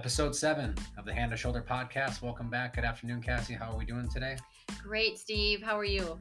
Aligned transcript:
Episode 0.00 0.34
seven 0.34 0.74
of 0.96 1.04
the 1.04 1.12
Hand 1.12 1.30
to 1.30 1.36
Shoulder 1.36 1.62
podcast. 1.68 2.22
Welcome 2.22 2.48
back. 2.48 2.74
Good 2.74 2.84
afternoon, 2.84 3.20
Cassie. 3.20 3.52
How 3.52 3.70
are 3.70 3.76
we 3.76 3.84
doing 3.84 4.08
today? 4.08 4.38
Great, 4.82 5.18
Steve. 5.18 5.60
How 5.62 5.78
are 5.78 5.84
you? 5.84 6.18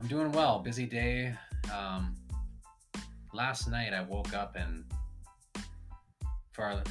I'm 0.00 0.06
doing 0.08 0.32
well. 0.32 0.60
Busy 0.60 0.86
day. 0.86 1.34
Um, 1.70 2.16
last 3.34 3.68
night 3.68 3.92
I 3.92 4.00
woke 4.00 4.32
up 4.32 4.56
and 4.56 4.84
for 6.52 6.64
our, 6.64 6.82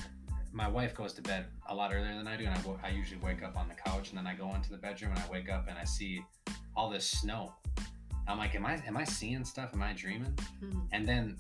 my 0.52 0.68
wife 0.68 0.94
goes 0.94 1.14
to 1.14 1.24
bed 1.24 1.48
a 1.68 1.74
lot 1.74 1.92
earlier 1.92 2.16
than 2.16 2.28
I 2.28 2.38
do, 2.38 2.46
and 2.46 2.56
I, 2.56 2.62
wo- 2.62 2.80
I 2.84 2.90
usually 2.90 3.20
wake 3.20 3.42
up 3.42 3.58
on 3.58 3.68
the 3.68 3.74
couch 3.74 4.10
and 4.10 4.18
then 4.20 4.28
I 4.28 4.36
go 4.36 4.54
into 4.54 4.70
the 4.70 4.78
bedroom 4.78 5.14
and 5.14 5.20
I 5.20 5.28
wake 5.32 5.50
up 5.50 5.66
and 5.68 5.80
I 5.80 5.84
see 5.84 6.24
all 6.76 6.92
this 6.92 7.08
snow. 7.10 7.56
I'm 8.28 8.38
like, 8.38 8.54
am 8.54 8.68
I 8.68 8.80
am 8.86 8.98
I 8.98 9.04
seeing 9.04 9.44
stuff? 9.44 9.72
Am 9.74 9.82
I 9.82 9.94
dreaming? 9.94 10.38
Mhm. 10.64 10.88
And 10.92 11.08
then 11.08 11.38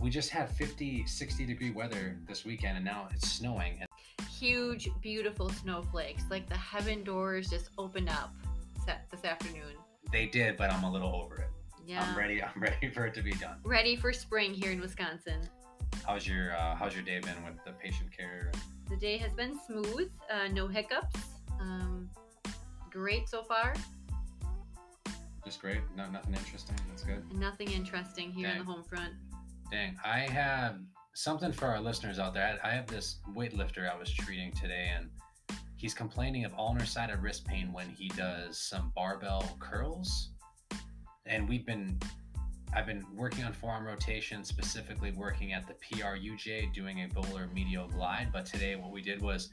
we 0.00 0.10
just 0.10 0.30
had 0.30 0.50
50, 0.50 1.06
60 1.06 1.46
degree 1.46 1.70
weather 1.70 2.16
this 2.28 2.44
weekend, 2.44 2.76
and 2.76 2.84
now 2.84 3.08
it's 3.12 3.30
snowing. 3.30 3.78
And 3.80 3.88
Huge, 4.30 4.90
beautiful 5.00 5.48
snowflakes. 5.48 6.24
Like 6.30 6.48
the 6.48 6.56
heaven 6.56 7.02
doors 7.02 7.48
just 7.48 7.70
opened 7.78 8.10
up 8.10 8.34
set 8.84 9.06
this 9.10 9.24
afternoon. 9.24 9.74
they 10.12 10.26
did, 10.26 10.56
but 10.56 10.70
I'm 10.70 10.84
a 10.84 10.92
little 10.92 11.14
over 11.14 11.36
it. 11.36 11.48
Yeah. 11.86 12.04
I'm 12.06 12.16
ready. 12.16 12.42
I'm 12.42 12.60
ready 12.60 12.88
for 12.90 13.06
it 13.06 13.14
to 13.14 13.22
be 13.22 13.32
done. 13.32 13.56
Ready 13.64 13.96
for 13.96 14.12
spring 14.12 14.52
here 14.52 14.70
in 14.72 14.80
Wisconsin. 14.80 15.40
How's 16.06 16.26
your 16.28 16.54
uh, 16.56 16.74
How's 16.76 16.94
your 16.94 17.02
day 17.02 17.18
been 17.20 17.42
with 17.44 17.64
the 17.64 17.72
patient 17.72 18.10
care? 18.16 18.52
The 18.90 18.96
day 18.96 19.16
has 19.18 19.32
been 19.32 19.58
smooth, 19.66 20.10
uh, 20.30 20.48
no 20.52 20.68
hiccups. 20.68 21.16
Um, 21.60 22.08
great 22.90 23.28
so 23.28 23.42
far. 23.42 23.74
Just 25.44 25.60
great. 25.60 25.80
No, 25.96 26.08
nothing 26.10 26.34
interesting. 26.34 26.76
That's 26.88 27.02
good. 27.02 27.22
Nothing 27.38 27.70
interesting 27.70 28.30
here 28.32 28.48
in 28.48 28.56
Dang. 28.56 28.64
the 28.64 28.70
home 28.70 28.82
front. 28.82 29.12
Dang, 29.70 29.96
I 30.04 30.20
have 30.20 30.76
something 31.14 31.50
for 31.50 31.66
our 31.66 31.80
listeners 31.80 32.20
out 32.20 32.34
there. 32.34 32.58
I, 32.62 32.68
I 32.68 32.72
have 32.72 32.86
this 32.86 33.16
weightlifter 33.34 33.92
I 33.92 33.98
was 33.98 34.12
treating 34.12 34.52
today, 34.52 34.92
and 34.96 35.08
he's 35.76 35.92
complaining 35.92 36.44
of 36.44 36.54
ulnar 36.56 36.86
sided 36.86 37.20
wrist 37.20 37.44
pain 37.44 37.72
when 37.72 37.88
he 37.88 38.08
does 38.10 38.58
some 38.58 38.92
barbell 38.94 39.56
curls. 39.58 40.30
And 41.26 41.48
we've 41.48 41.66
been, 41.66 41.98
I've 42.74 42.86
been 42.86 43.04
working 43.16 43.42
on 43.42 43.52
forearm 43.52 43.86
rotation, 43.86 44.44
specifically 44.44 45.10
working 45.10 45.52
at 45.52 45.66
the 45.66 45.74
PRUJ, 45.74 46.72
doing 46.72 47.02
a 47.02 47.08
volar 47.08 47.52
medial 47.52 47.88
glide. 47.88 48.28
But 48.32 48.46
today, 48.46 48.76
what 48.76 48.92
we 48.92 49.02
did 49.02 49.20
was, 49.20 49.48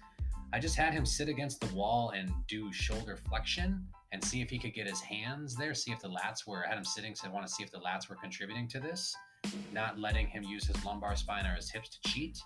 I 0.54 0.60
just 0.60 0.76
had 0.76 0.94
him 0.94 1.08
sit 1.08 1.28
against 1.28 1.60
the 1.60 1.74
wall 1.74 2.12
and 2.12 2.32
do 2.48 2.72
shoulder 2.72 3.18
flexion 3.28 3.84
and 4.12 4.24
see 4.24 4.42
if 4.42 4.52
he 4.52 4.60
could 4.60 4.76
get 4.76 4.86
his 4.86 5.02
hands 5.02 5.56
there, 5.56 5.74
see 5.74 5.92
if 5.92 6.00
the 6.02 6.10
lats 6.10 6.46
were. 6.46 6.64
I 6.68 6.70
had 6.70 6.78
him 6.78 6.86
sitting, 6.86 7.16
so 7.16 7.28
I 7.28 7.32
want 7.32 7.48
to 7.48 7.52
see 7.52 7.64
if 7.64 7.72
the 7.72 7.80
lats 7.80 8.08
were 8.08 8.16
contributing 8.16 8.68
to 8.68 8.80
this 8.80 9.16
not 9.72 10.00
letting 10.00 10.28
him 10.28 10.44
use 10.44 10.66
his 10.66 10.84
lumbar 10.86 11.16
spine 11.16 11.46
or 11.46 11.56
his 11.56 11.70
hips 11.70 11.90
to 11.90 12.10
cheat. 12.10 12.40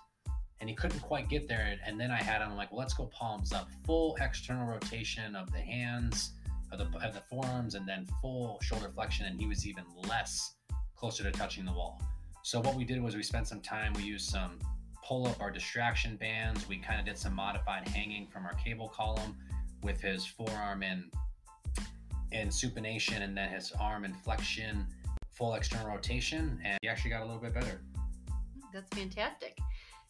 And 0.60 0.68
he 0.68 0.74
couldn't 0.74 1.00
quite 1.00 1.28
get 1.28 1.48
there. 1.48 1.76
And 1.86 2.00
then 2.00 2.10
I 2.10 2.20
had 2.20 2.42
him 2.42 2.56
like, 2.56 2.72
well, 2.72 2.80
let's 2.80 2.94
go 2.94 3.06
palms 3.06 3.52
up, 3.52 3.68
full 3.86 4.16
external 4.20 4.66
rotation 4.66 5.36
of 5.36 5.52
the 5.52 5.60
hands, 5.60 6.32
of 6.72 6.78
the, 6.78 6.98
of 6.98 7.14
the 7.14 7.22
forearms, 7.30 7.76
and 7.76 7.86
then 7.86 8.06
full 8.20 8.58
shoulder 8.60 8.90
flexion. 8.92 9.26
And 9.26 9.38
he 9.38 9.46
was 9.46 9.66
even 9.66 9.84
less 10.08 10.54
closer 10.96 11.22
to 11.22 11.30
touching 11.30 11.64
the 11.64 11.72
wall. 11.72 12.02
So 12.42 12.60
what 12.60 12.74
we 12.74 12.84
did 12.84 13.00
was 13.00 13.14
we 13.14 13.22
spent 13.22 13.46
some 13.46 13.60
time, 13.60 13.92
we 13.92 14.02
used 14.02 14.28
some 14.28 14.58
pull 15.08 15.26
up 15.26 15.40
our 15.40 15.50
distraction 15.50 16.16
bands. 16.16 16.68
We 16.68 16.76
kind 16.76 17.00
of 17.00 17.06
did 17.06 17.16
some 17.16 17.34
modified 17.34 17.88
hanging 17.88 18.26
from 18.26 18.44
our 18.44 18.52
cable 18.54 18.88
column 18.88 19.36
with 19.82 20.00
his 20.00 20.26
forearm 20.26 20.82
in 20.82 21.10
in 22.30 22.48
supination 22.48 23.22
and 23.22 23.34
then 23.34 23.48
his 23.48 23.72
arm 23.80 24.04
in 24.04 24.12
flexion 24.12 24.86
full 25.38 25.54
external 25.54 25.86
rotation, 25.86 26.60
and 26.64 26.78
he 26.82 26.88
actually 26.88 27.10
got 27.10 27.22
a 27.22 27.24
little 27.24 27.40
bit 27.40 27.54
better. 27.54 27.80
That's 28.74 28.92
fantastic. 28.94 29.56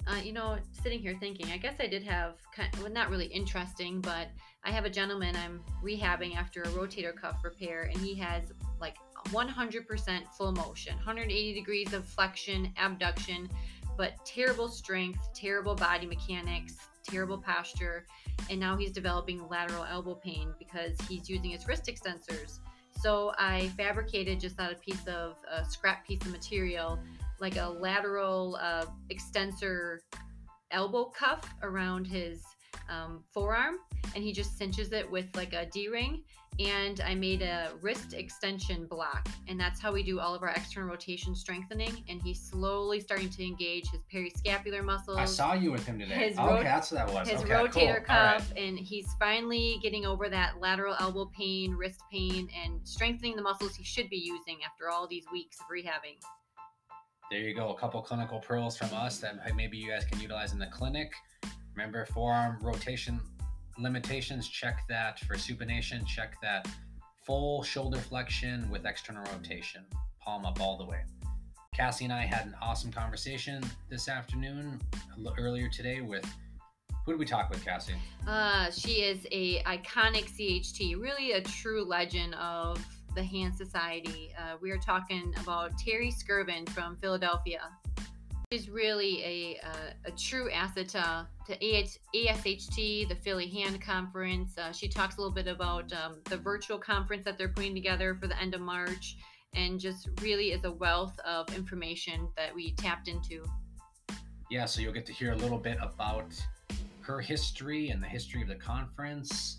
Uh, 0.07 0.17
you 0.25 0.33
know, 0.33 0.57
sitting 0.83 1.01
here 1.01 1.15
thinking, 1.21 1.53
I 1.53 1.59
guess 1.59 1.75
I 1.79 1.87
did 1.87 2.03
have 2.05 2.37
kind 2.56 2.75
well, 2.81 2.91
not 2.91 3.11
really 3.11 3.27
interesting, 3.27 4.00
but 4.00 4.28
I 4.65 4.71
have 4.71 4.87
a 4.87 4.91
gentleman 4.91 5.37
I'm 5.37 5.61
rehabbing 5.84 6.34
after 6.34 6.62
a 6.62 6.69
rotator 6.69 7.15
cuff 7.15 7.44
repair, 7.44 7.83
and 7.93 7.99
he 7.99 8.15
has 8.17 8.53
like 8.81 8.97
100% 9.28 10.21
full 10.37 10.53
motion, 10.53 10.94
180 10.97 11.55
degrees 11.55 11.93
of 11.93 12.06
flexion, 12.06 12.72
abduction, 12.78 13.50
but 13.99 14.12
terrible 14.25 14.69
strength, 14.69 15.21
terrible 15.34 15.75
body 15.75 16.06
mechanics, 16.06 16.77
terrible 17.03 17.38
posture, 17.38 18.06
and 18.49 18.59
now 18.59 18.77
he's 18.77 18.93
developing 18.93 19.47
lateral 19.49 19.84
elbow 19.84 20.15
pain 20.15 20.55
because 20.59 20.97
he's 21.09 21.28
using 21.28 21.50
his 21.50 21.67
wrist 21.67 21.84
extensors. 21.87 22.61
So 23.00 23.32
I 23.38 23.69
fabricated 23.76 24.41
just 24.41 24.59
out 24.59 24.72
a 24.72 24.76
piece 24.76 25.06
of 25.06 25.36
a 25.50 25.64
scrap 25.64 26.06
piece 26.06 26.20
of 26.22 26.32
material 26.32 26.98
like 27.41 27.56
a 27.56 27.69
lateral 27.69 28.59
uh, 28.60 28.86
extensor 29.10 30.03
elbow 30.72 31.04
cuff 31.04 31.54
around 31.62 32.06
his 32.06 32.42
um, 32.89 33.23
forearm 33.33 33.77
and 34.15 34.25
he 34.25 34.33
just 34.33 34.56
cinches 34.56 34.93
it 34.93 35.11
with 35.11 35.27
like 35.34 35.53
a 35.53 35.67
d-ring 35.67 36.23
and 36.61 37.01
i 37.03 37.15
made 37.15 37.43
a 37.43 37.71
wrist 37.83 38.15
extension 38.15 38.87
block 38.87 39.29
and 39.47 39.61
that's 39.61 39.81
how 39.81 39.93
we 39.93 40.03
do 40.03 40.19
all 40.19 40.34
of 40.34 40.43
our 40.43 40.49
external 40.51 40.89
rotation 40.89 41.34
strengthening 41.34 42.03
and 42.09 42.21
he's 42.23 42.41
slowly 42.41 42.99
starting 43.01 43.29
to 43.29 43.45
engage 43.45 43.89
his 43.91 44.01
periscapular 44.12 44.83
muscles 44.83 45.19
I 45.19 45.25
saw 45.25 45.53
you 45.55 45.71
with 45.71 45.87
him 45.87 45.99
today. 45.99 46.15
His 46.15 46.37
oh, 46.39 46.56
okay, 46.56 46.65
that's 46.65 46.91
what 46.91 47.06
that 47.06 47.15
was. 47.15 47.29
his 47.29 47.43
okay, 47.43 47.53
rotator 47.53 47.71
cool. 47.71 47.87
All 47.87 47.89
right. 47.93 48.05
cuff 48.06 48.53
and 48.56 48.79
he's 48.79 49.09
finally 49.19 49.79
getting 49.83 50.05
over 50.05 50.29
that 50.29 50.59
lateral 50.61 50.97
elbow 50.99 51.31
pain 51.37 51.75
wrist 51.75 52.00
pain 52.11 52.49
and 52.65 52.81
strengthening 52.83 53.37
the 53.37 53.43
muscles 53.43 53.77
he 53.77 53.85
should 53.85 54.09
be 54.09 54.17
using 54.17 54.59
after 54.67 54.89
all 54.89 55.06
these 55.06 55.25
weeks 55.31 55.59
of 55.61 55.67
rehabbing 55.67 56.19
There 57.31 57.41
you 57.41 57.55
go. 57.55 57.71
A 57.71 57.79
couple 57.79 58.00
clinical 58.03 58.41
pearls 58.41 58.77
from 58.77 58.93
us 58.95 59.19
that 59.19 59.37
maybe 59.55 59.77
you 59.77 59.89
guys 59.91 60.05
can 60.05 60.19
utilize 60.21 60.53
in 60.53 60.59
the 60.59 60.67
clinic. 60.67 61.12
Remember, 61.78 62.05
forearm 62.06 62.59
rotation 62.61 63.21
limitations. 63.78 64.49
Check 64.49 64.81
that 64.89 65.21
for 65.21 65.37
supination. 65.37 66.05
Check 66.05 66.34
that 66.43 66.66
full 67.25 67.62
shoulder 67.62 67.99
flexion 67.99 68.69
with 68.69 68.84
external 68.84 69.22
rotation. 69.33 69.84
Palm 70.21 70.44
up 70.44 70.61
all 70.61 70.77
the 70.77 70.84
way. 70.84 71.03
Cassie 71.72 72.05
and 72.05 72.12
I 72.12 72.22
had 72.22 72.47
an 72.47 72.56
awesome 72.61 72.91
conversation 72.91 73.62
this 73.88 74.09
afternoon, 74.09 74.81
earlier 75.38 75.69
today 75.69 76.00
with. 76.00 76.28
Who 77.06 77.12
did 77.12 77.21
we 77.21 77.27
talk 77.27 77.49
with, 77.49 77.65
Cassie? 77.65 77.94
Uh, 78.27 78.72
she 78.72 79.03
is 79.03 79.25
a 79.31 79.62
iconic 79.62 80.25
CHT, 80.25 81.00
really 81.00 81.31
a 81.33 81.41
true 81.41 81.84
legend 81.84 82.34
of 82.34 82.84
the 83.15 83.22
Hand 83.22 83.55
Society. 83.55 84.34
Uh, 84.37 84.56
we 84.61 84.72
are 84.72 84.78
talking 84.78 85.33
about 85.41 85.78
Terri 85.78 86.12
Skirven 86.12 86.69
from 86.71 86.97
Philadelphia. 86.97 87.71
She's 88.50 88.70
really 88.70 89.22
a, 89.22 89.60
uh, 89.62 89.91
a 90.06 90.10
true 90.12 90.50
asset 90.50 90.88
to, 90.88 91.26
to 91.48 91.59
ASHT, 91.59 93.06
the 93.10 93.14
Philly 93.22 93.47
Hand 93.47 93.82
Conference. 93.82 94.56
Uh, 94.56 94.72
she 94.72 94.88
talks 94.88 95.19
a 95.19 95.20
little 95.20 95.34
bit 95.34 95.47
about 95.47 95.92
um, 95.92 96.20
the 96.25 96.38
virtual 96.38 96.78
conference 96.78 97.26
that 97.26 97.37
they're 97.37 97.50
putting 97.50 97.75
together 97.75 98.14
for 98.14 98.26
the 98.26 98.41
end 98.41 98.54
of 98.54 98.62
March 98.62 99.19
and 99.54 99.78
just 99.78 100.08
really 100.22 100.53
is 100.53 100.64
a 100.64 100.72
wealth 100.72 101.19
of 101.26 101.54
information 101.54 102.26
that 102.38 102.54
we 102.54 102.72
tapped 102.72 103.06
into. 103.06 103.44
Yeah, 104.50 104.64
so 104.64 104.81
you'll 104.81 104.94
get 104.94 105.04
to 105.06 105.12
hear 105.12 105.32
a 105.32 105.37
little 105.37 105.58
bit 105.58 105.76
about 105.82 106.32
her 107.03 107.20
history 107.20 107.91
and 107.91 108.03
the 108.03 108.08
history 108.08 108.41
of 108.41 108.48
the 108.48 108.54
conference. 108.54 109.58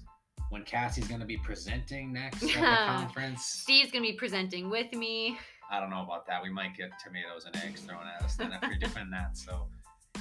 When 0.50 0.64
Cassie's 0.64 1.08
going 1.08 1.20
to 1.20 1.28
be 1.28 1.38
presenting 1.38 2.12
next 2.12 2.42
at 2.42 2.50
the 2.50 2.56
conference. 2.56 3.46
Steve's 3.46 3.92
going 3.92 4.04
to 4.04 4.10
be 4.10 4.18
presenting 4.18 4.72
with 4.72 4.92
me. 4.94 5.38
I 5.70 5.80
don't 5.80 5.90
know 5.90 6.02
about 6.02 6.26
that. 6.28 6.42
We 6.42 6.50
might 6.50 6.76
get 6.76 6.92
tomatoes 7.04 7.46
and 7.46 7.56
eggs 7.64 7.82
thrown 7.82 8.02
at 8.08 8.24
us 8.24 8.36
then 8.36 8.52
if 8.52 8.62
you're 8.64 8.90
doing 8.90 9.10
that. 9.12 9.38
So, 9.38 9.68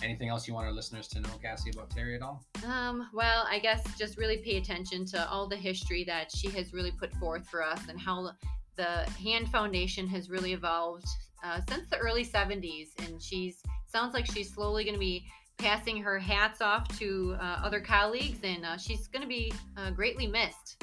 anything 0.02 0.28
else 0.28 0.46
you 0.46 0.54
want 0.54 0.66
our 0.66 0.72
listeners 0.72 1.08
to 1.08 1.20
know, 1.20 1.30
Cassie, 1.42 1.70
about 1.70 1.90
Terri 1.90 2.16
at 2.16 2.22
all? 2.22 2.44
Um, 2.66 3.08
well, 3.14 3.46
I 3.50 3.58
guess 3.58 3.82
just 3.96 4.18
really 4.18 4.38
pay 4.38 4.58
attention 4.58 5.06
to 5.06 5.28
all 5.28 5.48
the 5.48 5.56
history 5.56 6.04
that 6.04 6.30
she 6.30 6.48
has 6.50 6.72
really 6.72 6.92
put 6.92 7.12
forth 7.14 7.46
for 7.48 7.62
us 7.62 7.80
and 7.88 7.98
how 7.98 8.32
the 8.76 9.10
Hand 9.22 9.48
Foundation 9.48 10.06
has 10.08 10.30
really 10.30 10.52
evolved 10.52 11.06
uh, 11.42 11.60
since 11.68 11.88
the 11.88 11.96
early 11.96 12.24
70s. 12.24 12.88
And 13.04 13.20
she's 13.22 13.62
sounds 13.86 14.14
like 14.14 14.26
she's 14.26 14.52
slowly 14.52 14.84
going 14.84 14.94
to 14.94 15.00
be 15.00 15.26
passing 15.56 15.96
her 16.00 16.18
hats 16.18 16.60
off 16.60 16.86
to 16.98 17.36
uh, 17.40 17.60
other 17.64 17.80
colleagues, 17.80 18.38
and 18.44 18.64
uh, 18.64 18.76
she's 18.76 19.08
going 19.08 19.22
to 19.22 19.28
be 19.28 19.52
uh, 19.76 19.90
greatly 19.90 20.26
missed. 20.26 20.82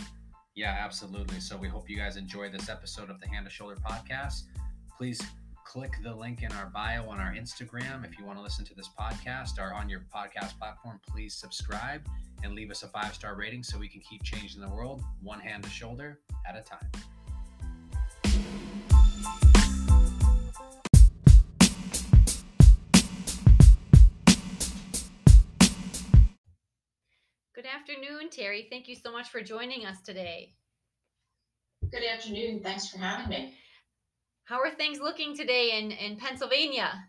Yeah, 0.56 0.78
absolutely. 0.80 1.40
So, 1.40 1.58
we 1.58 1.68
hope 1.68 1.90
you 1.90 1.98
guys 1.98 2.18
enjoy 2.18 2.50
this 2.50 2.70
episode 2.70 3.10
of 3.10 3.20
the 3.20 3.28
Hand 3.28 3.46
to 3.46 3.52
Shoulder 3.52 3.76
podcast. 3.76 4.44
Please 4.98 5.22
click 5.66 5.92
the 6.04 6.16
link 6.16 6.42
in 6.42 6.50
our 6.54 6.68
bio 6.68 7.10
on 7.10 7.20
our 7.20 7.34
Instagram 7.34 8.06
if 8.06 8.18
you 8.18 8.24
want 8.24 8.38
to 8.38 8.42
listen 8.42 8.64
to 8.64 8.74
this 8.74 8.90
podcast 8.98 9.60
or 9.60 9.74
on 9.74 9.90
your 9.90 10.06
podcast 10.16 10.58
platform. 10.58 11.02
Please 11.06 11.36
subscribe 11.36 12.08
and 12.44 12.56
leave 12.56 12.72
us 12.72 12.84
a 12.84 12.88
five 12.88 13.14
star 13.14 13.36
rating 13.36 13.62
so 13.62 13.78
we 13.78 13.90
can 13.90 14.00
keep 14.00 14.24
changing 14.24 14.62
the 14.62 14.70
world 14.70 15.04
one 15.22 15.42
hand 15.42 15.66
to 15.66 15.70
shoulder 15.70 16.20
at 16.48 16.56
a 16.56 16.62
time. 16.62 16.90
Good 27.54 27.66
afternoon, 27.66 28.30
Terri. 28.30 28.70
Thank 28.70 28.88
you 28.88 28.96
so 28.96 29.12
much 29.12 29.28
for 29.28 29.42
joining 29.42 29.86
us 29.86 30.02
today. 30.02 30.54
Good 31.92 32.04
afternoon. 32.06 32.62
Thanks 32.64 32.88
for 32.88 32.98
having 32.98 33.28
me. 33.28 33.56
How 34.46 34.60
are 34.60 34.70
things 34.72 35.00
looking 35.00 35.36
today 35.36 35.78
in, 35.80 35.92
in 35.92 36.18
Pennsylvania? 36.18 37.08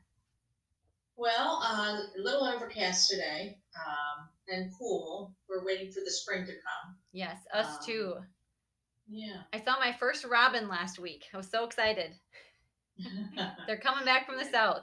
Well, 1.16 1.60
uh, 1.62 1.98
a 2.18 2.20
little 2.20 2.44
overcast 2.44 3.10
today 3.10 3.58
um, 3.76 4.28
and 4.48 4.70
cool. 4.78 5.34
We're 5.48 5.64
waiting 5.64 5.90
for 5.92 6.00
the 6.04 6.10
spring 6.10 6.44
to 6.46 6.52
come. 6.52 6.96
Yes, 7.12 7.38
us 7.52 7.76
Um, 7.76 7.84
too. 7.84 8.14
Yeah. 9.08 9.42
I 9.52 9.60
saw 9.62 9.78
my 9.78 9.92
first 9.92 10.24
robin 10.24 10.68
last 10.68 10.98
week. 10.98 11.24
I 11.32 11.36
was 11.36 11.48
so 11.48 11.64
excited. 11.64 12.12
They're 13.66 13.78
coming 13.78 14.04
back 14.04 14.26
from 14.26 14.38
the 14.38 14.44
south. 14.44 14.82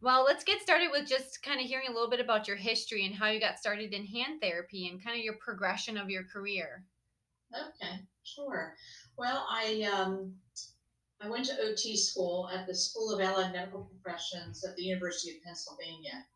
Well, 0.00 0.24
let's 0.24 0.44
get 0.44 0.62
started 0.62 0.88
with 0.90 1.06
just 1.08 1.42
kind 1.42 1.60
of 1.60 1.66
hearing 1.66 1.88
a 1.88 1.92
little 1.92 2.08
bit 2.08 2.20
about 2.20 2.48
your 2.48 2.56
history 2.56 3.04
and 3.04 3.14
how 3.14 3.28
you 3.28 3.38
got 3.40 3.58
started 3.58 3.92
in 3.92 4.06
hand 4.06 4.40
therapy 4.40 4.88
and 4.88 5.02
kind 5.04 5.18
of 5.18 5.24
your 5.24 5.34
progression 5.34 5.98
of 5.98 6.08
your 6.08 6.24
career. 6.24 6.84
okay, 7.52 8.00
sure. 8.22 8.74
Well, 9.18 9.46
I 9.50 9.82
um, 9.92 10.32
I 11.20 11.28
went 11.28 11.44
to 11.46 11.60
OT 11.60 11.96
school 11.96 12.48
at 12.52 12.66
the 12.66 12.74
School 12.74 13.12
of 13.12 13.20
Allied 13.20 13.52
Medical 13.52 13.88
Professions 13.90 14.64
at 14.64 14.74
the 14.76 14.82
University 14.82 15.36
of 15.36 15.42
Pennsylvania, 15.44 16.26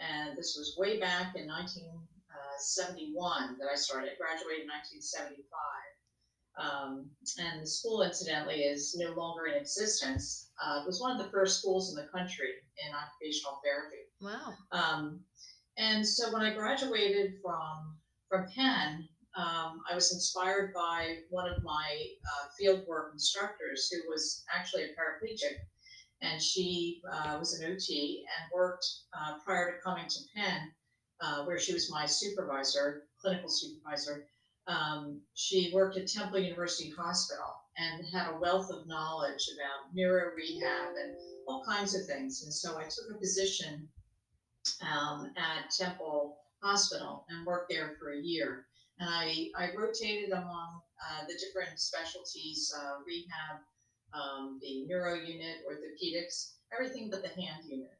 and 0.00 0.36
this 0.36 0.56
was 0.58 0.74
way 0.76 0.98
back 0.98 1.36
in 1.36 1.46
1971 1.46 3.58
that 3.58 3.68
I 3.72 3.76
started. 3.76 4.10
I 4.10 4.16
graduated 4.18 4.62
in 4.62 4.68
1975. 4.68 5.46
Um, 6.56 7.10
and 7.38 7.62
the 7.62 7.66
school, 7.66 8.02
incidentally, 8.02 8.62
is 8.62 8.96
no 8.96 9.12
longer 9.12 9.46
in 9.46 9.54
existence. 9.54 10.50
Uh, 10.62 10.82
it 10.82 10.86
was 10.86 11.00
one 11.00 11.12
of 11.12 11.18
the 11.18 11.30
first 11.30 11.60
schools 11.60 11.90
in 11.90 11.96
the 11.96 12.08
country 12.10 12.50
in 12.78 12.94
occupational 12.94 13.60
therapy. 13.64 14.06
Wow. 14.20 14.54
Um, 14.70 15.24
and 15.76 16.06
so 16.06 16.32
when 16.32 16.42
I 16.42 16.54
graduated 16.54 17.40
from 17.42 17.98
from 18.28 18.46
Penn, 18.54 19.08
um, 19.36 19.82
I 19.90 19.94
was 19.94 20.12
inspired 20.12 20.72
by 20.72 21.18
one 21.30 21.50
of 21.50 21.62
my 21.62 22.06
uh, 22.24 22.46
fieldwork 22.60 23.12
instructors 23.12 23.90
who 23.90 24.08
was 24.08 24.44
actually 24.54 24.84
a 24.84 24.88
paraplegic, 24.88 25.56
and 26.22 26.40
she 26.40 27.02
uh, 27.12 27.36
was 27.38 27.58
an 27.58 27.72
OT 27.72 28.24
and 28.38 28.50
worked 28.54 28.86
uh, 29.12 29.38
prior 29.44 29.72
to 29.72 29.82
coming 29.82 30.06
to 30.08 30.18
Penn, 30.36 30.72
uh, 31.20 31.44
where 31.44 31.58
she 31.58 31.72
was 31.72 31.90
my 31.90 32.06
supervisor, 32.06 33.04
clinical 33.20 33.50
supervisor. 33.50 34.26
Um, 34.66 35.20
she 35.34 35.72
worked 35.74 35.96
at 35.96 36.06
Temple 36.06 36.38
University 36.38 36.90
Hospital 36.90 37.54
and 37.76 38.06
had 38.06 38.30
a 38.30 38.38
wealth 38.38 38.70
of 38.70 38.86
knowledge 38.86 39.48
about 39.54 39.94
neuro 39.94 40.30
rehab 40.36 40.94
and 40.96 41.16
all 41.48 41.64
kinds 41.64 41.94
of 41.94 42.06
things. 42.06 42.42
And 42.44 42.52
so 42.52 42.78
I 42.78 42.84
took 42.84 43.14
a 43.14 43.18
position 43.18 43.88
um, 44.80 45.32
at 45.36 45.70
Temple 45.70 46.38
Hospital 46.62 47.26
and 47.28 47.44
worked 47.44 47.70
there 47.70 47.96
for 47.98 48.12
a 48.12 48.20
year. 48.20 48.66
And 48.98 49.10
I, 49.10 49.50
I 49.56 49.70
rotated 49.76 50.30
among 50.30 50.80
uh, 51.02 51.26
the 51.26 51.34
different 51.34 51.80
specialties, 51.80 52.72
uh, 52.78 53.02
rehab, 53.06 53.60
um, 54.12 54.60
the 54.62 54.86
neuro 54.86 55.14
unit, 55.14 55.58
orthopedics, 55.68 56.52
everything 56.72 57.10
but 57.10 57.22
the 57.22 57.28
hand 57.28 57.64
unit. 57.68 57.98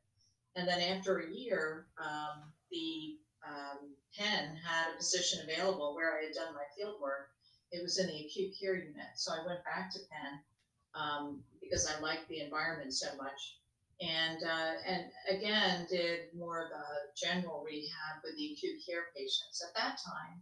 And 0.57 0.69
then 0.69 0.81
after 0.81 1.19
a 1.19 1.31
year, 1.31 1.87
um, 1.99 2.53
the 2.71 3.17
um, 3.47 3.95
Penn 4.17 4.57
had 4.65 4.95
a 4.95 4.97
position 4.97 5.41
available 5.43 5.95
where 5.95 6.17
I 6.17 6.27
had 6.27 6.35
done 6.35 6.55
my 6.55 6.65
field 6.77 7.01
work. 7.01 7.29
It 7.73 7.83
was 7.83 7.99
in 7.99 8.07
the 8.07 8.21
acute 8.25 8.55
care 8.61 8.77
unit. 8.77 9.17
So 9.17 9.33
I 9.33 9.45
went 9.45 9.65
back 9.65 9.93
to 9.93 9.99
Penn 9.99 10.39
um, 10.95 11.43
because 11.61 11.91
I 11.91 12.01
liked 12.01 12.29
the 12.29 12.41
environment 12.41 12.95
so 12.95 13.09
much 13.17 13.59
and 14.01 14.43
uh, 14.43 14.73
and 14.87 15.05
again 15.31 15.87
did 15.91 16.35
more 16.37 16.67
of 16.67 16.71
a 16.71 16.87
general 17.17 17.63
rehab 17.65 18.23
with 18.23 18.37
the 18.37 18.53
acute 18.53 18.81
care 18.87 19.15
patients. 19.17 19.63
At 19.63 19.75
that 19.75 19.99
time, 20.03 20.41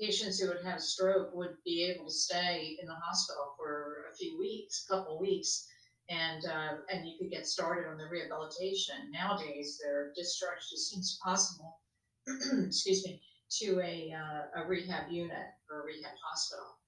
patients 0.00 0.40
who 0.40 0.50
had 0.64 0.78
a 0.78 0.80
stroke 0.80 1.34
would 1.34 1.56
be 1.64 1.84
able 1.84 2.06
to 2.06 2.12
stay 2.12 2.78
in 2.80 2.88
the 2.88 2.94
hospital 2.94 3.54
for 3.56 4.06
a 4.10 4.16
few 4.16 4.38
weeks, 4.38 4.84
a 4.84 4.92
couple 4.92 5.20
weeks, 5.20 5.68
and 6.08 6.44
uh, 6.46 6.76
and 6.90 7.06
you 7.06 7.18
could 7.18 7.30
get 7.30 7.46
started 7.46 7.88
on 7.88 7.98
the 7.98 8.08
rehabilitation. 8.08 9.12
Nowadays, 9.12 9.78
they're 9.82 10.12
discharged 10.16 10.72
as 10.72 10.88
soon 10.88 11.00
as 11.00 11.18
possible. 11.22 11.80
excuse 12.66 13.04
me, 13.04 13.20
to 13.58 13.80
a 13.80 14.14
uh, 14.16 14.62
a 14.62 14.66
rehab 14.66 15.10
unit 15.10 15.46
or 15.70 15.82
a 15.82 15.84
rehab 15.84 16.14
hospital, 16.24 16.78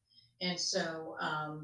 and 0.40 0.58
so. 0.58 1.16
Um, 1.20 1.62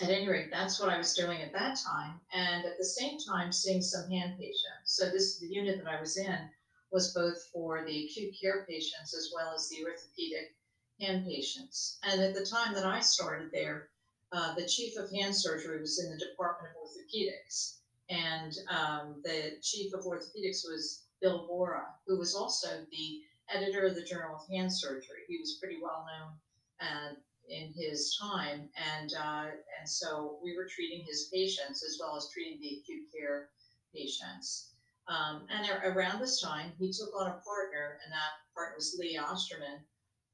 at 0.00 0.08
any 0.08 0.26
rate, 0.26 0.48
that's 0.50 0.80
what 0.80 0.88
I 0.88 0.96
was 0.96 1.12
doing 1.12 1.42
at 1.42 1.52
that 1.52 1.76
time, 1.76 2.18
and 2.32 2.64
at 2.64 2.78
the 2.78 2.84
same 2.84 3.18
time 3.28 3.52
seeing 3.52 3.82
some 3.82 4.08
hand 4.10 4.38
patients. 4.38 4.86
So 4.86 5.10
this 5.10 5.34
is 5.34 5.38
the 5.38 5.48
unit 5.48 5.84
that 5.84 5.86
I 5.86 6.00
was 6.00 6.16
in 6.16 6.48
was 6.92 7.14
both 7.14 7.42
for 7.52 7.84
the 7.84 8.04
acute 8.04 8.34
care 8.40 8.66
patients 8.68 9.14
as 9.14 9.32
well 9.34 9.54
as 9.54 9.68
the 9.68 9.84
orthopedic 9.84 10.54
hand 11.00 11.26
patients. 11.26 11.98
And 12.02 12.20
at 12.20 12.34
the 12.34 12.44
time 12.44 12.74
that 12.74 12.84
I 12.84 13.00
started 13.00 13.50
there, 13.52 13.88
uh, 14.30 14.54
the 14.54 14.66
chief 14.66 14.96
of 14.98 15.10
hand 15.10 15.34
surgery 15.34 15.80
was 15.80 15.98
in 15.98 16.10
the 16.10 16.18
Department 16.18 16.74
of 16.74 16.88
Orthopedics, 16.88 17.78
and 18.08 18.54
um, 18.68 19.20
the 19.24 19.58
chief 19.62 19.92
of 19.94 20.04
orthopedics 20.04 20.64
was 20.64 21.04
Bill 21.20 21.46
Bora, 21.46 21.86
who 22.06 22.18
was 22.18 22.34
also 22.34 22.86
the 22.90 23.22
editor 23.48 23.86
of 23.86 23.94
the 23.94 24.04
Journal 24.04 24.36
of 24.36 24.48
Hand 24.48 24.72
Surgery. 24.72 25.24
He 25.28 25.38
was 25.38 25.58
pretty 25.60 25.78
well 25.82 26.06
known 26.06 26.32
and 26.80 27.16
in 27.48 27.72
his 27.74 28.16
time, 28.20 28.68
and 28.76 29.12
uh, 29.14 29.46
and 29.78 29.88
so 29.88 30.38
we 30.42 30.56
were 30.56 30.66
treating 30.66 31.04
his 31.04 31.28
patients 31.32 31.84
as 31.84 31.98
well 32.00 32.16
as 32.16 32.28
treating 32.32 32.60
the 32.60 32.78
acute 32.80 33.08
care 33.12 33.50
patients. 33.94 34.71
Um, 35.12 35.42
and 35.50 35.68
around 35.84 36.20
this 36.20 36.40
time, 36.40 36.72
he 36.78 36.90
took 36.90 37.14
on 37.14 37.26
a 37.26 37.40
partner, 37.44 37.98
and 38.02 38.12
that 38.12 38.32
partner 38.54 38.76
was 38.76 38.96
Lee 38.98 39.18
Osterman, 39.18 39.84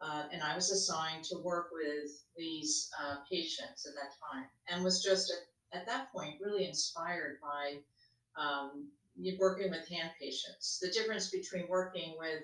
uh, 0.00 0.24
and 0.32 0.40
I 0.42 0.54
was 0.54 0.70
assigned 0.70 1.24
to 1.24 1.38
work 1.38 1.70
with 1.72 2.10
these 2.36 2.88
uh, 3.02 3.16
patients 3.30 3.86
at 3.86 3.94
that 3.94 4.12
time, 4.30 4.46
and 4.68 4.84
was 4.84 5.02
just 5.02 5.32
at, 5.32 5.80
at 5.80 5.86
that 5.86 6.12
point 6.12 6.40
really 6.40 6.66
inspired 6.66 7.38
by 7.42 7.78
um, 8.40 8.86
working 9.40 9.70
with 9.70 9.88
hand 9.88 10.10
patients. 10.20 10.78
The 10.80 10.92
difference 10.92 11.30
between 11.30 11.66
working 11.68 12.14
with 12.16 12.42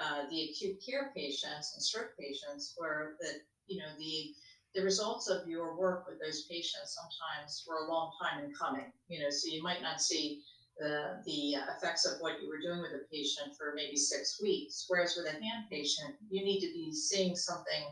uh, 0.00 0.28
the 0.30 0.50
acute 0.50 0.78
care 0.84 1.12
patients 1.14 1.74
and 1.74 1.82
stroke 1.82 2.10
patients 2.18 2.74
were 2.78 3.16
that 3.20 3.40
you 3.68 3.78
know 3.78 3.90
the 3.98 4.34
the 4.74 4.82
results 4.82 5.28
of 5.28 5.46
your 5.48 5.76
work 5.76 6.06
with 6.08 6.20
those 6.20 6.42
patients 6.42 6.96
sometimes 6.96 7.64
were 7.68 7.86
a 7.86 7.90
long 7.90 8.12
time 8.22 8.44
in 8.44 8.52
coming 8.54 8.92
you 9.08 9.18
know 9.18 9.30
so 9.30 9.48
you 9.50 9.62
might 9.62 9.82
not 9.82 10.00
see 10.00 10.42
the 10.78 11.20
the 11.24 11.56
effects 11.76 12.04
of 12.04 12.20
what 12.20 12.40
you 12.40 12.48
were 12.48 12.60
doing 12.60 12.80
with 12.80 12.92
a 12.92 13.04
patient 13.12 13.56
for 13.56 13.72
maybe 13.74 13.96
six 13.96 14.40
weeks 14.42 14.84
whereas 14.88 15.16
with 15.16 15.26
a 15.26 15.42
hand 15.42 15.64
patient 15.70 16.14
you 16.30 16.44
need 16.44 16.60
to 16.60 16.72
be 16.72 16.92
seeing 16.92 17.34
something 17.34 17.84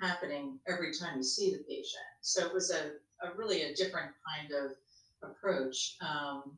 happening 0.00 0.58
every 0.68 0.92
time 0.92 1.16
you 1.16 1.22
see 1.22 1.50
the 1.52 1.64
patient 1.68 2.04
so 2.20 2.44
it 2.46 2.52
was 2.52 2.70
a, 2.70 2.92
a 3.26 3.34
really 3.36 3.62
a 3.62 3.74
different 3.74 4.10
kind 4.26 4.52
of 4.52 4.72
approach 5.22 5.96
um, 6.02 6.56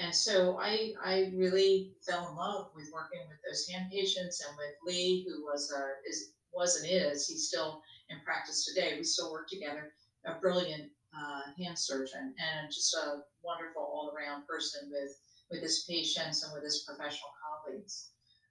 and 0.00 0.14
so 0.14 0.58
I, 0.58 0.94
I 1.04 1.30
really 1.34 1.92
fell 2.06 2.30
in 2.30 2.36
love 2.36 2.70
with 2.74 2.90
working 2.92 3.20
with 3.28 3.36
those 3.46 3.68
hand 3.68 3.90
patients 3.92 4.42
and 4.42 4.56
with 4.56 4.74
Lee, 4.86 5.26
who 5.28 5.44
was 5.44 5.70
a, 5.76 6.08
is 6.08 6.32
was 6.54 6.80
and 6.80 6.90
is 6.90 7.28
he's 7.28 7.48
still 7.48 7.82
in 8.08 8.18
practice 8.24 8.64
today. 8.64 8.94
We 8.96 9.04
still 9.04 9.30
work 9.30 9.48
together. 9.48 9.92
A 10.24 10.40
brilliant 10.40 10.90
uh, 11.16 11.52
hand 11.58 11.78
surgeon 11.78 12.34
and 12.38 12.68
just 12.68 12.94
a 12.94 13.22
wonderful 13.42 13.82
all 13.82 14.12
around 14.14 14.46
person 14.46 14.90
with 14.90 15.16
with 15.50 15.62
his 15.62 15.84
patients 15.88 16.44
and 16.44 16.52
with 16.54 16.62
his 16.62 16.84
professional 16.86 17.30
colleagues. 17.42 18.10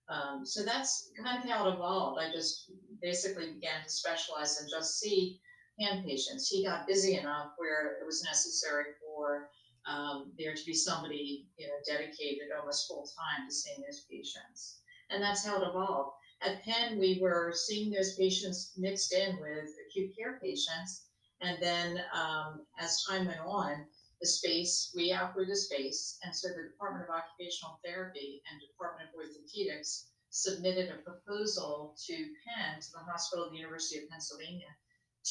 Um, 0.10 0.46
so 0.46 0.64
that's 0.64 1.12
kind 1.24 1.42
of 1.42 1.50
how 1.50 1.70
it 1.70 1.76
evolved. 1.76 2.20
I 2.20 2.32
just 2.32 2.72
basically 3.02 3.54
began 3.54 3.84
to 3.84 3.90
specialize 3.90 4.60
and 4.60 4.70
just 4.70 5.00
see 5.00 5.40
hand 5.80 6.04
patients. 6.06 6.50
He 6.50 6.66
got 6.66 6.88
busy 6.88 7.16
enough 7.16 7.52
where 7.58 7.98
it 8.02 8.06
was 8.06 8.24
necessary 8.24 8.86
for 9.06 9.50
um, 9.86 10.32
there 10.38 10.54
to 10.54 10.66
be 10.66 10.74
somebody 10.74 11.48
you 11.58 11.68
know 11.68 11.74
dedicated 11.88 12.50
almost 12.58 12.88
full 12.88 13.08
time 13.18 13.48
to 13.48 13.54
seeing 13.54 13.82
those 13.82 14.06
patients, 14.12 14.82
and 15.10 15.24
that's 15.24 15.46
how 15.46 15.62
it 15.62 15.68
evolved. 15.68 16.16
At 16.42 16.64
Penn, 16.64 17.00
we 17.00 17.20
were 17.22 17.54
seeing 17.56 17.92
those 17.92 18.16
patients 18.16 18.74
mixed 18.78 19.14
in 19.14 19.40
with 19.40 19.70
acute 19.88 20.16
care 20.18 20.40
patients, 20.42 21.09
and 21.42 21.58
then 21.62 22.02
um, 22.14 22.62
as 22.80 23.04
time 23.04 23.26
went 23.26 23.40
on, 23.40 23.86
the 24.22 24.28
space 24.28 24.92
we 24.96 25.14
outgrew 25.14 25.46
the 25.46 25.56
space, 25.56 26.20
and 26.24 26.36
so 26.36 26.50
the 26.50 26.70
Department 26.70 27.06
of 27.08 27.16
Occupational 27.16 27.80
Therapy 27.86 28.42
and 28.52 28.62
Department 28.62 29.10
of 29.10 29.16
Orthopedics 29.16 30.08
submitted 30.30 30.90
a 30.90 31.02
proposal 31.10 31.96
to 32.06 32.14
Penn, 32.14 32.82
to 32.82 32.92
the 32.92 33.12
hospital 33.12 33.46
of 33.46 33.52
the 33.52 33.58
University 33.58 34.04
of 34.04 34.10
Pennsylvania, 34.10 34.68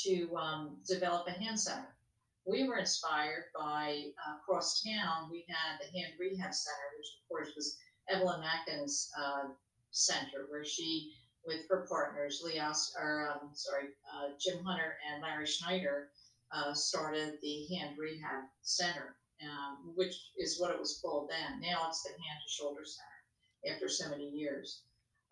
to 0.05 0.35
um, 0.37 0.79
develop 0.87 1.27
a 1.29 1.33
hand 1.33 1.61
center 1.61 1.95
we 2.49 2.67
were 2.67 2.79
inspired 2.79 3.45
by 3.55 4.05
uh, 4.27 4.37
across 4.41 4.83
town. 4.83 5.29
We 5.31 5.45
had 5.49 5.79
the 5.79 5.99
Hand 5.99 6.15
Rehab 6.19 6.55
Center, 6.55 6.89
which 6.97 7.09
of 7.21 7.29
course 7.29 7.53
was 7.55 7.77
Evelyn 8.09 8.41
Mackin's 8.41 9.11
uh, 9.21 9.49
center, 9.91 10.47
where 10.49 10.65
she, 10.65 11.13
with 11.49 11.67
her 11.69 11.87
partners, 11.91 12.43
Leos, 12.45 12.95
or 13.01 13.31
um, 13.33 13.51
sorry, 13.55 13.89
uh, 14.15 14.29
Jim 14.39 14.63
Hunter 14.63 14.95
and 15.11 15.23
Larry 15.23 15.47
Schneider, 15.47 16.11
uh, 16.53 16.73
started 16.75 17.39
the 17.43 17.67
Hand 17.75 17.97
Rehab 17.99 18.45
Center, 18.63 19.17
um, 19.43 19.93
which 19.97 20.15
is 20.37 20.61
what 20.61 20.71
it 20.71 20.79
was 20.79 21.01
called 21.03 21.31
then. 21.31 21.61
Now 21.61 21.89
it's 21.89 22.03
the 22.03 22.11
Hand 22.11 22.41
to 22.47 22.53
Shoulder 22.53 22.85
Center. 22.85 23.09
After 23.75 23.89
so 23.89 24.09
many 24.09 24.29
years. 24.29 24.83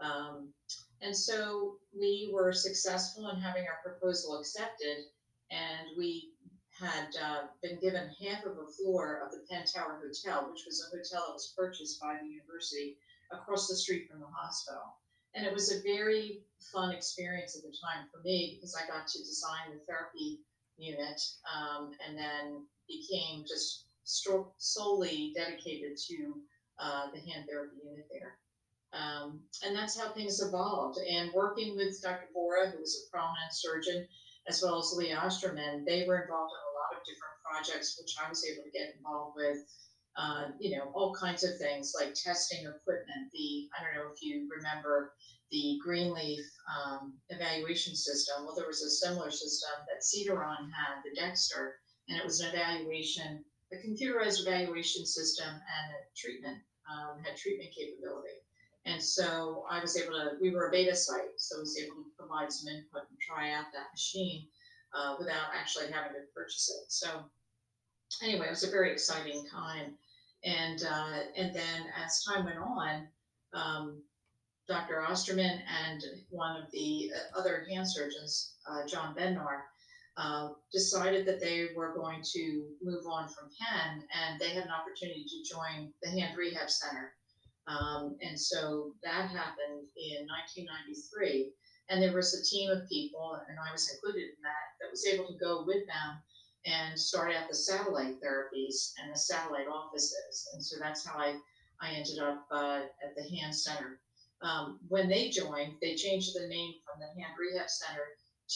Um, 0.01 0.53
and 1.01 1.17
so 1.17 1.77
we 1.97 2.29
were 2.35 2.53
successful 2.53 3.31
in 3.31 3.41
having 3.41 3.65
our 3.69 3.79
proposal 3.85 4.41
accepted, 4.41 5.05
and 5.53 5.87
we 5.97 6.33
had 6.73 7.09
uh, 7.23 7.43
been 7.63 7.79
given 7.79 8.11
half 8.21 8.45
of 8.45 8.59
a 8.59 8.67
floor 8.67 9.23
of 9.25 9.31
the 9.31 9.47
Penn 9.49 9.65
Tower 9.65 10.03
Hotel, 10.03 10.51
which 10.51 10.65
was 10.67 10.83
a 10.83 10.97
hotel 10.97 11.29
that 11.29 11.35
was 11.35 11.55
purchased 11.57 12.01
by 12.01 12.19
the 12.21 12.29
university 12.29 12.99
across 13.31 13.69
the 13.69 13.77
street 13.77 14.11
from 14.11 14.21
the 14.21 14.27
hospital. 14.27 14.99
And 15.37 15.47
it 15.47 15.53
was 15.53 15.71
a 15.71 15.83
very 15.83 16.41
fun 16.73 16.93
experience 16.93 17.57
at 17.57 17.63
the 17.63 17.77
time 17.77 18.09
for 18.11 18.21
me 18.25 18.57
because 18.57 18.75
I 18.75 18.89
got 18.89 19.07
to 19.07 19.19
design 19.19 19.71
the 19.71 19.85
therapy 19.85 20.41
unit 20.79 21.21
um, 21.45 21.93
and 22.07 22.17
then 22.17 22.65
became 22.89 23.45
just 23.47 23.85
solely 24.57 25.35
dedicated 25.37 25.99
to 26.09 26.41
uh, 26.79 27.11
the 27.13 27.21
hand 27.21 27.45
therapy 27.49 27.77
unit 27.85 28.09
there. 28.11 28.39
Um, 28.93 29.41
and 29.63 29.77
that's 29.77 29.99
how 29.99 30.09
things 30.09 30.41
evolved. 30.41 30.99
And 30.99 31.31
working 31.35 31.77
with 31.77 32.01
Dr. 32.03 32.29
Bora, 32.33 32.71
who 32.71 32.79
was 32.79 32.97
a 32.97 33.11
prominent 33.11 33.53
surgeon, 33.53 34.09
as 34.49 34.63
well 34.63 34.79
as 34.79 34.95
Lee 34.97 35.13
Osterman, 35.13 35.85
they 35.85 36.07
were 36.07 36.23
involved 36.23 36.53
in 36.55 36.65
a 36.65 36.77
lot 36.81 36.97
of 36.97 37.05
different 37.05 37.37
projects, 37.45 38.01
which 38.01 38.15
I 38.25 38.29
was 38.29 38.45
able 38.47 38.65
to 38.65 38.71
get 38.71 38.95
involved 38.97 39.37
with. 39.37 39.59
Uh, 40.17 40.49
you 40.59 40.77
know, 40.77 40.91
all 40.95 41.15
kinds 41.15 41.45
of 41.45 41.59
things 41.59 41.93
like 41.99 42.15
testing 42.15 42.61
equipment. 42.65 43.29
The 43.33 43.69
I 43.77 43.85
don't 43.85 43.95
know 43.95 44.11
if 44.13 44.23
you 44.23 44.49
remember 44.49 45.13
the 45.51 45.79
Greenleaf 45.85 46.41
um, 46.67 47.15
evaluation 47.29 47.95
system. 47.95 48.45
Well, 48.45 48.57
there 48.57 48.67
was 48.67 48.83
a 48.83 48.91
similar 48.91 49.31
system 49.31 49.71
that 49.87 50.03
Cedars-Sinai 50.03 50.71
had, 50.73 51.03
the 51.05 51.15
Dexter, 51.21 51.77
and 52.09 52.19
it 52.19 52.25
was 52.25 52.41
an 52.41 52.55
evaluation, 52.55 53.45
a 53.73 53.77
computerized 53.77 54.41
evaluation 54.41 55.05
system 55.05 55.49
and 55.49 55.87
a 55.95 56.01
treatment 56.17 56.59
um, 56.91 57.23
had 57.23 57.37
treatment 57.37 57.71
capability. 57.77 58.41
And 58.87 59.03
so 59.03 59.65
I 59.71 59.81
was 59.81 60.01
able 60.01 60.15
to, 60.15 60.31
we 60.41 60.51
were 60.51 60.69
a 60.69 60.71
beta 60.71 60.95
site, 60.95 61.35
so 61.37 61.57
I 61.57 61.61
was 61.61 61.79
able 61.79 61.97
to 61.97 62.11
provide 62.19 62.53
some 62.53 62.73
input 62.73 63.03
and 63.11 63.19
try 63.19 63.53
out 63.53 63.67
that 63.73 63.93
machine 63.93 64.47
uh, 64.95 65.17
without 65.19 65.51
actually 65.55 65.91
having 65.91 66.13
to 66.13 66.23
purchase 66.35 66.71
it. 66.71 66.91
So 66.91 67.25
anyway, 68.23 68.47
it 68.47 68.51
was 68.51 68.65
a 68.65 68.71
very 68.71 68.93
exciting 68.93 69.45
time. 69.51 69.99
And, 70.47 70.83
uh, 70.85 71.19
and 71.37 71.55
then 71.55 71.87
as 72.03 72.25
time 72.25 72.45
went 72.45 72.59
on, 72.59 73.09
um, 73.53 74.03
Dr. 74.69 75.03
Osterman 75.03 75.61
and 75.69 76.03
one 76.31 76.57
of 76.57 76.71
the 76.73 77.11
uh, 77.15 77.39
other 77.39 77.67
hand 77.69 77.87
surgeons, 77.89 78.55
uh, 78.71 78.87
John 78.87 79.15
Bednar, 79.15 79.63
uh, 80.17 80.51
decided 80.73 81.27
that 81.27 81.41
they 81.41 81.69
were 81.77 81.95
going 81.95 82.23
to 82.33 82.65
move 82.83 83.05
on 83.07 83.29
from 83.29 83.51
Penn 83.61 84.03
and 84.15 84.41
they 84.41 84.55
had 84.55 84.65
an 84.65 84.71
opportunity 84.71 85.27
to 85.29 85.55
join 85.55 85.93
the 86.03 86.11
Hand 86.11 86.39
Rehab 86.39 86.71
Center 86.71 87.13
um, 87.67 88.17
and 88.23 88.39
so 88.39 88.93
that 89.03 89.31
happened 89.31 89.91
in 89.99 90.27
1993. 90.31 91.51
And 91.91 92.03
there 92.03 92.15
was 92.15 92.35
a 92.35 92.43
team 92.43 92.71
of 92.71 92.89
people, 92.89 93.39
and 93.49 93.59
I 93.59 93.71
was 93.71 93.91
included 93.91 94.35
in 94.35 94.43
that, 94.43 94.67
that 94.81 94.91
was 94.91 95.07
able 95.07 95.27
to 95.27 95.39
go 95.39 95.65
with 95.67 95.87
them 95.87 96.19
and 96.67 96.99
start 96.99 97.33
at 97.33 97.49
the 97.49 97.55
satellite 97.55 98.21
therapies 98.21 98.93
and 99.01 99.13
the 99.13 99.19
satellite 99.19 99.69
offices. 99.69 100.49
And 100.53 100.63
so 100.63 100.77
that's 100.81 101.07
how 101.07 101.19
I, 101.19 101.37
I 101.81 101.91
ended 101.93 102.19
up 102.19 102.45
uh, 102.51 102.81
at 103.03 103.15
the 103.17 103.37
Hand 103.37 103.55
Center. 103.55 104.01
Um, 104.43 104.81
when 104.89 105.09
they 105.09 105.31
joined, 105.31 105.75
they 105.81 105.95
changed 105.95 106.35
the 106.35 106.49
name 106.49 106.75
from 106.85 107.01
the 107.01 107.23
Hand 107.23 107.35
Rehab 107.39 107.71
Center 107.71 108.03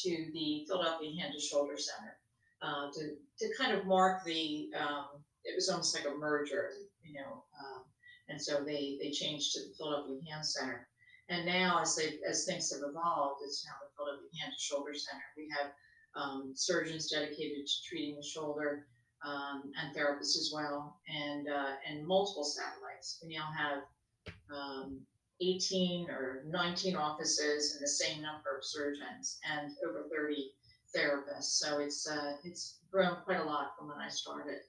to 0.02 0.30
the 0.34 0.64
Philadelphia 0.68 1.20
Hand 1.20 1.34
to 1.34 1.40
Shoulder 1.40 1.76
Center 1.76 2.16
uh, 2.62 2.88
to, 2.92 3.14
to 3.38 3.54
kind 3.56 3.72
of 3.72 3.86
mark 3.86 4.24
the, 4.24 4.68
um, 4.78 5.22
it 5.44 5.54
was 5.54 5.68
almost 5.68 5.94
like 5.94 6.06
a 6.12 6.16
merger, 6.16 6.70
you 7.02 7.14
know. 7.14 7.44
Um, 7.58 7.84
and 8.28 8.40
so 8.40 8.62
they, 8.64 8.98
they 9.00 9.10
changed 9.10 9.54
to 9.54 9.60
the 9.60 9.74
Philadelphia 9.78 10.20
Hand 10.30 10.44
Center. 10.44 10.88
And 11.30 11.46
now, 11.46 11.80
as 11.80 11.94
they 11.94 12.18
as 12.28 12.44
things 12.44 12.72
have 12.72 12.82
evolved, 12.82 13.38
it's 13.44 13.64
now 13.64 13.78
the 13.78 13.90
Philadelphia 13.94 14.28
Hand 14.42 14.52
to 14.52 14.60
Shoulder 14.60 14.94
Center. 14.94 15.22
We 15.36 15.46
have 15.56 15.70
um, 16.16 16.52
surgeons 16.54 17.10
dedicated 17.10 17.66
to 17.66 17.72
treating 17.88 18.16
the 18.16 18.26
shoulder 18.26 18.86
um, 19.24 19.70
and 19.80 19.94
therapists 19.96 20.36
as 20.36 20.50
well, 20.54 20.98
and 21.08 21.48
uh, 21.48 21.72
and 21.88 22.06
multiple 22.06 22.44
satellites. 22.44 23.22
We 23.26 23.36
now 23.36 23.48
have 23.56 23.82
um, 24.54 25.00
18 25.40 26.10
or 26.10 26.44
19 26.48 26.96
offices 26.96 27.74
and 27.74 27.82
the 27.82 27.88
same 27.88 28.22
number 28.22 28.56
of 28.56 28.64
surgeons 28.64 29.38
and 29.50 29.72
over 29.88 30.06
30 30.14 30.52
therapists. 30.96 31.58
So 31.58 31.78
it's 31.78 32.08
uh, 32.08 32.36
it's 32.44 32.78
grown 32.90 33.16
quite 33.24 33.40
a 33.40 33.44
lot 33.44 33.72
from 33.78 33.88
when 33.88 33.98
I 33.98 34.08
started. 34.08 34.60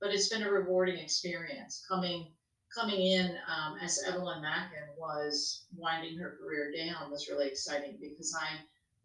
But 0.00 0.12
it's 0.12 0.28
been 0.28 0.42
a 0.42 0.50
rewarding 0.50 0.98
experience 0.98 1.84
coming 1.88 2.28
coming 2.74 3.00
in 3.00 3.36
um, 3.48 3.78
as 3.80 4.02
Evelyn 4.06 4.42
Mackin 4.42 4.88
was 4.98 5.64
winding 5.76 6.18
her 6.18 6.38
career 6.40 6.72
down 6.76 7.10
was 7.10 7.28
really 7.28 7.48
exciting 7.48 7.96
because 8.00 8.36
I 8.38 8.58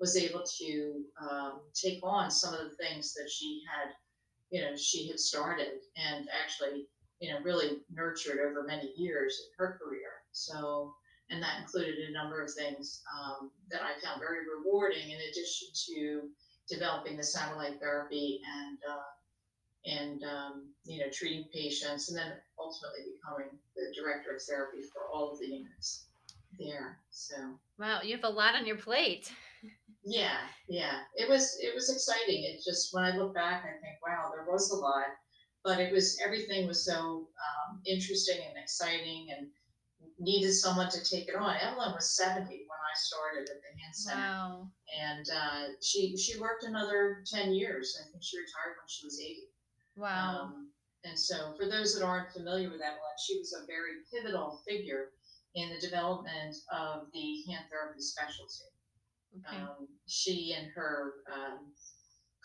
was 0.03 0.17
able 0.17 0.43
to 0.43 1.01
um, 1.21 1.61
take 1.73 2.01
on 2.03 2.29
some 2.29 2.53
of 2.53 2.59
the 2.59 2.75
things 2.75 3.13
that 3.13 3.29
she 3.31 3.61
had, 3.71 3.93
you 4.51 4.59
know, 4.59 4.75
she 4.75 5.07
had 5.07 5.17
started 5.17 5.79
and 5.95 6.27
actually, 6.43 6.87
you 7.21 7.31
know, 7.31 7.39
really 7.41 7.77
nurtured 7.89 8.39
over 8.45 8.65
many 8.67 8.91
years 8.97 9.39
in 9.39 9.47
her 9.57 9.79
career. 9.81 10.11
So, 10.33 10.93
and 11.29 11.41
that 11.41 11.61
included 11.61 11.95
a 11.99 12.11
number 12.11 12.43
of 12.43 12.51
things 12.51 13.01
um, 13.15 13.49
that 13.71 13.79
I 13.81 13.93
found 14.05 14.19
very 14.19 14.39
rewarding 14.57 15.09
in 15.09 15.19
addition 15.31 15.69
to 15.87 16.23
developing 16.67 17.15
the 17.15 17.23
satellite 17.23 17.79
therapy 17.79 18.41
and 18.59 18.77
uh, 18.91 19.09
and 19.85 20.21
um, 20.23 20.67
you 20.83 20.99
know 20.99 21.09
treating 21.13 21.45
patients, 21.53 22.09
and 22.09 22.17
then 22.17 22.33
ultimately 22.59 23.05
becoming 23.15 23.57
the 23.77 23.93
director 23.95 24.35
of 24.35 24.41
therapy 24.41 24.81
for 24.81 25.03
all 25.13 25.31
of 25.31 25.39
the 25.39 25.47
units 25.47 26.07
there. 26.59 26.99
So 27.09 27.35
wow, 27.79 28.01
you 28.03 28.15
have 28.15 28.25
a 28.25 28.29
lot 28.29 28.55
on 28.55 28.65
your 28.65 28.77
plate. 28.77 29.31
Yeah, 30.03 30.37
yeah, 30.67 30.99
it 31.15 31.29
was 31.29 31.57
it 31.61 31.73
was 31.73 31.89
exciting. 31.89 32.43
It 32.43 32.61
just 32.63 32.93
when 32.93 33.03
I 33.03 33.15
look 33.15 33.33
back, 33.33 33.63
I 33.63 33.79
think, 33.81 33.97
wow, 34.05 34.31
there 34.33 34.45
was 34.51 34.71
a 34.71 34.75
lot, 34.75 35.07
but 35.63 35.79
it 35.79 35.93
was 35.93 36.19
everything 36.23 36.67
was 36.67 36.85
so 36.85 37.27
um, 37.39 37.81
interesting 37.85 38.39
and 38.47 38.57
exciting 38.61 39.27
and 39.35 39.47
needed 40.19 40.53
someone 40.53 40.89
to 40.89 41.03
take 41.03 41.27
it 41.27 41.35
on. 41.35 41.55
Evelyn 41.55 41.93
was 41.93 42.15
70 42.15 42.43
when 42.43 42.51
I 42.51 42.93
started 42.95 43.49
at 43.49 43.61
the 43.61 43.81
Hand 43.81 43.95
Center. 43.95 44.21
Wow. 44.21 44.67
And 44.99 45.25
uh, 45.29 45.73
she 45.81 46.15
she 46.17 46.39
worked 46.39 46.63
another 46.63 47.23
10 47.31 47.53
years. 47.53 47.97
I 47.99 48.11
think 48.11 48.23
she 48.23 48.37
retired 48.37 48.75
when 48.79 48.87
she 48.87 49.05
was 49.05 49.19
80. 49.19 49.39
Wow. 49.95 50.41
Um, 50.41 50.69
and 51.05 51.19
so, 51.19 51.53
for 51.57 51.67
those 51.67 51.93
that 51.93 52.05
aren't 52.05 52.31
familiar 52.31 52.69
with 52.69 52.79
Evelyn, 52.79 53.17
she 53.25 53.37
was 53.37 53.53
a 53.53 53.65
very 53.67 54.03
pivotal 54.11 54.61
figure 54.67 55.11
in 55.55 55.69
the 55.69 55.79
development 55.79 56.55
of 56.71 57.07
the 57.13 57.43
hand 57.47 57.65
therapy 57.69 58.01
specialty. 58.01 58.72
Okay. 59.35 59.61
Um, 59.61 59.87
she 60.07 60.55
and 60.57 60.67
her 60.75 61.13
um, 61.31 61.71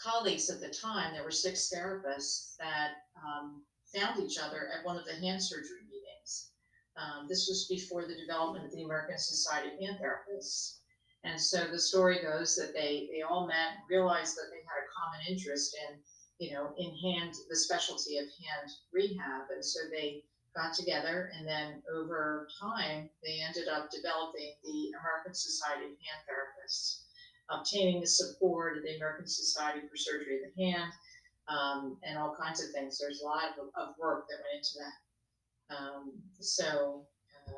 colleagues 0.01 0.49
at 0.51 0.61
the 0.61 0.71
time, 0.71 1.13
there 1.13 1.25
were 1.25 1.31
six 1.31 1.71
therapists 1.75 2.57
that 2.59 2.93
um, 3.17 3.63
found 3.95 4.21
each 4.21 4.39
other 4.39 4.69
at 4.73 4.85
one 4.85 4.97
of 4.97 5.05
the 5.05 5.15
hand 5.15 5.43
surgery 5.43 5.85
meetings. 5.85 6.51
Um, 6.97 7.27
this 7.29 7.47
was 7.49 7.67
before 7.69 8.07
the 8.07 8.17
development 8.17 8.65
of 8.65 8.73
the 8.73 8.83
American 8.83 9.19
Society 9.19 9.69
of 9.69 9.81
Hand 9.81 9.99
Therapists. 10.03 10.79
And 11.25 11.41
so 11.41 11.67
the 11.67 11.79
story 11.79 12.21
goes 12.23 12.57
that 12.57 12.73
they, 12.75 13.09
they 13.13 13.23
all 13.23 13.47
met 13.47 13.85
realized 13.91 14.37
that 14.37 14.51
they 14.51 14.63
had 14.63 14.83
a 14.83 14.93
common 14.97 15.21
interest 15.29 15.77
in 15.89 15.99
you 16.39 16.55
know, 16.55 16.71
in 16.79 16.95
hand, 16.99 17.35
the 17.51 17.57
specialty 17.57 18.17
of 18.19 18.25
hand 18.25 18.71
rehab. 18.93 19.51
And 19.53 19.65
so 19.65 19.81
they 19.91 20.23
got 20.59 20.75
together 20.75 21.31
and 21.39 21.47
then 21.47 21.83
over 21.95 22.49
time, 22.61 23.09
they 23.23 23.39
ended 23.47 23.69
up 23.71 23.91
developing 23.91 24.59
the 24.65 24.91
American 24.99 25.33
Society 25.33 25.87
of 25.87 25.95
Hand 26.03 26.21
Therapists, 26.27 27.07
obtaining 27.49 28.01
the 28.01 28.07
support 28.07 28.77
of 28.77 28.83
the 28.83 28.97
American 28.97 29.27
Society 29.27 29.87
for 29.87 29.97
Surgery 29.97 30.43
of 30.43 30.51
the 30.51 30.55
Hand, 30.59 30.93
um, 31.47 31.97
and 32.03 32.19
all 32.19 32.35
kinds 32.35 32.63
of 32.63 32.71
things. 32.75 32.99
There's 32.99 33.23
a 33.23 33.25
lot 33.25 33.55
of, 33.55 33.71
of 33.79 33.95
work 33.99 34.27
that 34.29 34.43
went 34.43 34.59
into 34.59 34.75
that. 34.83 34.97
Um, 35.71 36.13
so, 36.41 37.07
uh, 37.47 37.53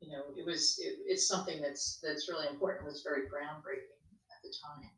you 0.00 0.10
know, 0.10 0.24
it 0.36 0.44
was, 0.44 0.80
it, 0.82 0.98
it's 1.06 1.28
something 1.28 1.62
that's, 1.62 2.00
that's 2.02 2.28
really 2.28 2.48
important. 2.48 2.86
It 2.86 2.90
was 2.90 3.06
very 3.06 3.30
groundbreaking 3.30 3.94
at 4.34 4.42
the 4.42 4.52
time. 4.58 4.90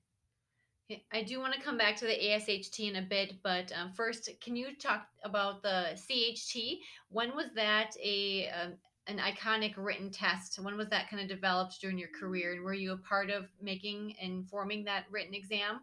I 1.12 1.22
do 1.22 1.40
want 1.40 1.54
to 1.54 1.61
come 1.61 1.78
back 1.78 1.96
to 1.96 2.06
the 2.06 2.12
ASHT 2.14 2.88
in 2.88 2.96
a 2.96 3.02
bit, 3.02 3.34
but 3.42 3.72
um, 3.72 3.92
first, 3.92 4.28
can 4.40 4.56
you 4.56 4.75
talk 4.76 5.06
about 5.25 5.62
the 5.62 5.96
CHT? 5.96 6.78
When 7.11 7.34
was 7.34 7.46
that 7.54 7.90
a 8.02 8.49
um, 8.49 8.72
an 9.06 9.18
iconic 9.18 9.75
written 9.76 10.11
test? 10.11 10.58
When 10.58 10.76
was 10.76 10.88
that 10.88 11.11
kind 11.11 11.22
of 11.22 11.28
developed 11.28 11.80
during 11.80 11.99
your 11.99 12.08
career, 12.18 12.52
and 12.52 12.62
were 12.62 12.75
you 12.75 12.92
a 12.92 12.99
part 12.99 13.30
of 13.30 13.46
making 13.61 14.14
and 14.20 14.49
forming 14.49 14.84
that 14.84 15.04
written 15.11 15.34
exam? 15.34 15.80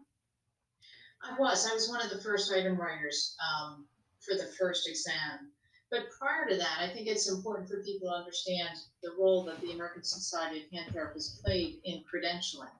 I 1.22 1.38
was. 1.38 1.68
I 1.70 1.74
was 1.74 1.88
one 1.88 2.02
of 2.02 2.10
the 2.10 2.22
first 2.22 2.52
item 2.52 2.76
writers 2.76 3.36
um, 3.40 3.86
for 4.20 4.34
the 4.36 4.50
first 4.58 4.88
exam. 4.88 5.50
But 5.90 6.04
prior 6.16 6.48
to 6.48 6.56
that, 6.56 6.78
I 6.78 6.88
think 6.88 7.08
it's 7.08 7.28
important 7.28 7.68
for 7.68 7.82
people 7.82 8.08
to 8.08 8.14
understand 8.14 8.78
the 9.02 9.10
role 9.18 9.44
that 9.44 9.60
the 9.60 9.72
American 9.72 10.04
Society 10.04 10.62
of 10.62 10.70
Hand 10.70 10.94
Therapists 10.94 11.42
played 11.42 11.80
in 11.84 12.04
credentialing. 12.04 12.70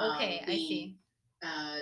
Okay, 0.00 0.40
um, 0.40 0.46
the, 0.46 0.52
I 0.52 0.56
see 0.56 0.96
uh, 1.42 1.78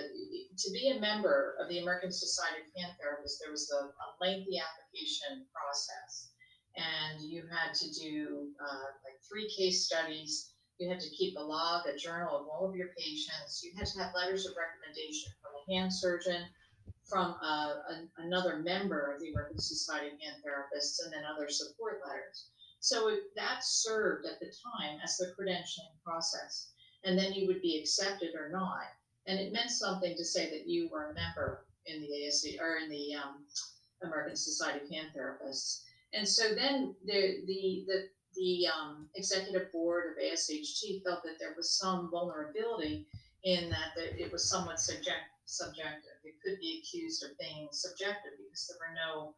to 0.57 0.71
be 0.71 0.93
a 0.95 0.99
member 0.99 1.55
of 1.59 1.69
the 1.69 1.79
American 1.79 2.11
Society 2.11 2.61
of 2.61 2.69
Hand 2.77 2.93
Therapists, 2.97 3.39
there 3.41 3.51
was 3.51 3.71
a, 3.71 3.89
a 3.89 4.07
lengthy 4.21 4.61
application 4.61 5.45
process, 5.49 6.29
and 6.77 7.21
you 7.21 7.43
had 7.49 7.73
to 7.73 7.87
do 7.93 8.49
uh, 8.61 8.87
like 9.05 9.17
three 9.27 9.49
case 9.49 9.85
studies. 9.85 10.53
You 10.77 10.89
had 10.89 10.99
to 10.99 11.09
keep 11.09 11.37
a 11.37 11.41
log, 11.41 11.87
a 11.87 11.97
journal 11.97 12.37
of 12.37 12.47
all 12.47 12.69
of 12.69 12.75
your 12.75 12.89
patients. 12.97 13.61
You 13.63 13.73
had 13.75 13.87
to 13.87 13.99
have 13.99 14.13
letters 14.13 14.45
of 14.45 14.53
recommendation 14.53 15.33
from 15.41 15.57
a 15.57 15.73
hand 15.73 15.91
surgeon, 15.91 16.45
from 17.07 17.35
uh, 17.41 17.73
another 18.17 18.57
member 18.57 19.13
of 19.13 19.21
the 19.21 19.31
American 19.31 19.59
Society 19.59 20.07
of 20.07 20.21
Hand 20.21 20.43
Therapists 20.45 21.03
and 21.03 21.11
then 21.11 21.23
other 21.25 21.49
support 21.49 22.01
letters. 22.05 22.49
So 22.79 23.09
it, 23.09 23.33
that 23.35 23.63
served 23.63 24.25
at 24.27 24.39
the 24.39 24.53
time 24.77 24.99
as 25.03 25.17
the 25.17 25.33
credentialing 25.33 25.97
process. 26.05 26.71
And 27.03 27.17
then 27.17 27.33
you 27.33 27.47
would 27.47 27.61
be 27.61 27.79
accepted 27.79 28.35
or 28.35 28.49
not. 28.49 28.85
And 29.27 29.39
it 29.39 29.51
meant 29.51 29.69
something 29.69 30.15
to 30.15 30.25
say 30.25 30.49
that 30.49 30.67
you 30.67 30.89
were 30.89 31.11
a 31.11 31.13
member 31.13 31.65
in 31.85 32.01
the 32.01 32.07
ASC 32.07 32.59
or 32.59 32.77
in 32.77 32.89
the 32.89 33.15
um, 33.15 33.45
American 34.03 34.35
Society 34.35 34.85
of 34.85 34.89
Hand 34.89 35.09
Therapists. 35.15 35.81
And 36.13 36.27
so 36.27 36.55
then 36.55 36.95
the 37.05 37.43
the 37.45 37.85
the 37.87 38.07
the 38.35 38.67
um, 38.67 39.07
executive 39.15 39.71
board 39.71 40.05
of 40.11 40.23
ASHT 40.23 41.03
felt 41.03 41.23
that 41.23 41.39
there 41.39 41.53
was 41.57 41.77
some 41.77 42.09
vulnerability 42.11 43.05
in 43.43 43.69
that, 43.69 43.91
that 43.95 44.21
it 44.21 44.31
was 44.31 44.49
somewhat 44.49 44.79
subject, 44.79 45.25
subjective. 45.45 46.17
It 46.23 46.35
could 46.43 46.59
be 46.59 46.81
accused 46.81 47.23
of 47.23 47.37
being 47.39 47.67
subjective 47.71 48.33
because 48.37 48.67
there 48.67 48.77
were 48.79 48.95
no, 48.95 49.33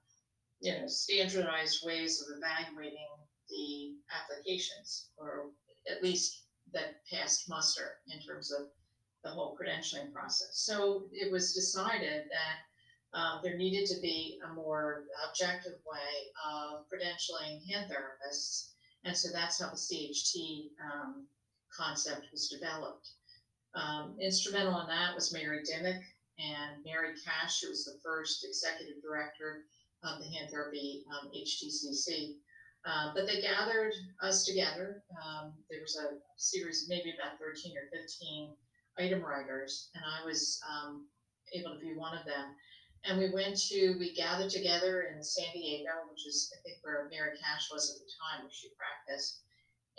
you 0.60 0.80
know, 0.80 0.88
standardized 0.88 1.86
ways 1.86 2.22
of 2.22 2.36
evaluating 2.38 3.08
the 3.50 3.96
applications, 4.12 5.08
or 5.18 5.52
at 5.90 6.04
least 6.04 6.44
that 6.74 7.02
passed 7.12 7.50
muster 7.50 7.98
in 8.10 8.20
terms 8.22 8.52
of 8.52 8.68
the 9.24 9.30
whole 9.30 9.58
credentialing 9.60 10.14
process. 10.14 10.50
So 10.54 11.06
it 11.12 11.32
was 11.32 11.54
decided 11.54 12.24
that 12.32 13.18
uh, 13.18 13.42
there 13.42 13.58
needed 13.58 13.88
to 13.88 14.00
be 14.02 14.40
a 14.50 14.54
more 14.54 15.06
objective 15.28 15.80
way 15.86 16.32
of 16.48 16.86
credentialing 16.90 17.66
hand 17.68 17.92
therapists 17.92 18.70
and 19.06 19.16
so 19.16 19.30
that's 19.32 19.62
how 19.62 19.70
the 19.70 19.78
CHT 19.78 20.72
um, 20.84 21.26
concept 21.76 22.28
was 22.32 22.50
developed. 22.50 23.10
Um, 23.76 24.18
instrumental 24.20 24.80
in 24.82 24.88
that 24.88 25.16
was 25.16 25.34
Mary 25.34 25.62
Dimmick 25.64 26.02
and 26.40 26.84
Mary 26.84 27.14
Cash, 27.24 27.62
who 27.62 27.70
was 27.70 27.86
the 27.86 28.00
first 28.04 28.46
executive 28.46 29.02
director 29.02 29.66
of 30.04 30.20
the 30.20 30.30
Hand 30.30 30.50
Therapy 30.52 31.04
um, 31.12 31.30
HTCC. 31.32 32.36
Uh, 32.86 33.12
but 33.14 33.28
they 33.28 33.42
gathered 33.42 33.94
us 34.22 34.46
together. 34.46 35.04
Um, 35.12 35.54
there 35.70 35.82
was 35.82 35.98
a 35.98 36.18
series, 36.38 36.88
maybe 36.90 37.14
about 37.14 37.38
13 37.38 37.76
or 37.78 37.90
15 37.92 38.52
item 39.00 39.22
writers, 39.22 39.90
and 39.96 40.04
I 40.04 40.26
was 40.26 40.60
um, 40.70 41.08
able 41.54 41.74
to 41.74 41.80
be 41.80 41.96
one 41.96 42.18
of 42.18 42.26
them 42.26 42.56
and 43.06 43.18
we 43.18 43.30
went 43.32 43.58
to 43.70 43.96
we 44.00 44.14
gathered 44.14 44.50
together 44.50 45.08
in 45.14 45.24
San 45.24 45.52
Diego, 45.54 45.90
which 46.12 46.26
is 46.28 46.52
I 46.54 46.62
think 46.64 46.78
where 46.82 47.10
Mary 47.12 47.38
Cash 47.38 47.70
was 47.72 47.90
at 47.90 47.98
the 47.98 48.12
time 48.20 48.44
where 48.44 48.52
she 48.52 48.70
practiced. 48.78 49.42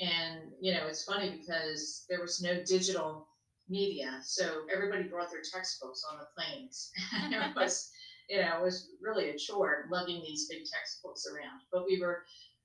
And 0.01 0.53
you 0.61 0.73
know, 0.75 0.87
it's 0.87 1.05
funny 1.05 1.31
because 1.31 2.05
there 2.09 2.21
was 2.21 2.43
no 2.43 2.63
digital 2.65 3.27
media, 3.69 4.21
so 4.23 4.63
everybody 4.73 5.05
brought 5.05 5.31
their 5.31 5.43
textbooks 5.43 6.03
on 6.11 6.19
the 6.19 6.27
planes. 6.37 6.91
and 7.23 7.35
it 7.35 7.55
was, 7.57 7.91
you 8.29 8.41
know, 8.41 8.59
it 8.59 8.63
was 8.63 8.89
really 9.01 9.31
a 9.31 9.39
chore 9.39 9.87
lugging 9.91 10.23
these 10.23 10.49
big 10.49 10.63
textbooks 10.71 11.27
around. 11.27 11.61
But 11.73 11.85
we 11.87 12.01
were 12.01 12.25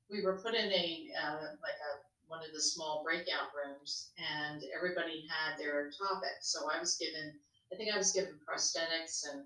we 0.09 0.23
were 0.23 0.39
put 0.39 0.53
in 0.53 0.71
a 0.71 1.07
uh, 1.21 1.41
like 1.63 1.79
a 1.79 1.91
one 2.27 2.41
of 2.43 2.53
the 2.53 2.61
small 2.61 3.03
breakout 3.03 3.53
rooms, 3.53 4.11
and 4.17 4.63
everybody 4.75 5.27
had 5.29 5.57
their 5.57 5.91
topic. 5.91 6.41
So 6.41 6.69
I 6.71 6.79
was 6.79 6.97
given, 6.97 7.33
I 7.71 7.75
think 7.75 7.93
I 7.93 7.97
was 7.97 8.11
given 8.11 8.39
prosthetics 8.47 9.25
and 9.31 9.43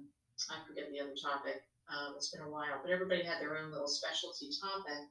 I 0.49 0.63
forget 0.67 0.89
the 0.89 1.01
other 1.01 1.15
topic. 1.15 1.63
Um, 1.89 2.13
it's 2.15 2.29
been 2.29 2.45
a 2.45 2.49
while, 2.49 2.79
but 2.81 2.91
everybody 2.91 3.23
had 3.23 3.41
their 3.41 3.57
own 3.57 3.71
little 3.71 3.87
specialty 3.87 4.49
topic, 4.61 5.09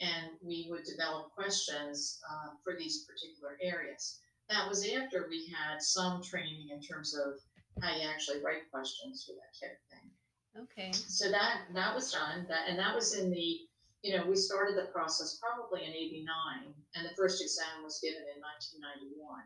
and 0.00 0.38
we 0.40 0.68
would 0.70 0.84
develop 0.84 1.34
questions 1.34 2.20
uh, 2.30 2.54
for 2.62 2.76
these 2.78 3.04
particular 3.04 3.58
areas. 3.60 4.20
That 4.48 4.68
was 4.68 4.86
after 4.88 5.26
we 5.28 5.50
had 5.50 5.82
some 5.82 6.22
training 6.22 6.70
in 6.70 6.80
terms 6.80 7.14
of 7.14 7.40
how 7.82 7.94
you 7.96 8.06
actually 8.08 8.42
write 8.42 8.70
questions 8.70 9.24
for 9.26 9.32
that 9.34 9.52
type 9.58 9.76
of 9.76 9.86
thing. 9.90 10.10
Okay. 10.54 10.92
So 10.92 11.30
that 11.30 11.62
that 11.74 11.94
was 11.94 12.12
done. 12.12 12.46
That 12.48 12.68
and 12.68 12.78
that 12.78 12.94
was 12.94 13.14
in 13.14 13.30
the 13.30 13.60
you 14.02 14.16
know 14.16 14.26
we 14.26 14.36
started 14.36 14.76
the 14.76 14.90
process 14.92 15.38
probably 15.40 15.86
in 15.86 15.92
'89, 15.92 16.74
and 16.94 17.06
the 17.06 17.14
first 17.16 17.42
exam 17.42 17.82
was 17.82 18.00
given 18.02 18.22
in 18.34 18.42
1991. 18.42 19.42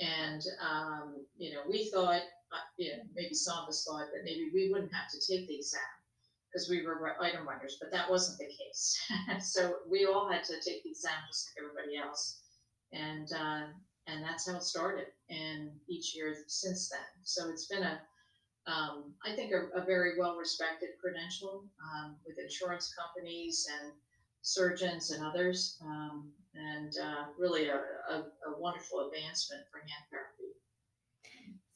And 0.00 0.42
um, 0.60 1.26
you 1.36 1.52
know 1.52 1.62
we 1.68 1.90
thought 1.92 2.22
you 2.76 2.90
know, 2.90 3.02
maybe 3.14 3.34
some 3.34 3.58
of 3.62 3.68
us 3.68 3.84
thought 3.84 4.06
that 4.12 4.24
maybe 4.24 4.50
we 4.52 4.70
wouldn't 4.70 4.92
have 4.92 5.10
to 5.10 5.18
take 5.18 5.48
the 5.48 5.56
exam 5.56 5.80
because 6.52 6.68
we 6.68 6.86
were 6.86 7.16
item 7.20 7.46
writers, 7.46 7.78
but 7.80 7.90
that 7.90 8.08
wasn't 8.08 8.38
the 8.38 8.46
case. 8.46 9.00
so 9.40 9.76
we 9.90 10.06
all 10.06 10.30
had 10.30 10.44
to 10.44 10.54
take 10.54 10.82
the 10.84 10.90
exam 10.90 11.18
just 11.28 11.50
like 11.50 11.64
everybody 11.64 11.96
else, 11.96 12.42
and 12.92 13.28
uh, 13.32 13.66
and 14.06 14.22
that's 14.22 14.48
how 14.48 14.56
it 14.56 14.62
started. 14.62 15.06
And 15.30 15.70
each 15.88 16.14
year 16.14 16.34
since 16.46 16.88
then, 16.88 17.00
so 17.22 17.48
it's 17.50 17.66
been 17.66 17.82
a 17.82 18.00
um, 18.66 19.12
I 19.24 19.34
think 19.34 19.52
a, 19.52 19.78
a 19.78 19.84
very 19.84 20.18
well 20.18 20.36
respected 20.36 20.90
credential 21.00 21.64
um, 21.82 22.16
with 22.26 22.38
insurance 22.38 22.94
companies 22.94 23.66
and 23.80 23.92
surgeons 24.42 25.10
and 25.10 25.24
others, 25.24 25.78
um, 25.84 26.30
and 26.54 26.92
uh, 27.02 27.24
really 27.38 27.68
a, 27.68 27.76
a, 27.76 28.14
a 28.46 28.58
wonderful 28.58 29.06
advancement 29.06 29.62
for 29.70 29.78
hand 29.78 30.04
therapy. 30.10 30.52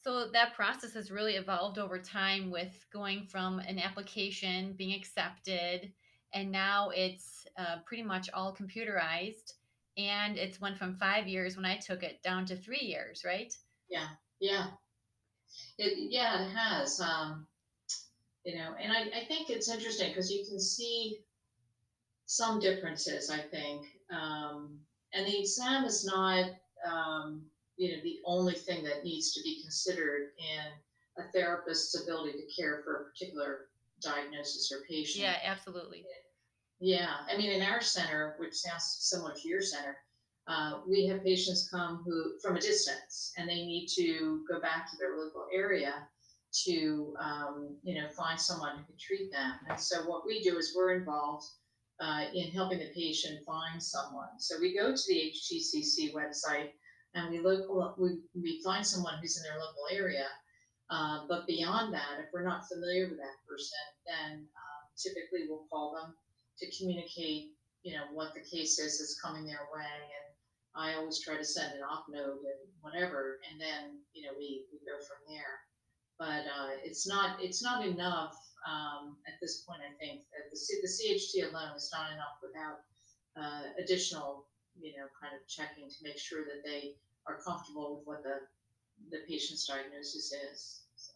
So 0.01 0.31
that 0.31 0.53
process 0.53 0.93
has 0.93 1.11
really 1.11 1.35
evolved 1.35 1.77
over 1.77 1.99
time 1.99 2.49
with 2.49 2.85
going 2.91 3.25
from 3.25 3.59
an 3.59 3.79
application 3.79 4.73
being 4.77 4.97
accepted, 4.97 5.91
and 6.33 6.51
now 6.51 6.89
it's 6.95 7.45
uh, 7.57 7.77
pretty 7.85 8.03
much 8.03 8.29
all 8.33 8.55
computerized. 8.55 9.53
And 9.97 10.37
it's 10.37 10.61
went 10.61 10.77
from 10.77 10.95
five 10.95 11.27
years 11.27 11.57
when 11.57 11.65
I 11.65 11.75
took 11.75 12.03
it 12.03 12.23
down 12.23 12.45
to 12.45 12.55
three 12.55 12.79
years, 12.79 13.23
right? 13.25 13.53
Yeah, 13.89 14.07
yeah, 14.39 14.67
it, 15.77 16.11
yeah, 16.11 16.45
it 16.45 16.49
has. 16.55 16.99
Um, 16.99 17.45
you 18.45 18.55
know, 18.55 18.73
and 18.81 18.91
I, 18.91 19.01
I 19.21 19.25
think 19.25 19.49
it's 19.49 19.69
interesting 19.69 20.09
because 20.09 20.31
you 20.31 20.45
can 20.47 20.59
see 20.59 21.19
some 22.25 22.59
differences. 22.59 23.29
I 23.29 23.39
think, 23.39 23.85
um, 24.11 24.79
and 25.13 25.25
the 25.25 25.39
exam 25.39 25.85
is 25.85 26.05
not. 26.05 26.51
Um, 26.89 27.43
you 27.79 27.95
know 27.95 28.03
the 28.03 28.19
only 28.25 28.53
thing 28.53 28.83
that 28.83 29.05
needs 29.05 29.33
to 29.33 29.41
be 29.41 29.61
considered 29.61 30.31
in 30.37 31.23
a 31.23 31.31
therapist's 31.31 32.03
ability 32.03 32.33
to 32.33 32.61
care 32.61 32.81
for 32.83 32.95
a 32.95 33.03
particular 33.05 33.69
diagnosis 34.01 34.71
or 34.71 34.83
patient. 34.87 35.23
Yeah, 35.23 35.37
absolutely. 35.43 36.03
Yeah, 36.81 37.09
I 37.29 37.37
mean, 37.37 37.51
in 37.51 37.61
our 37.61 37.81
center, 37.81 38.35
which 38.37 38.53
sounds 38.53 38.97
similar 38.99 39.33
to 39.33 39.47
your 39.47 39.61
center, 39.61 39.97
uh, 40.47 40.79
we 40.87 41.05
have 41.07 41.23
patients 41.23 41.69
come 41.69 42.01
who 42.05 42.39
from 42.41 42.57
a 42.57 42.59
distance, 42.61 43.33
and 43.37 43.47
they 43.47 43.65
need 43.65 43.87
to 43.95 44.43
go 44.49 44.59
back 44.59 44.89
to 44.89 44.97
their 44.97 45.17
local 45.17 45.45
area 45.53 46.07
to, 46.65 47.13
um, 47.19 47.77
you 47.83 47.93
know, 47.93 48.07
find 48.09 48.39
someone 48.39 48.77
who 48.77 48.83
can 48.83 48.95
treat 48.99 49.31
them. 49.31 49.53
And 49.69 49.79
so 49.79 50.01
what 50.09 50.25
we 50.25 50.41
do 50.41 50.57
is 50.57 50.73
we're 50.75 50.95
involved 50.95 51.45
uh, 51.99 52.25
in 52.33 52.49
helping 52.51 52.79
the 52.79 52.89
patient 52.95 53.45
find 53.45 53.81
someone. 53.81 54.39
So 54.39 54.55
we 54.59 54.75
go 54.75 54.95
to 54.95 55.01
the 55.07 55.31
HTCC 55.31 56.13
website 56.13 56.71
and 57.15 57.29
we 57.31 57.39
look 57.39 57.97
we, 57.97 58.19
we 58.35 58.61
find 58.63 58.85
someone 58.85 59.15
who's 59.21 59.37
in 59.37 59.43
their 59.43 59.59
local 59.59 59.85
area 59.91 60.25
uh, 60.89 61.21
but 61.27 61.47
beyond 61.47 61.93
that 61.93 62.19
if 62.19 62.27
we're 62.33 62.45
not 62.45 62.67
familiar 62.67 63.07
with 63.09 63.17
that 63.17 63.39
person 63.47 63.85
then 64.05 64.31
um, 64.37 64.81
typically 64.97 65.47
we'll 65.47 65.65
call 65.69 65.93
them 65.93 66.13
to 66.57 66.65
communicate 66.77 67.53
you 67.83 67.95
know 67.95 68.03
what 68.13 68.33
the 68.33 68.41
case 68.41 68.79
is 68.79 68.99
that's 68.99 69.19
coming 69.21 69.45
their 69.45 69.67
way 69.73 69.85
and 69.85 70.28
i 70.79 70.95
always 70.95 71.19
try 71.19 71.35
to 71.35 71.45
send 71.45 71.73
an 71.75 71.83
off 71.83 72.05
note 72.09 72.39
and 72.47 72.61
whatever 72.81 73.39
and 73.51 73.59
then 73.59 73.99
you 74.13 74.23
know 74.23 74.33
we, 74.37 74.65
we 74.71 74.79
go 74.87 74.97
from 75.03 75.19
there 75.27 75.59
but 76.17 76.47
uh, 76.47 76.71
it's 76.83 77.07
not 77.07 77.37
it's 77.43 77.61
not 77.61 77.85
enough 77.85 78.35
um, 78.67 79.17
at 79.27 79.35
this 79.41 79.63
point 79.67 79.81
i 79.83 79.91
think 79.99 80.23
the, 80.31 80.57
the 80.81 80.89
cht 80.89 81.51
alone 81.51 81.75
is 81.75 81.91
not 81.93 82.11
enough 82.11 82.39
without 82.41 82.79
uh, 83.37 83.69
additional 83.83 84.49
you 84.81 84.95
know, 84.95 85.07
kind 85.19 85.35
of 85.35 85.43
checking 85.47 85.89
to 85.89 85.99
make 86.03 86.17
sure 86.17 86.43
that 86.47 86.63
they 86.63 86.95
are 87.27 87.43
comfortable 87.43 87.99
with 87.99 88.07
what 88.07 88.23
the 88.23 88.39
the 89.11 89.23
patient's 89.27 89.65
diagnosis 89.65 90.33
is. 90.51 90.83
So. 90.95 91.15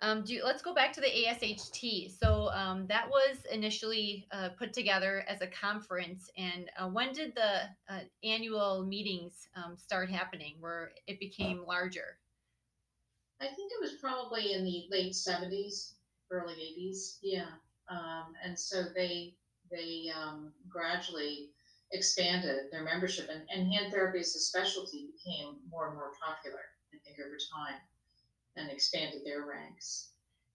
Um, 0.00 0.22
do 0.22 0.34
you, 0.34 0.44
let's 0.44 0.62
go 0.62 0.72
back 0.72 0.92
to 0.92 1.00
the 1.00 1.08
ASHT. 1.08 2.16
So 2.18 2.50
um, 2.50 2.86
that 2.86 3.08
was 3.08 3.38
initially 3.50 4.26
uh, 4.30 4.50
put 4.50 4.72
together 4.72 5.24
as 5.26 5.42
a 5.42 5.48
conference, 5.48 6.30
and 6.36 6.70
uh, 6.78 6.88
when 6.88 7.12
did 7.12 7.34
the 7.34 7.62
uh, 7.92 8.00
annual 8.22 8.84
meetings 8.86 9.48
um, 9.56 9.76
start 9.76 10.08
happening, 10.08 10.54
where 10.60 10.92
it 11.08 11.18
became 11.18 11.64
larger? 11.66 12.18
I 13.40 13.46
think 13.46 13.72
it 13.72 13.80
was 13.80 13.94
probably 14.00 14.52
in 14.52 14.64
the 14.64 14.86
late 14.90 15.16
seventies, 15.16 15.94
early 16.30 16.54
eighties. 16.54 17.18
Yeah, 17.20 17.50
um, 17.90 18.34
and 18.44 18.58
so 18.58 18.84
they 18.94 19.34
they 19.70 20.12
um, 20.16 20.52
gradually 20.68 21.50
expanded 21.92 22.66
their 22.70 22.84
membership 22.84 23.28
and, 23.32 23.42
and 23.50 23.72
hand 23.72 23.92
therapy 23.92 24.20
as 24.20 24.36
a 24.36 24.38
specialty 24.38 25.08
became 25.16 25.56
more 25.70 25.88
and 25.88 25.96
more 25.96 26.12
popular, 26.22 26.60
I 26.94 26.98
think, 27.04 27.18
over 27.18 27.36
time 27.36 27.80
and 28.58 28.70
expanded 28.70 29.22
their 29.24 29.46
ranks. 29.46 30.10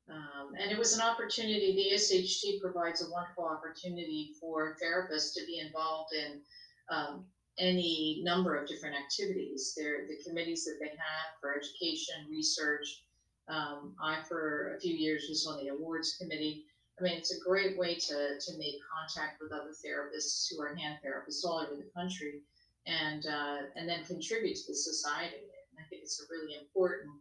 Um, 0.09 0.51
and 0.59 0.71
it 0.71 0.77
was 0.77 0.93
an 0.93 1.01
opportunity, 1.01 1.73
the 1.73 1.95
ASHT 1.95 2.61
provides 2.61 3.01
a 3.01 3.09
wonderful 3.09 3.45
opportunity 3.45 4.33
for 4.39 4.75
therapists 4.83 5.33
to 5.35 5.45
be 5.45 5.59
involved 5.59 6.13
in 6.13 6.41
um, 6.89 7.25
any 7.57 8.21
number 8.23 8.55
of 8.55 8.67
different 8.67 8.95
activities. 8.95 9.73
There, 9.77 10.05
the 10.07 10.21
committees 10.27 10.65
that 10.65 10.77
they 10.81 10.89
have 10.89 11.27
for 11.39 11.55
education, 11.55 12.27
research, 12.29 12.87
Um, 13.47 13.95
I, 13.99 14.23
for 14.29 14.75
a 14.75 14.79
few 14.79 14.95
years, 14.95 15.27
was 15.27 15.45
on 15.45 15.59
the 15.59 15.71
awards 15.75 16.15
committee. 16.19 16.63
I 16.97 17.03
mean, 17.03 17.15
it's 17.19 17.35
a 17.35 17.43
great 17.49 17.75
way 17.77 17.95
to, 18.07 18.17
to 18.45 18.51
make 18.57 18.77
contact 18.95 19.41
with 19.41 19.51
other 19.51 19.75
therapists 19.83 20.47
who 20.47 20.55
are 20.63 20.75
hand 20.75 20.95
therapists 21.03 21.43
all 21.43 21.59
over 21.59 21.75
the 21.75 21.91
country 21.91 22.35
and, 22.85 23.25
uh, 23.25 23.59
and 23.75 23.83
then 23.89 24.05
contribute 24.05 24.55
to 24.55 24.67
the 24.71 24.79
society. 24.91 25.43
And 25.69 25.77
I 25.81 25.83
think 25.89 26.03
it's 26.03 26.21
a 26.23 26.31
really 26.31 26.55
important 26.55 27.11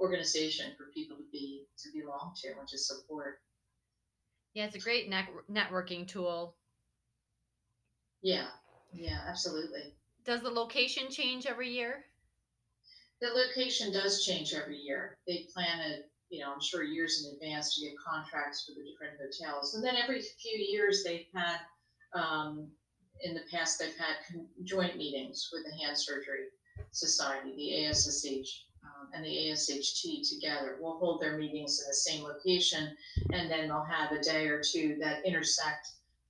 organization 0.00 0.72
for 0.76 0.84
people 0.94 1.16
to 1.16 1.24
be 1.32 1.64
to 1.78 1.88
belong 1.92 2.34
to 2.42 2.48
and 2.58 2.68
to 2.68 2.78
support. 2.78 3.40
Yeah, 4.54 4.64
it's 4.66 4.76
a 4.76 4.80
great 4.80 5.08
net- 5.08 5.28
networking 5.50 6.06
tool. 6.06 6.56
Yeah, 8.22 8.46
yeah, 8.92 9.20
absolutely. 9.28 9.94
Does 10.24 10.40
the 10.40 10.50
location 10.50 11.10
change 11.10 11.46
every 11.46 11.70
year? 11.70 12.04
The 13.20 13.28
location 13.28 13.92
does 13.92 14.24
change 14.24 14.52
every 14.54 14.78
year. 14.78 15.18
They 15.26 15.46
plan 15.54 15.80
it, 15.80 16.10
you 16.28 16.40
know, 16.40 16.52
I'm 16.52 16.60
sure 16.60 16.82
years 16.82 17.24
in 17.24 17.32
advance 17.34 17.74
to 17.76 17.82
get 17.82 17.94
contracts 17.98 18.64
for 18.66 18.72
the 18.72 18.84
different 18.90 19.18
hotels. 19.20 19.74
And 19.74 19.84
then 19.84 19.96
every 19.96 20.20
few 20.20 20.58
years 20.58 21.02
they've 21.04 21.26
had, 21.34 21.58
um, 22.14 22.68
in 23.22 23.34
the 23.34 23.42
past, 23.50 23.78
they've 23.78 23.96
had 23.96 24.16
con- 24.30 24.48
joint 24.64 24.96
meetings 24.96 25.48
with 25.52 25.64
the 25.64 25.74
Hand 25.82 25.96
Surgery 25.96 26.48
Society, 26.90 27.54
the 27.56 27.86
ASSH, 27.86 28.65
um, 28.86 29.08
and 29.12 29.24
the 29.24 29.50
ASHT 29.50 30.28
together. 30.28 30.78
Will 30.80 30.98
hold 30.98 31.20
their 31.20 31.36
meetings 31.36 31.80
in 31.80 31.88
the 31.88 31.94
same 31.94 32.24
location, 32.24 32.96
and 33.32 33.50
then 33.50 33.68
they'll 33.68 33.84
have 33.84 34.12
a 34.12 34.22
day 34.22 34.46
or 34.46 34.62
two 34.62 34.96
that 35.00 35.24
intersect 35.24 35.88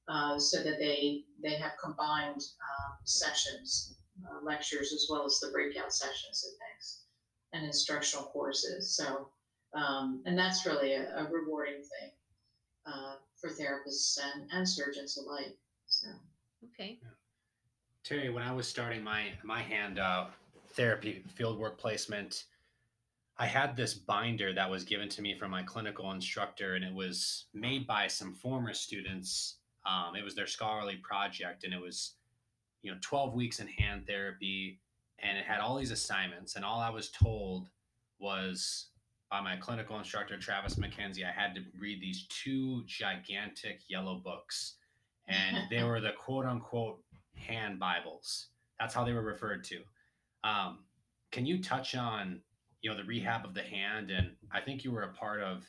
uh, 0.09 0.39
so 0.39 0.63
that 0.63 0.79
they 0.79 1.25
they 1.43 1.55
have 1.55 1.73
combined 1.83 2.43
um, 2.43 2.97
sessions, 3.05 3.97
uh, 4.25 4.45
lectures, 4.45 4.93
as 4.93 5.07
well 5.11 5.25
as 5.25 5.39
the 5.41 5.49
breakout 5.49 5.93
sessions 5.93 6.45
and 6.45 6.55
things, 6.59 7.03
and 7.53 7.65
instructional 7.65 8.27
courses. 8.27 8.97
So, 8.97 9.29
um, 9.75 10.23
and 10.27 10.39
that's 10.39 10.67
really 10.67 10.95
a, 10.95 11.17
a 11.17 11.29
rewarding 11.31 11.83
thing 11.83 12.11
uh, 12.87 13.17
for 13.37 13.51
therapists 13.51 14.19
and, 14.23 14.49
and 14.53 14.69
surgeons 14.69 15.17
alike. 15.17 15.57
So, 15.87 16.09
okay. 16.65 16.99
Terri, 18.05 18.33
when 18.33 18.43
I 18.43 18.53
was 18.53 18.69
starting 18.69 19.03
my 19.03 19.33
my 19.43 19.61
hand 19.61 19.99
uh, 19.99 20.27
therapy 20.77 21.25
fieldwork 21.39 21.79
placement, 21.79 22.45
I 23.39 23.47
had 23.47 23.77
this 23.77 23.95
binder 23.95 24.53
that 24.55 24.71
was 24.71 24.85
given 24.85 25.09
to 25.11 25.23
me 25.23 25.37
from 25.37 25.51
my 25.51 25.63
clinical 25.63 26.13
instructor, 26.13 26.75
and 26.75 26.85
it 26.85 26.95
was 26.95 27.47
made 27.53 27.87
by 27.87 28.07
some 28.07 28.33
former 28.33 28.73
students 28.73 29.57
um, 29.87 30.17
it 30.17 30.25
was 30.25 30.35
their 30.35 30.47
scholarly 30.47 30.97
project, 30.97 31.65
and 31.65 31.73
it 31.73 31.81
was, 31.81 32.15
you 32.83 32.91
know, 32.91 32.99
12 33.01 33.35
weeks 33.35 33.61
in 33.61 33.69
hand 33.69 34.07
therapy, 34.07 34.81
and 35.21 35.39
it 35.39 35.45
had 35.45 35.61
all 35.61 35.77
these 35.77 35.93
assignments. 35.93 36.57
And 36.57 36.65
all 36.65 36.81
I 36.81 36.91
was 36.91 37.11
told 37.11 37.69
was 38.19 38.89
by 39.31 39.41
my 39.41 39.57
clinical 39.57 39.97
instructor, 39.97 40.37
Travis 40.39 40.75
McKenzie, 40.75 41.25
I 41.25 41.31
had 41.31 41.55
to 41.55 41.63
read 41.79 42.01
these 42.01 42.27
two 42.29 42.83
gigantic 42.87 43.81
yellow 43.89 44.17
books, 44.17 44.75
and 45.29 45.59
they 45.71 45.83
were 45.85 46.01
the 46.01 46.13
quote 46.13 46.47
unquote 46.47 47.01
hand 47.37 47.79
Bibles. 47.79 48.49
That's 48.81 48.95
how 48.95 49.05
they 49.05 49.13
were 49.13 49.23
referred 49.23 49.63
to. 49.65 49.77
Um, 50.47 50.79
can 51.33 51.45
you 51.45 51.63
touch 51.63 51.95
on, 51.97 52.41
you 52.81 52.91
know, 52.91 52.97
the 52.97 53.05
rehab 53.05 53.45
of 53.45 53.55
the 53.55 53.63
hand? 53.63 54.11
And 54.11 54.31
I 54.53 54.61
think 54.61 54.85
you 54.85 54.93
were 54.93 55.03
a 55.03 55.13
part 55.13 55.43
of 55.43 55.65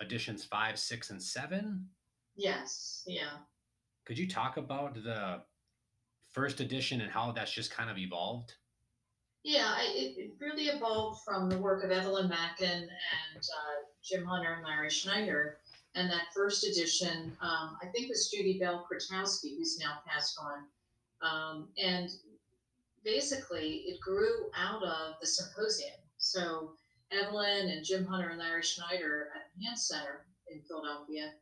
editions 0.00 0.44
five, 0.44 0.78
six, 0.78 1.10
and 1.10 1.20
seven. 1.20 1.88
Yes, 2.36 3.02
yeah. 3.06 3.38
Could 4.06 4.18
you 4.18 4.28
talk 4.28 4.56
about 4.56 4.94
the 4.94 5.42
first 6.30 6.60
edition 6.60 7.00
and 7.00 7.10
how 7.10 7.32
that's 7.32 7.52
just 7.52 7.70
kind 7.70 7.90
of 7.90 7.98
evolved? 7.98 8.54
Yeah, 9.42 9.74
I, 9.76 9.82
it, 9.94 10.14
it 10.16 10.30
really 10.40 10.64
evolved 10.64 11.22
from 11.24 11.50
the 11.50 11.58
work 11.58 11.84
of 11.84 11.90
Evelyn 11.90 12.28
Mackin 12.28 12.66
and 12.66 13.42
uh, 13.42 13.76
Jim 14.02 14.24
Hunter 14.24 14.54
and 14.54 14.64
Larry 14.64 14.90
Schneider. 14.90 15.58
And 15.94 16.10
that 16.10 16.32
first 16.34 16.66
edition, 16.66 17.36
um, 17.40 17.76
I 17.82 17.86
think 17.92 18.08
was 18.08 18.30
Judy 18.30 18.58
Bell 18.58 18.86
Krotoski, 18.90 19.56
who's 19.56 19.78
now 19.78 19.98
passed 20.06 20.38
on. 20.40 20.64
Um, 21.22 21.68
and 21.82 22.10
basically, 23.04 23.84
it 23.86 24.00
grew 24.00 24.50
out 24.56 24.82
of 24.82 25.14
the 25.20 25.26
symposium. 25.26 25.94
So 26.18 26.72
Evelyn 27.12 27.68
and 27.68 27.84
Jim 27.84 28.04
Hunter 28.04 28.30
and 28.30 28.38
Larry 28.38 28.62
Schneider 28.62 29.28
at 29.34 29.42
the 29.54 29.64
Hand 29.64 29.78
Center 29.78 30.26
in 30.50 30.60
Philadelphia 30.62 31.32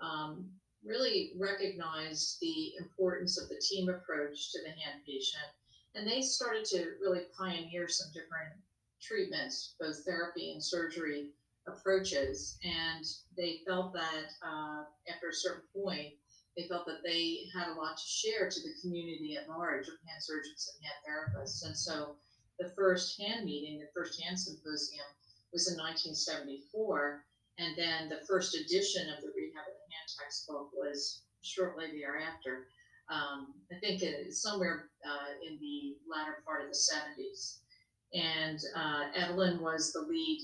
um, 0.00 0.46
really 0.84 1.32
recognized 1.38 2.38
the 2.40 2.72
importance 2.78 3.40
of 3.40 3.48
the 3.48 3.60
team 3.60 3.88
approach 3.88 4.50
to 4.52 4.60
the 4.62 4.70
hand 4.70 5.02
patient. 5.06 5.44
And 5.94 6.06
they 6.06 6.22
started 6.22 6.64
to 6.66 6.92
really 7.00 7.22
pioneer 7.36 7.88
some 7.88 8.08
different 8.12 8.54
treatments, 9.02 9.74
both 9.78 10.04
therapy 10.04 10.52
and 10.52 10.62
surgery 10.62 11.30
approaches. 11.66 12.58
And 12.64 13.04
they 13.36 13.60
felt 13.66 13.92
that 13.92 14.26
uh, 14.42 14.84
after 15.12 15.28
a 15.28 15.34
certain 15.34 15.62
point, 15.74 16.14
they 16.60 16.68
felt 16.68 16.86
that 16.86 17.02
they 17.04 17.48
had 17.54 17.68
a 17.68 17.78
lot 17.80 17.96
to 17.96 18.06
share 18.06 18.50
to 18.50 18.60
the 18.60 18.74
community 18.82 19.36
at 19.36 19.48
large 19.48 19.88
of 19.88 19.94
hand 20.06 20.20
surgeons 20.20 20.68
and 20.68 20.84
hand 20.84 21.00
therapists. 21.06 21.64
And 21.64 21.76
so 21.76 22.16
the 22.58 22.68
first 22.76 23.20
hand 23.20 23.44
meeting, 23.44 23.78
the 23.80 23.88
first 23.94 24.20
hand 24.22 24.38
symposium, 24.38 25.06
was 25.52 25.72
in 25.72 25.78
1974. 25.78 27.24
And 27.58 27.76
then 27.76 28.08
the 28.08 28.24
first 28.26 28.54
edition 28.54 29.08
of 29.08 29.22
the 29.22 29.32
Rehab 29.36 29.64
of 29.64 29.76
the 29.76 29.88
Hand 29.88 30.08
textbook 30.20 30.70
was 30.74 31.22
shortly 31.42 31.86
thereafter. 31.92 32.68
Um, 33.10 33.54
I 33.72 33.78
think 33.80 34.02
it's 34.02 34.42
somewhere 34.42 34.90
uh, 35.04 35.32
in 35.46 35.58
the 35.58 35.96
latter 36.08 36.42
part 36.44 36.62
of 36.62 36.68
the 36.68 36.76
70s. 36.76 37.58
And 38.12 38.58
uh, 38.76 39.08
Evelyn 39.14 39.60
was 39.60 39.92
the 39.92 40.00
lead, 40.00 40.40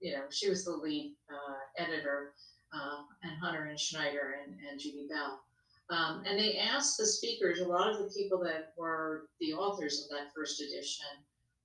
you 0.00 0.12
know, 0.12 0.24
she 0.30 0.48
was 0.48 0.64
the 0.64 0.72
lead 0.72 1.14
uh, 1.30 1.82
editor, 1.82 2.34
uh, 2.74 3.02
and 3.22 3.38
Hunter 3.38 3.64
and 3.64 3.78
Schneider 3.78 4.36
and, 4.42 4.56
and 4.68 4.80
Judy 4.80 5.06
Bell. 5.08 5.43
Um, 5.90 6.22
and 6.26 6.38
they 6.38 6.56
asked 6.56 6.96
the 6.96 7.06
speakers, 7.06 7.60
a 7.60 7.68
lot 7.68 7.92
of 7.92 7.98
the 7.98 8.12
people 8.16 8.38
that 8.44 8.72
were 8.76 9.28
the 9.40 9.52
authors 9.52 10.02
of 10.02 10.16
that 10.16 10.32
first 10.34 10.60
edition 10.60 11.06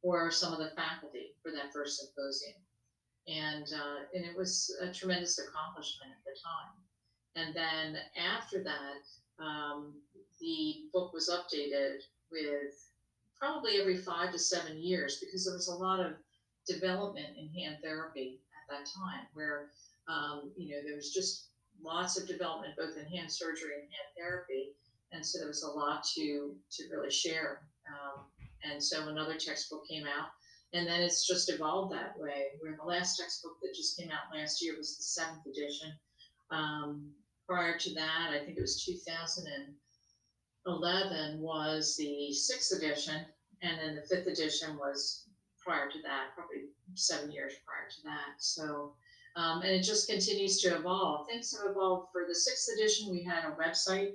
were 0.03 0.29
some 0.29 0.53
of 0.53 0.59
the 0.59 0.71
faculty 0.75 1.35
for 1.41 1.51
that 1.51 1.71
first 1.73 1.99
symposium 1.99 2.55
and 3.29 3.65
uh, 3.73 3.99
and 4.13 4.25
it 4.25 4.35
was 4.35 4.75
a 4.81 4.91
tremendous 4.91 5.39
accomplishment 5.39 6.11
at 6.11 6.23
the 6.25 6.35
time. 6.41 6.73
And 7.35 7.55
then 7.55 8.01
after 8.17 8.63
that, 8.63 9.43
um, 9.43 9.93
the 10.41 10.89
book 10.91 11.13
was 11.13 11.29
updated 11.29 11.99
with 12.31 12.73
probably 13.37 13.79
every 13.79 13.97
five 13.97 14.31
to 14.31 14.39
seven 14.39 14.81
years 14.81 15.21
because 15.23 15.45
there 15.45 15.53
was 15.53 15.67
a 15.67 15.75
lot 15.75 15.99
of 15.99 16.13
development 16.67 17.27
in 17.37 17.47
hand 17.49 17.77
therapy 17.83 18.39
at 18.53 18.77
that 18.77 18.89
time, 18.97 19.27
where 19.33 19.69
um, 20.07 20.51
you 20.57 20.75
know 20.75 20.81
there 20.83 20.95
was 20.95 21.13
just 21.13 21.48
lots 21.81 22.19
of 22.19 22.27
development 22.27 22.75
both 22.77 22.97
in 22.97 23.05
hand 23.05 23.31
surgery 23.31 23.73
and 23.75 23.83
hand 23.83 24.09
therapy, 24.17 24.73
and 25.11 25.25
so 25.25 25.39
there 25.39 25.47
was 25.47 25.63
a 25.63 25.71
lot 25.71 26.03
to 26.15 26.55
to 26.71 26.83
really 26.91 27.11
share. 27.11 27.61
Um, 27.87 28.25
and 28.63 28.83
so 28.83 29.07
another 29.07 29.35
textbook 29.35 29.87
came 29.87 30.05
out 30.05 30.27
and 30.73 30.85
then 30.87 31.01
it's 31.01 31.25
just 31.25 31.49
evolved 31.51 31.91
that 31.93 32.15
way. 32.17 32.47
Where 32.59 32.75
the 32.75 32.83
last 32.83 33.17
textbook 33.17 33.59
that 33.61 33.73
just 33.75 33.97
came 33.97 34.11
out 34.11 34.35
last 34.35 34.61
year 34.61 34.75
was 34.77 34.97
the 34.97 35.03
seventh 35.03 35.47
edition. 35.47 35.93
Um, 36.51 37.09
prior 37.47 37.77
to 37.77 37.93
that, 37.95 38.29
I 38.31 38.43
think 38.45 38.57
it 38.57 38.61
was 38.61 38.85
2011 38.85 41.41
was 41.41 41.95
the 41.97 42.31
sixth 42.33 42.77
edition, 42.77 43.25
and 43.63 43.79
then 43.79 43.95
the 43.95 44.03
fifth 44.03 44.27
edition 44.27 44.77
was 44.77 45.25
prior 45.57 45.89
to 45.89 45.99
that, 46.03 46.35
probably 46.35 46.69
seven 46.93 47.31
years 47.31 47.55
prior 47.65 47.89
to 47.89 48.01
that. 48.03 48.35
So, 48.37 48.93
um, 49.35 49.61
and 49.61 49.71
it 49.71 49.83
just 49.83 50.09
continues 50.09 50.59
to 50.61 50.75
evolve. 50.75 51.27
Things 51.27 51.55
have 51.57 51.71
evolved. 51.71 52.09
For 52.11 52.23
the 52.27 52.35
sixth 52.35 52.69
edition, 52.75 53.11
we 53.11 53.23
had 53.23 53.45
a 53.45 53.55
website 53.55 54.13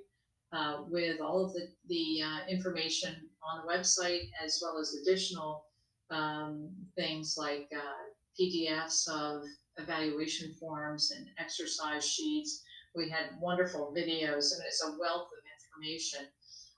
uh, 0.52 0.82
with 0.88 1.20
all 1.20 1.44
of 1.44 1.52
the, 1.52 1.68
the 1.88 2.22
uh, 2.22 2.46
information 2.48 3.14
on 3.42 3.62
the 3.64 3.72
website 3.72 4.30
as 4.42 4.60
well 4.62 4.78
as 4.78 4.96
additional 5.02 5.64
um, 6.10 6.70
things 6.96 7.36
like 7.38 7.68
uh, 7.74 8.40
PDFs 8.40 9.08
of 9.08 9.42
evaluation 9.78 10.54
forms 10.54 11.12
and 11.16 11.26
exercise 11.38 12.08
sheets. 12.08 12.62
We 12.94 13.08
had 13.08 13.40
wonderful 13.40 13.92
videos, 13.96 14.52
and 14.54 14.62
it's 14.66 14.84
a 14.84 14.96
wealth 14.98 15.28
of 15.32 15.42
information. 15.58 16.26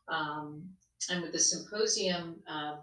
Um, 0.09 0.69
and 1.11 1.23
with 1.23 1.33
the 1.33 1.39
symposium, 1.39 2.37
um, 2.49 2.79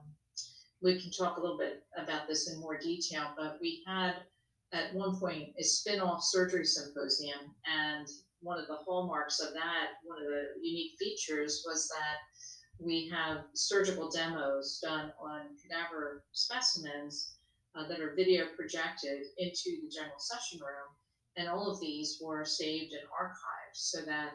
we 0.82 1.02
can 1.02 1.12
talk 1.12 1.38
a 1.38 1.42
little 1.42 1.58
bit 1.58 1.84
about 1.98 2.28
this 2.28 2.52
in 2.52 2.60
more 2.60 2.78
detail, 2.78 3.30
but 3.38 3.58
we 3.62 3.84
had 3.88 4.16
at 4.74 4.94
one 4.94 5.16
point 5.18 5.50
a 5.60 5.64
spin 5.64 6.00
off 6.00 6.24
surgery 6.24 6.66
symposium. 6.66 7.56
And 7.66 8.08
one 8.42 8.60
of 8.60 8.68
the 8.68 8.78
hallmarks 8.86 9.40
of 9.40 9.54
that, 9.54 10.02
one 10.04 10.18
of 10.18 10.28
the 10.28 10.48
unique 10.62 10.94
features 11.00 11.64
was 11.66 11.88
that 11.90 12.18
we 12.80 13.10
have 13.10 13.46
surgical 13.54 14.10
demos 14.10 14.80
done 14.84 15.14
on 15.22 15.42
cadaver 15.62 16.24
specimens 16.34 17.36
uh, 17.76 17.88
that 17.88 18.02
are 18.02 18.16
video 18.16 18.46
projected 18.58 19.22
into 19.38 19.80
the 19.82 19.90
general 19.90 20.20
session 20.20 20.60
room. 20.60 20.90
And 21.38 21.48
all 21.48 21.72
of 21.72 21.80
these 21.80 22.20
were 22.22 22.46
saved 22.46 22.94
and 22.94 23.08
archived 23.10 23.74
so 23.74 24.02
that 24.02 24.34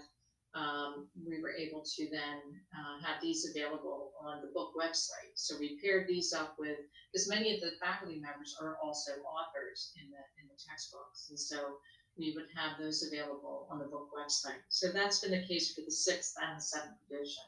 um, 0.54 1.08
we 1.26 1.40
were 1.40 1.52
able 1.52 1.84
to 1.84 2.08
then 2.10 2.40
uh, 2.72 3.06
have 3.06 3.20
these 3.20 3.46
available 3.50 4.12
on 4.24 4.40
the 4.40 4.48
book 4.54 4.72
website. 4.72 5.34
So 5.34 5.56
we 5.58 5.78
paired 5.82 6.08
these 6.08 6.32
up 6.32 6.56
with, 6.58 6.78
because 7.12 7.28
many 7.28 7.54
of 7.54 7.60
the 7.60 7.72
faculty 7.80 8.18
members 8.18 8.56
are 8.60 8.78
also 8.82 9.12
authors 9.22 9.92
in 10.00 10.10
the 10.10 10.22
in 10.40 10.48
the 10.48 10.58
textbooks, 10.58 11.28
and 11.30 11.38
so 11.38 11.78
we 12.18 12.32
would 12.34 12.46
have 12.56 12.78
those 12.78 13.06
available 13.06 13.68
on 13.70 13.78
the 13.78 13.84
book 13.84 14.08
website. 14.12 14.60
So 14.68 14.88
that's 14.92 15.20
been 15.20 15.30
the 15.30 15.46
case 15.46 15.74
for 15.74 15.82
the 15.84 15.90
sixth 15.90 16.34
and 16.42 16.58
the 16.58 16.62
seventh 16.62 16.98
edition. 17.10 17.44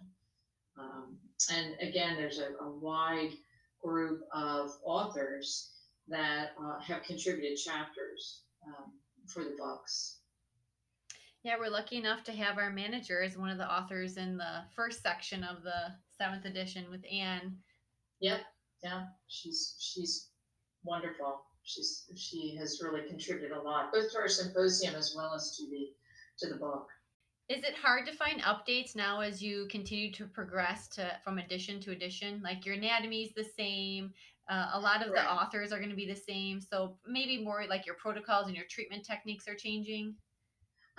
Um, 0.79 1.17
and 1.53 1.77
again, 1.81 2.17
there's 2.17 2.39
a, 2.39 2.53
a, 2.63 2.71
wide 2.71 3.33
group 3.83 4.21
of 4.33 4.71
authors 4.85 5.73
that 6.09 6.51
uh, 6.63 6.79
have 6.81 7.03
contributed 7.03 7.59
chapters 7.59 8.43
um, 8.67 8.93
for 9.27 9.45
the 9.45 9.57
books. 9.59 10.20
Yeah, 11.43 11.57
we're 11.59 11.71
lucky 11.71 11.97
enough 11.97 12.23
to 12.25 12.33
have 12.33 12.59
our 12.59 12.71
manager 12.71 13.23
as 13.23 13.39
one 13.39 13.49
of 13.49 13.57
the 13.57 13.71
authors 13.71 14.19
in 14.19 14.37
the 14.37 14.63
first 14.77 15.03
section 15.03 15.43
of 15.43 15.63
the 15.63 15.95
seventh 16.19 16.45
edition 16.45 16.91
with 16.91 17.03
Anne. 17.11 17.57
Yep, 18.21 18.41
yeah, 18.85 19.05
she's 19.29 19.77
she's 19.81 20.29
wonderful. 20.85 21.41
She's 21.63 22.05
she 22.15 22.57
has 22.59 22.81
really 22.83 23.09
contributed 23.09 23.57
a 23.57 23.61
lot, 23.61 23.91
both 23.91 24.13
to 24.13 24.19
our 24.19 24.29
symposium 24.29 24.95
as 24.95 25.15
well 25.17 25.35
as 25.35 25.57
to 25.57 25.65
the 25.71 25.89
to 26.41 26.53
the 26.53 26.59
book. 26.59 26.89
Is 27.49 27.65
it 27.65 27.75
hard 27.75 28.07
to 28.07 28.13
find 28.13 28.43
updates 28.43 28.95
now 28.95 29.21
as 29.21 29.43
you 29.43 29.67
continue 29.71 30.13
to 30.13 30.27
progress 30.27 30.89
to 30.89 31.11
from 31.25 31.39
edition 31.39 31.81
to 31.81 31.91
edition? 31.91 32.43
Like 32.45 32.67
your 32.67 32.75
anatomy 32.75 33.23
is 33.23 33.33
the 33.35 33.49
same, 33.57 34.13
uh, 34.49 34.71
a 34.75 34.81
lot 34.81 35.05
of 35.05 35.11
right. 35.11 35.23
the 35.23 35.33
authors 35.33 35.73
are 35.73 35.79
going 35.79 35.91
to 35.91 35.97
be 35.97 36.07
the 36.07 36.15
same, 36.15 36.61
so 36.61 36.97
maybe 37.07 37.43
more 37.43 37.65
like 37.69 37.87
your 37.87 37.97
protocols 37.97 38.47
and 38.47 38.55
your 38.55 38.67
treatment 38.67 39.05
techniques 39.05 39.49
are 39.49 39.55
changing. 39.55 40.15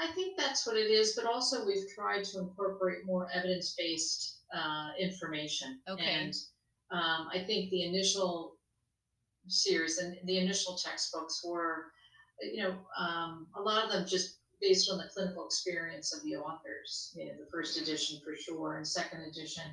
I 0.02 0.08
think 0.14 0.36
that's 0.36 0.66
what 0.66 0.78
it 0.78 0.90
is, 0.90 1.14
but 1.16 1.26
also 1.26 1.66
we've 1.66 1.88
tried 1.96 2.24
to 2.26 2.40
incorporate 2.40 3.06
more 3.06 3.30
evidence 3.34 3.76
based 3.78 4.40
uh, 4.56 4.90
information. 5.00 5.80
Okay. 5.88 6.04
And 6.04 6.34
um, 6.92 7.28
I 7.32 7.44
think 7.46 7.70
the 7.70 7.84
initial 7.84 8.58
series 9.48 10.00
and 10.00 10.18
the 10.26 10.40
initial 10.40 10.76
textbooks 10.76 11.44
were, 11.46 11.86
you 12.42 12.64
know, 12.64 12.76
um, 12.98 13.48
a 13.56 13.62
lot 13.62 13.86
of 13.86 13.92
them 13.92 14.08
just 14.08 14.40
based 14.60 14.90
on 14.92 14.98
the 14.98 15.10
clinical 15.14 15.46
experience 15.46 16.16
of 16.16 16.24
the 16.24 16.36
authors. 16.36 17.14
You 17.16 17.28
know, 17.28 17.34
the 17.40 17.52
first 17.52 17.80
edition 17.80 18.20
for 18.24 18.36
sure, 18.36 18.78
and 18.78 18.88
second 18.88 19.22
edition. 19.22 19.64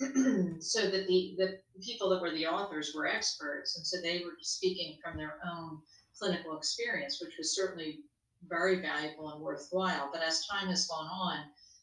so 0.60 0.90
that 0.90 1.06
the 1.06 1.34
the 1.38 1.58
people 1.82 2.08
that 2.08 2.20
were 2.20 2.32
the 2.32 2.46
authors 2.46 2.92
were 2.94 3.06
experts, 3.06 3.76
and 3.76 3.86
so 3.86 3.98
they 4.00 4.22
were 4.24 4.36
speaking 4.40 4.98
from 5.02 5.16
their 5.16 5.34
own 5.48 5.78
clinical 6.18 6.56
experience, 6.56 7.20
which 7.20 7.34
was 7.38 7.54
certainly 7.54 8.00
very 8.48 8.80
valuable 8.80 9.30
and 9.30 9.40
worthwhile. 9.42 10.10
But 10.12 10.22
as 10.22 10.46
time 10.46 10.68
has 10.68 10.86
gone 10.86 11.06
on, 11.06 11.38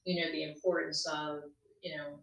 you 0.06 0.22
know, 0.22 0.32
the 0.32 0.44
importance 0.44 1.06
of, 1.08 1.40
you 1.82 1.96
know, 1.96 2.20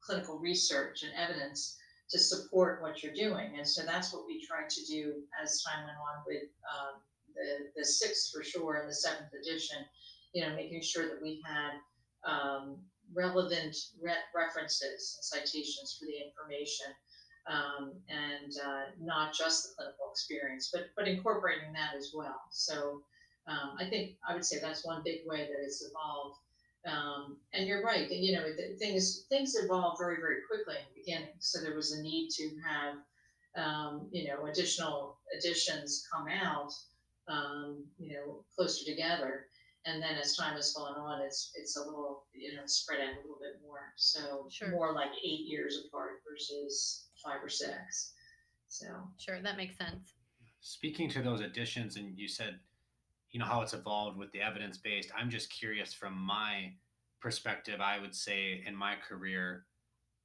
clinical 0.00 0.38
research 0.38 1.02
and 1.02 1.12
evidence 1.16 1.76
to 2.10 2.18
support 2.18 2.82
what 2.82 3.02
you're 3.02 3.14
doing. 3.14 3.56
And 3.56 3.66
so 3.66 3.82
that's 3.84 4.12
what 4.12 4.26
we 4.26 4.44
tried 4.46 4.70
to 4.70 4.84
do 4.86 5.14
as 5.42 5.62
time 5.62 5.84
went 5.84 5.98
on 5.98 6.22
with 6.26 6.44
um, 6.72 7.00
the, 7.34 7.80
the 7.80 7.84
sixth 7.84 8.30
for 8.32 8.42
sure 8.42 8.76
and 8.76 8.88
the 8.88 8.94
seventh 8.94 9.32
edition, 9.40 9.78
you 10.32 10.46
know, 10.46 10.54
making 10.54 10.82
sure 10.82 11.08
that 11.08 11.20
we 11.20 11.42
had 11.44 11.72
um, 12.24 12.78
relevant 13.14 13.76
re- 14.00 14.12
references 14.34 15.18
and 15.18 15.44
citations 15.44 15.96
for 15.98 16.06
the 16.06 16.18
information. 16.24 16.86
Um, 17.48 17.92
and 18.08 18.52
uh, 18.66 18.90
not 19.00 19.32
just 19.32 19.62
the 19.62 19.74
clinical 19.76 20.10
experience, 20.10 20.70
but 20.72 20.86
but 20.96 21.06
incorporating 21.06 21.72
that 21.74 21.94
as 21.96 22.10
well. 22.12 22.40
So 22.50 23.02
um, 23.48 23.76
I 23.78 23.88
think 23.88 24.16
I 24.28 24.34
would 24.34 24.44
say 24.44 24.58
that's 24.60 24.84
one 24.84 25.02
big 25.04 25.20
way 25.26 25.38
that 25.38 25.62
it's 25.62 25.84
evolved. 25.84 26.38
Um, 26.86 27.38
and 27.52 27.66
you're 27.66 27.82
right. 27.82 28.10
You 28.10 28.36
know, 28.36 28.44
things 28.78 29.26
things 29.28 29.56
evolve 29.56 29.98
very 29.98 30.16
very 30.16 30.38
quickly 30.48 30.76
in 30.76 30.84
the 30.94 31.00
beginning. 31.00 31.34
So 31.38 31.60
there 31.60 31.74
was 31.74 31.92
a 31.92 32.02
need 32.02 32.28
to 32.30 32.50
have 32.66 32.94
um, 33.56 34.08
you 34.10 34.28
know 34.28 34.46
additional 34.46 35.18
additions 35.36 36.06
come 36.12 36.26
out. 36.28 36.72
Um, 37.28 37.84
you 37.98 38.12
know, 38.12 38.44
closer 38.54 38.84
together. 38.84 39.46
And 39.84 40.00
then 40.00 40.14
as 40.14 40.36
time 40.36 40.54
has 40.54 40.72
gone 40.72 40.96
on, 40.96 41.22
it's 41.22 41.52
it's 41.56 41.76
a 41.76 41.80
little 41.80 42.24
you 42.34 42.54
know 42.54 42.62
spread 42.66 43.00
out 43.00 43.14
a 43.14 43.20
little 43.20 43.38
bit 43.40 43.60
more. 43.64 43.92
So 43.96 44.46
sure. 44.50 44.70
more 44.70 44.92
like 44.92 45.10
eight 45.24 45.46
years 45.46 45.86
apart 45.86 46.22
versus 46.28 47.06
five 47.24 47.42
or 47.42 47.48
six. 47.48 48.12
So 48.68 48.86
sure, 49.18 49.40
that 49.42 49.56
makes 49.56 49.76
sense. 49.76 50.14
Speaking 50.60 51.08
to 51.10 51.22
those 51.22 51.40
additions, 51.40 51.96
and 51.96 52.16
you 52.18 52.28
said 52.28 52.58
you 53.36 53.40
know 53.40 53.44
how 53.44 53.60
it's 53.60 53.74
evolved 53.74 54.16
with 54.16 54.32
the 54.32 54.40
evidence 54.40 54.78
based 54.78 55.10
i'm 55.14 55.28
just 55.28 55.50
curious 55.50 55.92
from 55.92 56.18
my 56.18 56.72
perspective 57.20 57.82
i 57.82 57.98
would 57.98 58.14
say 58.14 58.64
in 58.66 58.74
my 58.74 58.94
career 59.06 59.66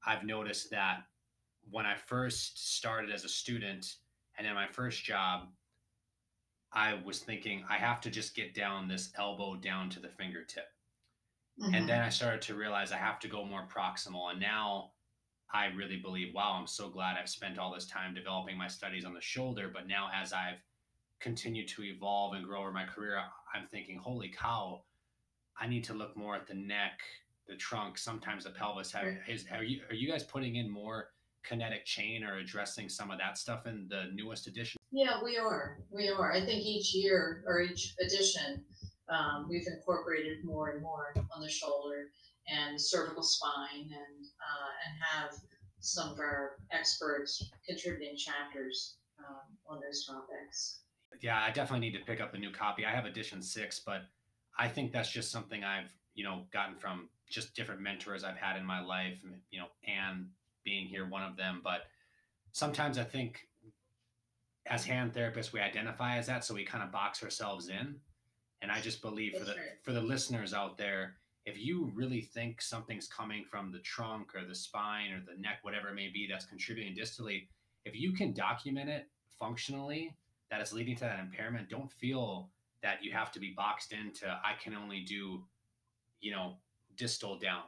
i've 0.08 0.24
noticed 0.24 0.72
that 0.72 1.00
when 1.70 1.86
i 1.86 1.94
first 1.94 2.74
started 2.74 3.12
as 3.12 3.26
a 3.26 3.28
student 3.28 3.96
and 4.38 4.48
in 4.48 4.54
my 4.54 4.66
first 4.66 5.04
job 5.04 5.50
i 6.72 6.98
was 7.06 7.20
thinking 7.20 7.66
i 7.70 7.76
have 7.76 8.00
to 8.00 8.10
just 8.10 8.34
get 8.34 8.56
down 8.56 8.88
this 8.88 9.12
elbow 9.18 9.58
down 9.58 9.90
to 9.90 10.00
the 10.00 10.08
fingertip 10.08 10.70
mm-hmm. 11.62 11.74
and 11.74 11.90
then 11.90 12.00
i 12.00 12.08
started 12.08 12.42
to 12.42 12.56
realize 12.56 12.94
i 12.94 12.98
have 12.98 13.20
to 13.20 13.28
go 13.28 13.44
more 13.44 13.68
proximal 13.68 14.32
and 14.32 14.40
now 14.40 14.90
i 15.54 15.66
really 15.76 15.98
believe 15.98 16.34
wow 16.34 16.56
i'm 16.58 16.66
so 16.66 16.88
glad 16.88 17.18
i've 17.20 17.28
spent 17.28 17.60
all 17.60 17.74
this 17.74 17.88
time 17.88 18.14
developing 18.14 18.58
my 18.58 18.70
studies 18.70 19.04
on 19.04 19.14
the 19.14 19.20
shoulder 19.20 19.70
but 19.74 19.86
now 19.86 20.10
as 20.16 20.32
i've 20.32 20.64
continue 21.22 21.66
to 21.68 21.84
evolve 21.84 22.34
and 22.34 22.46
grow 22.46 22.62
over 22.62 22.72
my 22.72 22.86
career, 22.86 23.20
I'm 23.54 23.68
thinking, 23.68 23.98
holy 23.98 24.30
cow, 24.30 24.82
I 25.60 25.68
need 25.68 25.84
to 25.86 25.94
look 25.94 26.18
more 26.18 26.36
at 26.36 26.48
the 26.48 26.56
neck, 26.56 27.00
the 27.48 27.56
trunk, 27.56 27.98
sometimes 27.98 28.44
the 28.44 28.50
pelvis. 28.50 28.92
Have, 28.92 29.06
is, 29.28 29.46
are 29.54 29.64
you 29.64 29.82
are 29.90 29.96
you 29.96 30.10
guys 30.10 30.24
putting 30.24 30.56
in 30.56 30.70
more 30.70 31.10
kinetic 31.44 31.86
chain 31.86 32.24
or 32.24 32.38
addressing 32.38 32.90
some 32.90 33.12
of 33.12 33.20
that 33.20 33.38
stuff 33.38 33.68
in 33.68 33.88
the 33.90 34.10
newest 34.14 34.48
edition? 34.48 34.80
Yeah, 34.92 35.24
we 35.24 35.38
are. 35.38 35.80
We 35.92 36.10
are. 36.10 36.32
I 36.32 36.44
think 36.44 36.64
each 36.64 36.94
year 36.94 37.44
or 37.46 37.62
each 37.62 37.94
edition, 38.00 38.64
um, 39.10 39.48
we've 39.50 39.68
incorporated 39.68 40.44
more 40.44 40.70
and 40.70 40.82
more 40.82 41.14
on 41.36 41.42
the 41.42 41.50
shoulder 41.50 42.10
and 42.48 42.80
cervical 42.80 43.24
spine, 43.24 43.84
and 43.84 44.26
uh, 44.26 44.72
and 44.86 44.96
have 45.12 45.36
some 45.80 46.12
of 46.12 46.20
our 46.20 46.58
experts 46.72 47.52
contributing 47.68 48.18
chapters 48.18 48.98
um, 49.20 49.58
on 49.68 49.80
those 49.80 50.06
topics 50.06 50.81
yeah, 51.20 51.42
I 51.42 51.52
definitely 51.52 51.88
need 51.88 51.98
to 51.98 52.06
pick 52.06 52.22
up 52.22 52.34
a 52.34 52.38
new 52.38 52.52
copy. 52.52 52.86
I 52.86 52.92
have 52.92 53.06
edition 53.06 53.42
six, 53.42 53.80
but 53.80 54.04
I 54.58 54.68
think 54.68 54.92
that's 54.92 55.12
just 55.12 55.32
something 55.32 55.64
I've, 55.64 55.92
you 56.14 56.24
know, 56.24 56.44
gotten 56.52 56.76
from 56.76 57.10
just 57.30 57.56
different 57.56 57.82
mentors 57.82 58.24
I've 58.24 58.38
had 58.38 58.58
in 58.58 58.66
my 58.66 58.82
life, 58.82 59.20
you 59.52 59.60
know, 59.60 59.68
Anne 59.88 60.28
being 60.64 60.88
here, 60.88 61.08
one 61.08 61.24
of 61.24 61.38
them. 61.38 61.62
But 61.64 61.88
sometimes 62.52 62.98
I 62.98 63.04
think 63.04 63.48
as 64.68 64.86
hand 64.86 65.14
therapists, 65.14 65.54
we 65.54 65.60
identify 65.60 66.18
as 66.18 66.28
that. 66.28 66.44
So 66.44 66.54
we 66.54 66.64
kind 66.64 66.84
of 66.84 66.92
box 66.92 67.24
ourselves 67.24 67.70
in. 67.70 67.96
And 68.62 68.72
I 68.72 68.80
just 68.80 69.02
believe 69.02 69.34
for 69.34 69.46
the, 69.46 69.56
for 69.82 69.92
the 69.92 70.02
listeners 70.02 70.54
out 70.54 70.78
there, 70.78 71.16
if 71.46 71.58
you 71.58 71.92
really 71.96 72.22
think 72.22 72.62
something's 72.62 73.08
coming 73.08 73.44
from 73.50 73.72
the 73.72 73.80
trunk 73.80 74.36
or 74.36 74.46
the 74.46 74.54
spine 74.54 75.12
or 75.12 75.20
the 75.20 75.42
neck, 75.42 75.60
whatever 75.64 75.90
it 75.90 75.96
may 75.96 76.10
be, 76.10 76.28
that's 76.30 76.46
contributing 76.46 76.96
distally, 76.96 77.48
if 77.86 77.96
you 77.96 78.14
can 78.14 78.34
document 78.34 78.90
it 78.90 79.08
functionally 79.40 80.16
that 80.52 80.62
is 80.62 80.74
leading 80.74 80.96
to 80.98 81.06
that 81.06 81.20
impairment, 81.20 81.70
don't 81.70 81.92
feel 81.94 82.52
that 82.84 83.04
you 83.04 83.12
have 83.12 83.32
to 83.32 83.40
be 83.40 83.54
boxed 83.56 83.94
into 83.94 84.28
I 84.28 84.54
can 84.62 84.76
only 84.76 85.02
do, 85.02 85.44
you 86.20 86.32
know, 86.32 86.58
distal 86.98 87.40
down. 87.40 87.64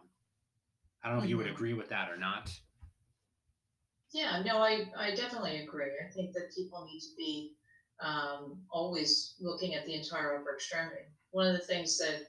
I 1.03 1.07
don't 1.07 1.15
know 1.15 1.19
mm-hmm. 1.21 1.25
if 1.25 1.29
you 1.29 1.37
would 1.37 1.45
mm-hmm. 1.47 1.55
agree 1.55 1.73
with 1.73 1.89
that 1.89 2.11
or 2.11 2.17
not. 2.17 2.51
Yeah, 4.11 4.43
no, 4.45 4.57
I, 4.59 4.85
I 4.97 5.15
definitely 5.15 5.63
agree. 5.63 5.91
I 6.05 6.11
think 6.11 6.33
that 6.33 6.53
people 6.55 6.85
need 6.85 6.99
to 6.99 7.15
be 7.17 7.53
um, 8.03 8.59
always 8.69 9.35
looking 9.39 9.73
at 9.73 9.85
the 9.85 9.95
entire 9.95 10.37
upper 10.37 10.53
extremity. 10.53 11.05
One 11.31 11.47
of 11.47 11.53
the 11.53 11.65
things 11.65 11.97
that, 11.97 12.27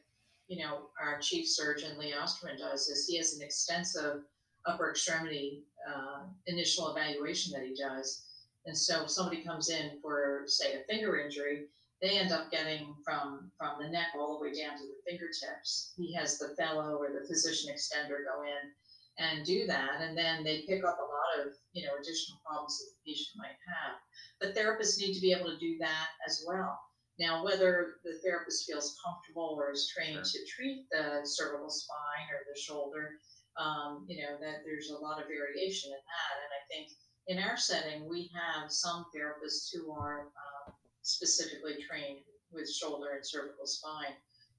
you 0.48 0.64
know, 0.64 0.88
our 1.02 1.18
chief 1.20 1.46
surgeon, 1.48 1.98
Lee 1.98 2.14
Osterman, 2.14 2.58
does 2.58 2.88
is 2.88 3.06
he 3.06 3.18
has 3.18 3.34
an 3.34 3.42
extensive 3.42 4.22
upper 4.66 4.90
extremity 4.90 5.64
uh, 5.86 6.22
initial 6.46 6.94
evaluation 6.94 7.52
that 7.52 7.66
he 7.66 7.74
does. 7.74 8.24
And 8.66 8.76
so 8.76 9.04
if 9.04 9.10
somebody 9.10 9.42
comes 9.42 9.68
in 9.68 9.98
for, 10.00 10.44
say, 10.46 10.74
a 10.74 10.84
finger 10.84 11.18
injury, 11.18 11.66
they 12.00 12.18
end 12.18 12.32
up 12.32 12.50
getting 12.50 12.94
from 13.04 13.50
from 13.58 13.80
the 13.80 13.88
neck 13.88 14.08
all 14.14 14.36
the 14.36 14.42
way 14.42 14.52
down 14.52 14.76
to 14.76 14.84
the 14.84 15.00
fingertips. 15.08 15.92
He 15.96 16.12
has 16.14 16.38
the 16.38 16.54
fellow 16.56 16.96
or 16.96 17.08
the 17.12 17.26
physician 17.26 17.72
extender 17.72 18.24
go 18.28 18.42
in 18.42 18.72
and 19.16 19.46
do 19.46 19.66
that, 19.66 20.00
and 20.00 20.16
then 20.18 20.42
they 20.42 20.66
pick 20.68 20.84
up 20.84 20.98
a 20.98 21.08
lot 21.08 21.46
of 21.46 21.54
you 21.72 21.86
know 21.86 21.94
additional 21.96 22.40
problems 22.44 22.78
that 22.78 22.92
the 22.92 23.12
patient 23.12 23.36
might 23.36 23.56
have. 23.64 23.96
But 24.40 24.54
therapists 24.54 24.98
need 24.98 25.14
to 25.14 25.20
be 25.20 25.32
able 25.32 25.50
to 25.50 25.58
do 25.58 25.78
that 25.80 26.08
as 26.26 26.44
well. 26.46 26.78
Now, 27.18 27.44
whether 27.44 28.02
the 28.04 28.18
therapist 28.24 28.66
feels 28.66 28.98
comfortable 28.98 29.54
or 29.56 29.70
is 29.70 29.88
trained 29.94 30.26
sure. 30.26 30.42
to 30.42 30.50
treat 30.50 30.86
the 30.90 31.22
cervical 31.22 31.70
spine 31.70 32.26
or 32.34 32.42
the 32.44 32.58
shoulder, 32.58 33.16
um, 33.56 34.04
you 34.08 34.20
know 34.20 34.36
that 34.40 34.66
there's 34.66 34.90
a 34.90 34.98
lot 34.98 35.22
of 35.22 35.30
variation 35.30 35.88
in 35.88 36.02
that, 36.04 36.34
and 36.42 36.50
I 36.52 36.62
think 36.68 36.90
in 37.26 37.38
our 37.38 37.56
setting, 37.56 38.08
we 38.08 38.30
have 38.34 38.70
some 38.70 39.06
therapists 39.14 39.72
who 39.72 39.90
are 39.92 40.28
um, 40.36 40.74
specifically 41.02 41.82
trained 41.88 42.20
with 42.52 42.70
shoulder 42.70 43.10
and 43.14 43.26
cervical 43.26 43.66
spine, 43.66 44.14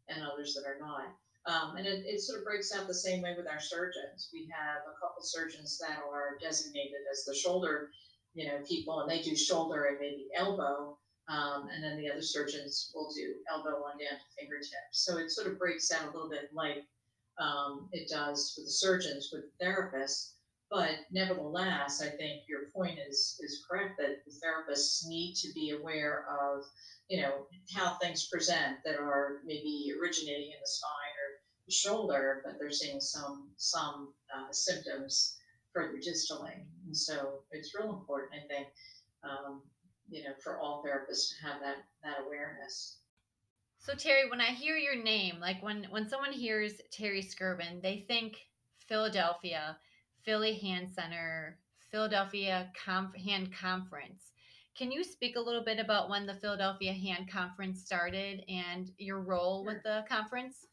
and 0.09 0.23
others 0.23 0.53
that 0.53 0.67
are 0.67 0.79
not. 0.79 1.15
Um, 1.47 1.77
and 1.77 1.85
it, 1.85 2.03
it 2.05 2.19
sort 2.21 2.39
of 2.39 2.45
breaks 2.45 2.73
out 2.75 2.87
the 2.87 2.93
same 2.93 3.21
way 3.21 3.35
with 3.37 3.47
our 3.47 3.59
surgeons. 3.59 4.29
We 4.33 4.49
have 4.51 4.81
a 4.89 4.99
couple 4.99 5.21
surgeons 5.21 5.77
that 5.79 5.99
are 6.11 6.37
designated 6.41 7.05
as 7.11 7.23
the 7.23 7.35
shoulder, 7.35 7.89
you 8.33 8.47
know, 8.47 8.57
people, 8.67 9.01
and 9.01 9.09
they 9.09 9.21
do 9.21 9.35
shoulder 9.35 9.85
and 9.85 9.97
maybe 9.99 10.27
elbow. 10.35 10.97
Um, 11.27 11.69
and 11.73 11.83
then 11.83 11.97
the 11.97 12.09
other 12.11 12.21
surgeons 12.21 12.91
will 12.93 13.11
do 13.15 13.33
elbow 13.51 13.83
on 13.83 13.97
down 13.97 14.17
to 14.19 14.35
fingertips. 14.37 14.91
So 14.91 15.17
it 15.17 15.31
sort 15.31 15.47
of 15.47 15.57
breaks 15.57 15.91
out 15.91 16.07
a 16.07 16.11
little 16.11 16.29
bit 16.29 16.49
like 16.53 16.85
um, 17.39 17.89
it 17.91 18.09
does 18.09 18.53
for 18.53 18.61
the 18.61 18.69
surgeons 18.69 19.29
with 19.31 19.43
the 19.43 19.65
therapists. 19.65 20.34
But 20.71 20.95
nevertheless, 21.11 22.01
I 22.01 22.09
think 22.09 22.43
your 22.47 22.69
point 22.75 22.99
is 23.07 23.39
is 23.41 23.63
correct 23.69 23.97
that 23.99 24.25
the 24.25 24.31
therapists 24.31 25.05
need 25.07 25.35
to 25.35 25.53
be 25.53 25.71
aware 25.71 26.25
of, 26.41 26.65
you 27.07 27.21
know, 27.21 27.45
how 27.73 27.95
things 27.95 28.27
present 28.27 28.77
that 28.83 28.95
are 28.95 29.41
maybe 29.45 29.93
originating 29.99 30.51
in 30.51 30.59
the 30.59 30.67
spine 30.67 31.15
or 31.21 31.29
the 31.67 31.71
shoulder, 31.71 32.41
but 32.43 32.55
they're 32.59 32.71
seeing 32.71 32.99
some 32.99 33.51
some 33.57 34.13
uh, 34.35 34.51
symptoms 34.51 35.37
further 35.73 35.97
distally. 35.97 36.55
And 36.85 36.95
so 36.97 37.43
it's 37.51 37.75
real 37.75 37.93
important, 37.93 38.31
I 38.33 38.47
think, 38.47 38.67
um, 39.23 39.61
you 40.09 40.23
know, 40.23 40.33
for 40.43 40.59
all 40.59 40.83
therapists 40.83 41.29
to 41.29 41.47
have 41.47 41.61
that 41.61 41.77
that 42.03 42.25
awareness. 42.25 42.97
So 43.77 43.93
Terri, 43.93 44.31
when 44.31 44.41
I 44.41 44.45
hear 44.45 44.77
your 44.77 44.95
name, 44.95 45.39
like 45.39 45.61
when 45.61 45.85
when 45.91 46.09
someone 46.09 46.31
hears 46.31 46.81
Terri 46.91 47.23
Skirven, 47.23 47.83
they 47.83 48.03
think 48.07 48.37
Philadelphia, 48.79 49.77
Philly 50.25 50.57
Hand 50.57 50.89
Center, 50.91 51.59
Philadelphia 51.91 52.71
Conf- 52.83 53.15
Hand 53.15 53.53
Conference. 53.53 54.31
Can 54.75 54.91
you 54.91 55.03
speak 55.03 55.35
a 55.35 55.39
little 55.39 55.63
bit 55.63 55.79
about 55.79 56.09
when 56.09 56.25
the 56.25 56.33
Philadelphia 56.33 56.91
Hand 56.91 57.31
Conference 57.31 57.85
started 57.85 58.43
and 58.49 58.89
your 58.97 59.21
role 59.21 59.63
with 59.63 59.83
the 59.83 60.03
conference? 60.09 60.65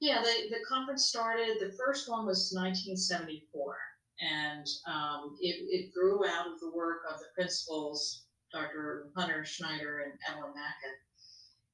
Yeah, 0.00 0.22
the, 0.22 0.50
the 0.50 0.64
conference 0.68 1.06
started, 1.06 1.56
the 1.58 1.76
first 1.76 2.08
one 2.08 2.26
was 2.26 2.52
1974, 2.54 3.76
and 4.20 4.66
um, 4.86 5.36
it, 5.40 5.56
it 5.68 5.94
grew 5.94 6.24
out 6.28 6.46
of 6.46 6.60
the 6.60 6.70
work 6.70 6.98
of 7.12 7.18
the 7.18 7.26
principals, 7.34 8.26
Dr. 8.52 9.08
Hunter 9.16 9.44
Schneider 9.44 10.04
and 10.04 10.12
Evelyn 10.28 10.52
Mackin. 10.54 10.94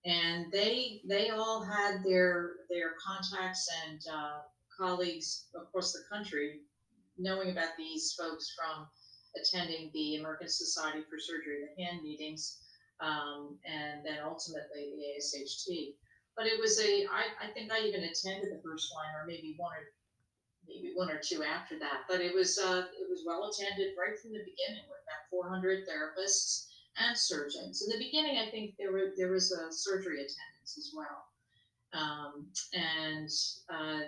And 0.07 0.53
they 0.53 1.01
they 1.09 1.31
all 1.31 1.65
had 1.65 2.05
their 2.05 2.53
their 2.69 2.93
contacts 3.07 3.67
and 3.87 4.01
uh, 4.13 4.41
colleagues 4.79 5.47
across 5.57 5.93
the 5.93 6.03
country 6.13 6.61
knowing 7.19 7.51
about 7.51 7.77
these 7.77 8.15
folks 8.19 8.55
from 8.57 8.87
attending 9.37 9.91
the 9.93 10.17
American 10.17 10.49
Society 10.49 11.03
for 11.09 11.19
Surgery 11.19 11.63
of 11.63 11.69
the 11.69 11.83
Hand 11.83 12.03
meetings, 12.03 12.59
um, 13.01 13.59
and 13.67 14.05
then 14.05 14.19
ultimately 14.25 14.95
the 14.95 15.19
ASHT. 15.19 15.95
But 16.37 16.47
it 16.47 16.59
was 16.59 16.81
a, 16.81 17.07
I, 17.07 17.47
I 17.47 17.53
think 17.55 17.71
I 17.71 17.81
even 17.81 18.03
attended 18.03 18.51
the 18.51 18.63
first 18.63 18.91
one, 18.95 19.07
or 19.15 19.27
maybe 19.27 19.55
one 19.57 19.73
or 19.73 19.85
maybe 20.67 20.93
one 20.95 21.11
or 21.11 21.21
two 21.23 21.43
after 21.43 21.79
that. 21.79 22.07
But 22.09 22.21
it 22.21 22.35
was 22.35 22.59
uh, 22.59 22.87
it 22.99 23.07
was 23.09 23.23
well 23.27 23.51
attended 23.51 23.95
right 23.99 24.19
from 24.19 24.33
the 24.33 24.43
beginning 24.43 24.87
with 24.89 25.03
about 25.07 25.31
400 25.31 25.87
therapists 25.87 26.67
and 26.99 27.17
surgeons. 27.17 27.83
In 27.83 27.91
the 27.91 28.05
beginning, 28.05 28.39
I 28.39 28.51
think 28.51 28.75
there 28.79 28.93
were 28.93 29.13
there 29.17 29.31
was 29.31 29.53
a 29.53 29.71
surgery 29.73 30.17
attendance 30.17 30.79
as 30.79 30.93
well, 30.95 31.23
um, 31.93 32.47
and 32.73 33.31
uh, 33.71 34.03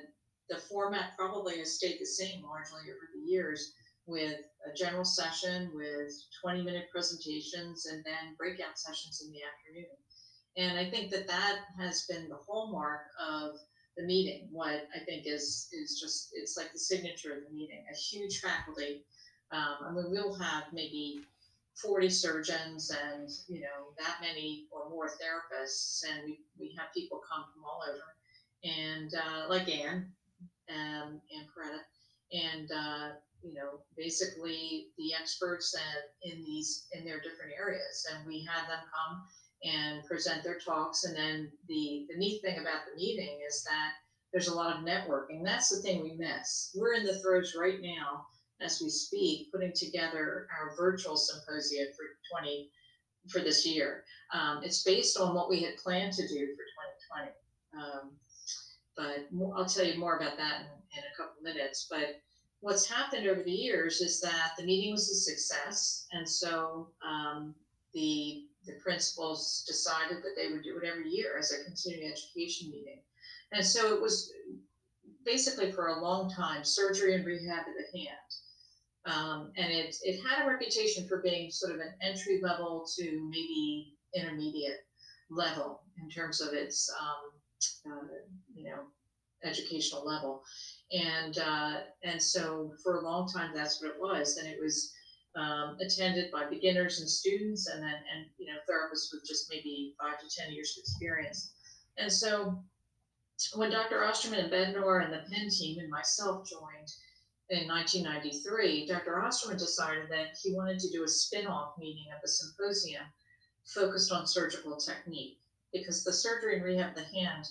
the 0.48 0.58
format 0.58 1.16
probably 1.18 1.58
has 1.58 1.74
stayed 1.74 1.98
the 2.00 2.06
same 2.06 2.42
largely 2.42 2.90
over 2.90 3.08
the 3.14 3.30
years, 3.30 3.74
with 4.06 4.40
a 4.64 4.76
general 4.76 5.04
session 5.04 5.70
with 5.74 6.12
20 6.40 6.62
minute 6.62 6.86
presentations 6.92 7.86
and 7.86 8.04
then 8.04 8.34
breakout 8.38 8.78
sessions 8.78 9.22
in 9.24 9.32
the 9.32 9.40
afternoon. 9.42 9.96
And 10.56 10.78
I 10.78 10.88
think 10.88 11.10
that 11.10 11.26
that 11.26 11.58
has 11.78 12.06
been 12.08 12.28
the 12.28 12.38
hallmark 12.46 13.00
of 13.20 13.56
the 13.96 14.04
meeting. 14.04 14.48
What 14.50 14.88
I 14.94 15.00
think 15.04 15.26
is 15.26 15.68
is 15.72 16.00
just 16.00 16.30
it's 16.32 16.56
like 16.56 16.72
the 16.72 16.78
signature 16.78 17.32
of 17.32 17.44
the 17.48 17.54
meeting. 17.54 17.84
A 17.92 17.96
huge 17.96 18.40
faculty. 18.40 19.04
Um, 19.52 19.76
I 19.84 19.92
mean, 19.92 20.06
we'll 20.10 20.38
have 20.38 20.64
maybe 20.72 21.20
40 21.82 22.08
surgeons 22.08 22.90
and 22.90 23.28
you 23.48 23.60
know 23.60 23.92
that 23.98 24.16
many 24.22 24.66
or 24.70 24.88
more 24.88 25.08
therapists 25.08 26.02
and 26.10 26.24
we, 26.24 26.38
we 26.58 26.74
have 26.78 26.86
people 26.94 27.20
come 27.30 27.44
from 27.52 27.64
all 27.64 27.82
over 27.86 28.16
and 28.64 29.12
uh, 29.14 29.48
like 29.50 29.68
anne 29.68 30.10
um, 30.70 31.20
and 31.30 31.46
Coretta, 31.46 31.80
and 32.32 32.70
uh, 32.72 33.08
you 33.42 33.54
know 33.54 33.80
basically 33.96 34.88
the 34.98 35.14
experts 35.14 35.74
in 36.22 36.42
these 36.44 36.86
in 36.92 37.04
their 37.04 37.20
different 37.20 37.52
areas. 37.58 38.06
And 38.12 38.26
we 38.26 38.46
have 38.50 38.68
them 38.68 38.80
come 38.92 39.22
and 39.64 40.04
present 40.04 40.42
their 40.44 40.58
talks. 40.58 41.04
And 41.04 41.16
then 41.16 41.50
the 41.68 42.06
the 42.10 42.18
neat 42.18 42.42
thing 42.42 42.58
about 42.58 42.82
the 42.86 42.96
meeting 42.96 43.38
is 43.46 43.62
that 43.64 43.92
there's 44.32 44.48
a 44.48 44.54
lot 44.54 44.76
of 44.76 44.84
networking. 44.84 45.44
That's 45.44 45.70
the 45.70 45.82
thing 45.82 46.02
we 46.02 46.16
miss. 46.16 46.72
We're 46.74 46.94
in 46.94 47.06
the 47.06 47.18
throes 47.20 47.54
right 47.58 47.80
now 47.80 48.26
as 48.60 48.80
we 48.82 48.88
speak, 48.88 49.52
putting 49.52 49.72
together 49.74 50.46
our 50.58 50.74
virtual 50.76 51.16
symposium 51.16 51.88
for 51.96 52.04
20 52.40 52.70
for 53.28 53.40
this 53.40 53.66
year. 53.66 54.04
Um, 54.32 54.60
it's 54.62 54.82
based 54.82 55.18
on 55.18 55.34
what 55.34 55.48
we 55.48 55.62
had 55.62 55.76
planned 55.76 56.12
to 56.14 56.22
do 56.22 56.46
for 56.56 56.64
2020. 57.16 57.30
I'll 59.56 59.66
tell 59.66 59.84
you 59.84 59.98
more 59.98 60.16
about 60.16 60.36
that 60.36 60.60
in, 60.60 60.66
in 60.98 61.04
a 61.04 61.16
couple 61.16 61.42
minutes. 61.42 61.86
But 61.90 62.20
what's 62.60 62.88
happened 62.88 63.26
over 63.26 63.42
the 63.42 63.50
years 63.50 64.00
is 64.00 64.20
that 64.20 64.52
the 64.58 64.64
meeting 64.64 64.92
was 64.92 65.08
a 65.08 65.14
success, 65.14 66.06
and 66.12 66.28
so 66.28 66.88
um, 67.06 67.54
the 67.94 68.44
the 68.66 68.74
principals 68.82 69.64
decided 69.66 70.18
that 70.18 70.34
they 70.36 70.52
would 70.52 70.64
do 70.64 70.76
it 70.76 70.86
every 70.86 71.08
year 71.08 71.36
as 71.38 71.52
a 71.52 71.64
continuing 71.64 72.10
education 72.10 72.68
meeting. 72.70 73.00
And 73.52 73.64
so 73.64 73.94
it 73.94 74.02
was 74.02 74.32
basically 75.24 75.70
for 75.70 75.86
a 75.88 76.02
long 76.02 76.30
time 76.30 76.64
surgery 76.64 77.14
and 77.14 77.24
rehab 77.24 77.60
of 77.60 77.74
the 77.76 77.98
hand. 77.98 78.26
Um, 79.06 79.52
and 79.56 79.70
it, 79.70 79.94
it 80.02 80.20
had 80.26 80.44
a 80.44 80.50
reputation 80.50 81.06
for 81.06 81.22
being 81.22 81.50
sort 81.50 81.74
of 81.74 81.80
an 81.80 81.94
entry 82.02 82.40
level 82.42 82.84
to 82.98 83.28
maybe 83.30 83.94
intermediate 84.14 84.80
level 85.30 85.82
in 86.02 86.10
terms 86.10 86.40
of 86.40 86.52
its, 86.52 86.90
um, 87.00 87.92
uh, 87.92 88.06
you 88.54 88.64
know, 88.64 88.80
educational 89.44 90.04
level. 90.04 90.42
And, 90.92 91.38
uh, 91.38 91.78
and 92.02 92.20
so 92.20 92.72
for 92.82 92.96
a 92.96 93.04
long 93.04 93.28
time, 93.28 93.50
that's 93.54 93.82
what 93.82 93.90
it 93.90 94.00
was. 94.00 94.36
And 94.36 94.48
it 94.48 94.58
was 94.60 94.92
um, 95.36 95.76
attended 95.80 96.30
by 96.30 96.48
beginners 96.48 97.00
and 97.00 97.08
students 97.08 97.68
and 97.68 97.82
then, 97.82 97.94
and, 97.94 98.26
you 98.38 98.46
know, 98.46 98.58
therapists 98.68 99.12
with 99.12 99.26
just 99.26 99.50
maybe 99.50 99.94
five 100.00 100.18
to 100.18 100.42
10 100.42 100.52
years 100.52 100.76
of 100.76 100.82
experience. 100.82 101.52
And 101.98 102.12
so 102.12 102.58
when 103.54 103.70
Dr. 103.70 104.04
Osterman 104.04 104.40
and 104.40 104.52
Bednor 104.52 105.04
and 105.04 105.12
the 105.12 105.28
Penn 105.30 105.50
team 105.50 105.78
and 105.78 105.90
myself 105.90 106.48
joined, 106.48 106.90
in 107.48 107.68
1993, 107.68 108.86
Dr. 108.86 109.22
Osterman 109.22 109.56
decided 109.56 110.10
that 110.10 110.36
he 110.42 110.54
wanted 110.54 110.80
to 110.80 110.90
do 110.90 111.04
a 111.04 111.08
spin 111.08 111.46
off 111.46 111.78
meeting 111.78 112.06
of 112.12 112.20
the 112.20 112.28
symposium 112.28 113.04
focused 113.64 114.10
on 114.10 114.26
surgical 114.26 114.76
technique 114.76 115.38
because 115.72 116.02
the 116.02 116.12
surgery 116.12 116.56
and 116.56 116.64
rehab 116.64 116.90
of 116.90 116.96
the 116.96 117.18
hand 117.18 117.48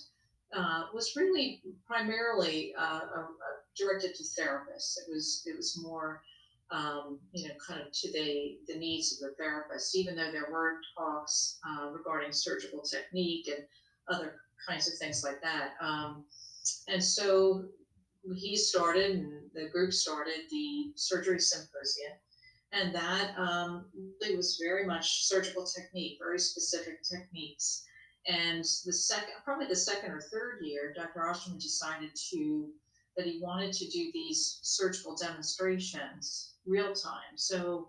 uh, 0.56 0.84
was 0.94 1.14
really 1.16 1.62
primarily 1.86 2.74
uh, 2.78 3.00
directed 3.76 4.14
to 4.14 4.22
therapists. 4.22 4.96
It 4.98 5.10
was 5.10 5.42
it 5.46 5.56
was 5.56 5.78
more 5.82 6.22
um, 6.70 7.18
you 7.32 7.48
know 7.48 7.54
kind 7.66 7.80
of 7.80 7.92
to 7.92 8.12
the 8.12 8.58
the 8.66 8.78
needs 8.78 9.12
of 9.12 9.28
the 9.28 9.34
therapist, 9.36 9.96
even 9.96 10.16
though 10.16 10.32
there 10.32 10.48
were 10.50 10.78
talks 10.96 11.58
uh, 11.68 11.90
regarding 11.90 12.32
surgical 12.32 12.82
technique 12.82 13.48
and 13.48 13.64
other 14.08 14.36
kinds 14.66 14.88
of 14.88 14.98
things 14.98 15.22
like 15.22 15.40
that. 15.42 15.72
Um, 15.80 16.24
and 16.88 17.02
so 17.02 17.66
he 18.34 18.56
started 18.56 19.12
and 19.16 19.50
the 19.54 19.68
group 19.68 19.92
started 19.92 20.40
the 20.50 20.92
surgery 20.96 21.38
symposium 21.38 22.12
and 22.72 22.94
that 22.94 23.38
um, 23.38 23.86
it 24.20 24.36
was 24.36 24.60
very 24.60 24.84
much 24.84 25.26
surgical 25.28 25.64
technique 25.64 26.18
very 26.20 26.38
specific 26.38 27.02
techniques 27.02 27.84
and 28.28 28.60
the 28.84 28.92
second 28.92 29.34
probably 29.44 29.66
the 29.66 29.76
second 29.76 30.10
or 30.10 30.20
third 30.20 30.58
year 30.62 30.92
dr 30.96 31.28
osterman 31.28 31.58
decided 31.58 32.10
to 32.14 32.68
that 33.16 33.26
he 33.26 33.40
wanted 33.40 33.72
to 33.72 33.86
do 33.88 34.10
these 34.12 34.58
surgical 34.62 35.16
demonstrations 35.16 36.54
real 36.66 36.92
time 36.92 37.36
so 37.36 37.88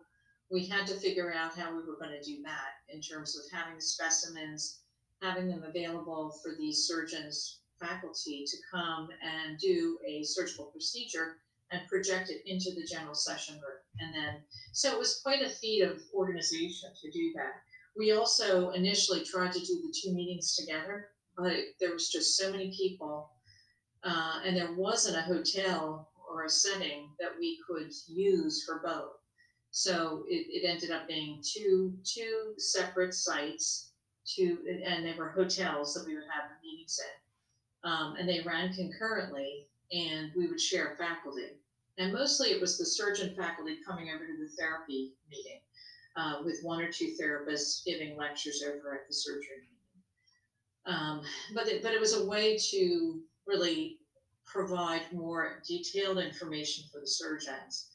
we 0.49 0.65
had 0.65 0.87
to 0.87 0.93
figure 0.95 1.33
out 1.33 1.57
how 1.57 1.69
we 1.69 1.83
were 1.83 1.97
going 1.99 2.15
to 2.17 2.23
do 2.23 2.41
that 2.43 2.79
in 2.89 3.01
terms 3.01 3.37
of 3.37 3.43
having 3.51 3.79
specimens 3.79 4.79
having 5.21 5.47
them 5.47 5.63
available 5.67 6.31
for 6.43 6.53
these 6.57 6.87
surgeons 6.87 7.59
faculty 7.79 8.43
to 8.47 8.57
come 8.71 9.09
and 9.21 9.57
do 9.57 9.97
a 10.07 10.23
surgical 10.23 10.65
procedure 10.65 11.37
and 11.71 11.87
project 11.87 12.29
it 12.29 12.41
into 12.45 12.71
the 12.75 12.85
general 12.85 13.15
session 13.15 13.55
room. 13.55 13.81
And 13.99 14.13
then, 14.13 14.41
so 14.71 14.91
it 14.91 14.99
was 14.99 15.19
quite 15.21 15.41
a 15.41 15.49
feat 15.49 15.81
of 15.81 16.01
organization 16.13 16.89
to 17.01 17.11
do 17.11 17.33
that. 17.35 17.61
We 17.97 18.11
also 18.13 18.71
initially 18.71 19.23
tried 19.25 19.53
to 19.53 19.59
do 19.59 19.81
the 19.81 19.93
two 20.03 20.13
meetings 20.13 20.55
together, 20.55 21.09
but 21.37 21.53
there 21.79 21.93
was 21.93 22.09
just 22.09 22.37
so 22.37 22.51
many 22.51 22.71
people, 22.77 23.31
uh, 24.03 24.41
and 24.45 24.55
there 24.55 24.73
wasn't 24.75 25.17
a 25.17 25.21
hotel 25.21 26.11
or 26.29 26.45
a 26.45 26.49
setting 26.49 27.09
that 27.19 27.31
we 27.39 27.59
could 27.67 27.91
use 28.07 28.63
for 28.65 28.81
both. 28.85 29.13
So 29.71 30.25
it, 30.29 30.47
it 30.49 30.67
ended 30.67 30.91
up 30.91 31.07
being 31.07 31.41
two 31.43 31.93
two 32.03 32.53
separate 32.57 33.13
sites, 33.13 33.91
two, 34.25 34.59
and 34.85 35.05
they 35.05 35.13
were 35.13 35.29
hotels 35.29 35.93
that 35.95 36.05
we 36.07 36.15
would 36.15 36.25
have 36.33 36.49
the 36.49 36.67
meetings 36.67 36.99
in. 36.99 37.89
um, 37.91 38.15
and 38.19 38.27
they 38.27 38.41
ran 38.41 38.73
concurrently, 38.73 39.67
and 39.91 40.31
we 40.35 40.47
would 40.47 40.61
share 40.61 40.95
faculty. 40.97 41.47
And 41.97 42.13
mostly 42.13 42.49
it 42.51 42.61
was 42.61 42.77
the 42.77 42.85
surgeon 42.85 43.35
faculty 43.35 43.77
coming 43.87 44.09
over 44.13 44.25
to 44.25 44.37
the 44.37 44.49
therapy 44.57 45.13
meeting 45.31 45.61
uh, 46.17 46.41
with 46.43 46.59
one 46.63 46.81
or 46.81 46.91
two 46.91 47.13
therapists 47.21 47.85
giving 47.85 48.17
lectures 48.17 48.63
over 48.67 48.95
at 48.95 49.07
the 49.07 49.13
surgery 49.13 49.61
meeting. 49.61 50.97
Um, 50.97 51.21
but, 51.53 51.67
it, 51.67 51.83
but 51.83 51.93
it 51.93 51.99
was 51.99 52.15
a 52.15 52.25
way 52.25 52.57
to 52.71 53.21
really 53.45 53.99
provide 54.45 55.01
more 55.13 55.61
detailed 55.67 56.17
information 56.17 56.85
for 56.91 56.99
the 56.99 57.07
surgeons. 57.07 57.89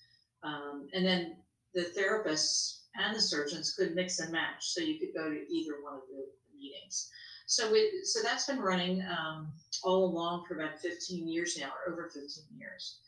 Um, 0.45 0.89
and 0.93 1.05
then 1.05 1.37
the 1.75 1.93
therapists 1.99 2.83
and 2.97 3.17
the 3.17 3.21
surgeons 3.21 3.75
could 3.75 3.95
mix 3.95 4.21
and 4.21 4.31
match, 4.31 4.61
so 4.61 4.81
you 4.83 4.99
could 4.99 5.15
go 5.15 5.31
to 5.31 5.53
either 5.53 5.83
one 5.83 5.95
of 5.95 6.03
the 6.11 6.27
meetings. 6.55 7.11
So 7.47 7.75
so 8.05 8.21
that's 8.23 8.47
been 8.47 8.61
running 8.61 9.03
um, 9.03 9.53
all 9.83 10.05
along 10.05 10.45
for 10.47 10.55
about 10.55 10.79
15 10.79 11.27
years 11.27 11.59
now, 11.59 11.71
or 11.87 11.93
over 11.93 12.11
15 12.13 12.45
years, 12.57 12.99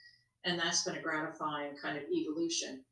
and 0.44 0.58
that's 0.58 0.84
been 0.84 0.96
a 0.96 1.02
gratifying 1.02 1.76
kind 1.80 1.96
of 1.96 2.04
evolution. 2.10 2.82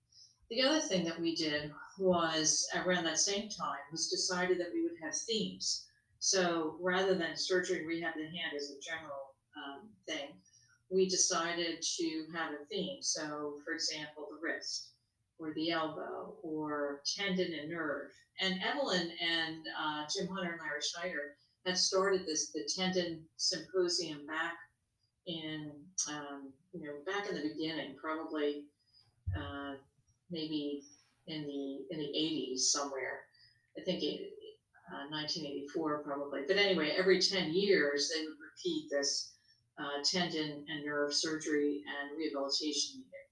The 0.50 0.62
other 0.62 0.80
thing 0.80 1.04
that 1.04 1.18
we 1.18 1.34
did 1.34 1.72
was 1.98 2.66
around 2.74 3.04
that 3.04 3.18
same 3.18 3.48
time 3.48 3.78
was 3.90 4.08
decided 4.08 4.58
that 4.58 4.72
we 4.72 4.82
would 4.82 4.98
have 5.02 5.14
themes. 5.14 5.86
So 6.18 6.76
rather 6.80 7.14
than 7.14 7.36
surgery 7.36 7.80
and 7.80 7.88
rehab 7.88 8.14
the 8.14 8.24
hand 8.24 8.54
as 8.56 8.70
a 8.70 8.80
general 8.80 9.34
um, 9.56 9.88
thing, 10.06 10.28
we 10.90 11.08
decided 11.08 11.82
to 11.82 12.26
have 12.34 12.52
a 12.52 12.64
theme. 12.66 13.02
So, 13.02 13.54
for 13.64 13.72
example, 13.72 14.28
the 14.30 14.38
wrist 14.40 14.90
or 15.38 15.52
the 15.54 15.70
elbow 15.70 16.34
or 16.42 17.00
tendon 17.04 17.52
and 17.52 17.70
nerve. 17.70 18.10
And 18.40 18.60
Evelyn 18.62 19.10
and 19.20 19.66
uh, 19.78 20.04
Jim 20.14 20.28
Hunter 20.28 20.52
and 20.52 20.60
Larry 20.60 20.80
Schneider 20.80 21.34
had 21.66 21.76
started 21.76 22.26
this 22.26 22.50
the 22.50 22.68
tendon 22.76 23.24
symposium 23.36 24.26
back 24.26 24.54
in 25.26 25.70
um, 26.08 26.52
you 26.72 26.84
know 26.84 26.94
back 27.06 27.28
in 27.28 27.34
the 27.36 27.48
beginning, 27.48 27.94
probably 28.00 28.64
uh, 29.36 29.74
maybe 30.30 30.82
in 31.26 31.42
the 31.42 31.94
in 31.94 31.98
the 31.98 32.12
80s 32.18 32.60
somewhere. 32.60 33.20
I 33.78 33.82
think 33.82 34.02
it, 34.02 34.32
uh, 34.92 35.08
1984 35.10 36.02
probably. 36.02 36.42
But 36.46 36.56
anyway, 36.56 36.94
every 36.96 37.20
10 37.20 37.52
years 37.52 38.10
they 38.12 38.22
would 38.22 38.36
repeat 38.40 38.88
this 38.90 39.32
uh, 39.78 40.02
tendon 40.04 40.64
and 40.68 40.84
nerve 40.84 41.14
surgery 41.14 41.82
and 41.86 42.16
rehabilitation 42.16 42.98
meeting. 42.98 43.22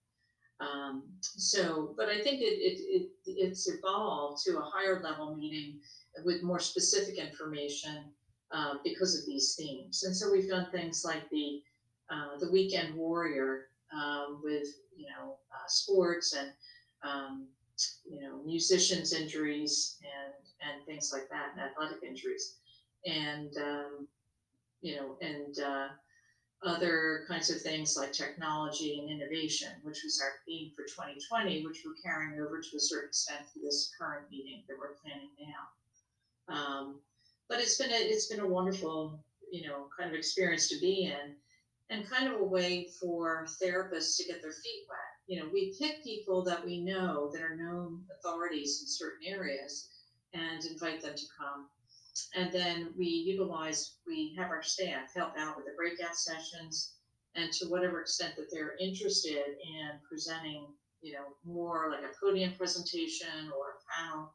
Um, 0.61 1.05
so, 1.21 1.95
but 1.97 2.09
I 2.09 2.21
think 2.23 2.41
it, 2.41 2.45
it, 2.45 2.81
it, 2.81 3.09
it's 3.27 3.69
evolved 3.69 4.43
to 4.45 4.59
a 4.59 4.71
higher 4.73 5.01
level 5.03 5.35
meeting 5.35 5.81
with 6.25 6.43
more 6.43 6.61
specific 6.61 7.19
information 7.19 8.13
uh, 8.53 8.75
because 8.85 9.19
of 9.19 9.27
these 9.27 9.55
themes. 9.59 10.03
And 10.05 10.15
so 10.15 10.31
we've 10.31 10.49
done 10.49 10.69
things 10.71 11.03
like 11.05 11.29
the 11.31 11.63
uh, 12.11 12.39
the 12.41 12.51
weekend 12.51 12.95
warrior 12.95 13.69
um, 13.95 14.41
with 14.43 14.67
you 14.97 15.07
know 15.07 15.37
uh, 15.53 15.69
sports 15.69 16.35
and 16.35 16.51
um, 17.05 17.47
you 18.05 18.21
know 18.21 18.43
musicians 18.45 19.13
injuries 19.13 19.99
and 20.03 20.35
and 20.63 20.87
things 20.87 21.11
like 21.13 21.29
that 21.31 21.53
and 21.53 21.61
athletic 21.61 22.03
injuries 22.03 22.57
and 23.07 23.57
um, 23.59 24.09
you 24.83 24.97
know 24.97 25.17
and 25.21 25.59
uh, 25.61 25.89
other 26.63 27.25
kinds 27.27 27.51
of 27.51 27.61
things 27.63 27.97
like 27.97 28.13
technology 28.13 29.01
and 29.01 29.11
innovation, 29.11 29.71
which 29.83 30.01
was 30.05 30.21
our 30.23 30.33
theme 30.47 30.71
for 30.77 30.85
2020, 30.85 31.65
which 31.65 31.83
we're 31.85 31.95
carrying 32.03 32.39
over 32.41 32.61
to 32.61 32.77
a 32.77 32.81
certain 32.81 33.09
extent 33.09 33.47
for 33.53 33.61
this 33.61 33.93
current 33.99 34.31
meeting 34.31 34.63
that 34.69 34.77
we're 34.79 34.97
planning 35.03 35.31
now. 35.41 36.55
Um, 36.55 37.01
but 37.49 37.61
it's 37.61 37.79
been 37.79 37.91
a, 37.91 37.97
it's 37.97 38.27
been 38.27 38.41
a 38.41 38.47
wonderful, 38.47 39.25
you 39.51 39.67
know, 39.67 39.87
kind 39.99 40.11
of 40.11 40.17
experience 40.17 40.69
to 40.69 40.79
be 40.81 41.05
in, 41.05 41.35
and 41.89 42.09
kind 42.09 42.33
of 42.33 42.41
a 42.41 42.45
way 42.45 42.89
for 43.01 43.47
therapists 43.63 44.17
to 44.19 44.25
get 44.25 44.43
their 44.43 44.53
feet 44.53 44.85
wet. 44.89 45.20
You 45.31 45.41
know, 45.41 45.49
we 45.53 45.75
pick 45.79 46.03
people 46.03 46.43
that 46.45 46.65
we 46.65 46.81
know 46.81 47.31
that 47.33 47.41
are 47.41 47.57
known 47.57 48.03
authorities 48.19 48.81
in 48.83 48.89
certain 48.89 49.27
areas, 49.27 49.89
and 50.35 50.65
invite 50.65 51.01
them 51.03 51.15
to 51.15 51.25
come 51.39 51.67
and 52.35 52.53
then 52.53 52.93
we 52.97 53.07
utilize, 53.07 53.95
we 54.07 54.35
have 54.37 54.51
our 54.51 54.63
staff 54.63 55.15
help 55.15 55.33
out 55.39 55.57
with 55.57 55.67
the 55.67 55.73
breakout 55.77 56.17
sessions 56.17 56.93
and 57.37 57.53
to 57.53 57.67
whatever 57.67 58.01
extent 58.01 58.35
that 58.37 58.49
they're 58.53 58.75
interested 58.81 59.45
in 59.65 59.91
presenting, 60.09 60.67
you 61.01 61.13
know, 61.13 61.37
more 61.45 61.91
like 61.91 62.03
a 62.03 62.15
podium 62.21 62.53
presentation 62.57 63.51
or 63.57 63.67
a 63.71 64.03
panel, 64.03 64.35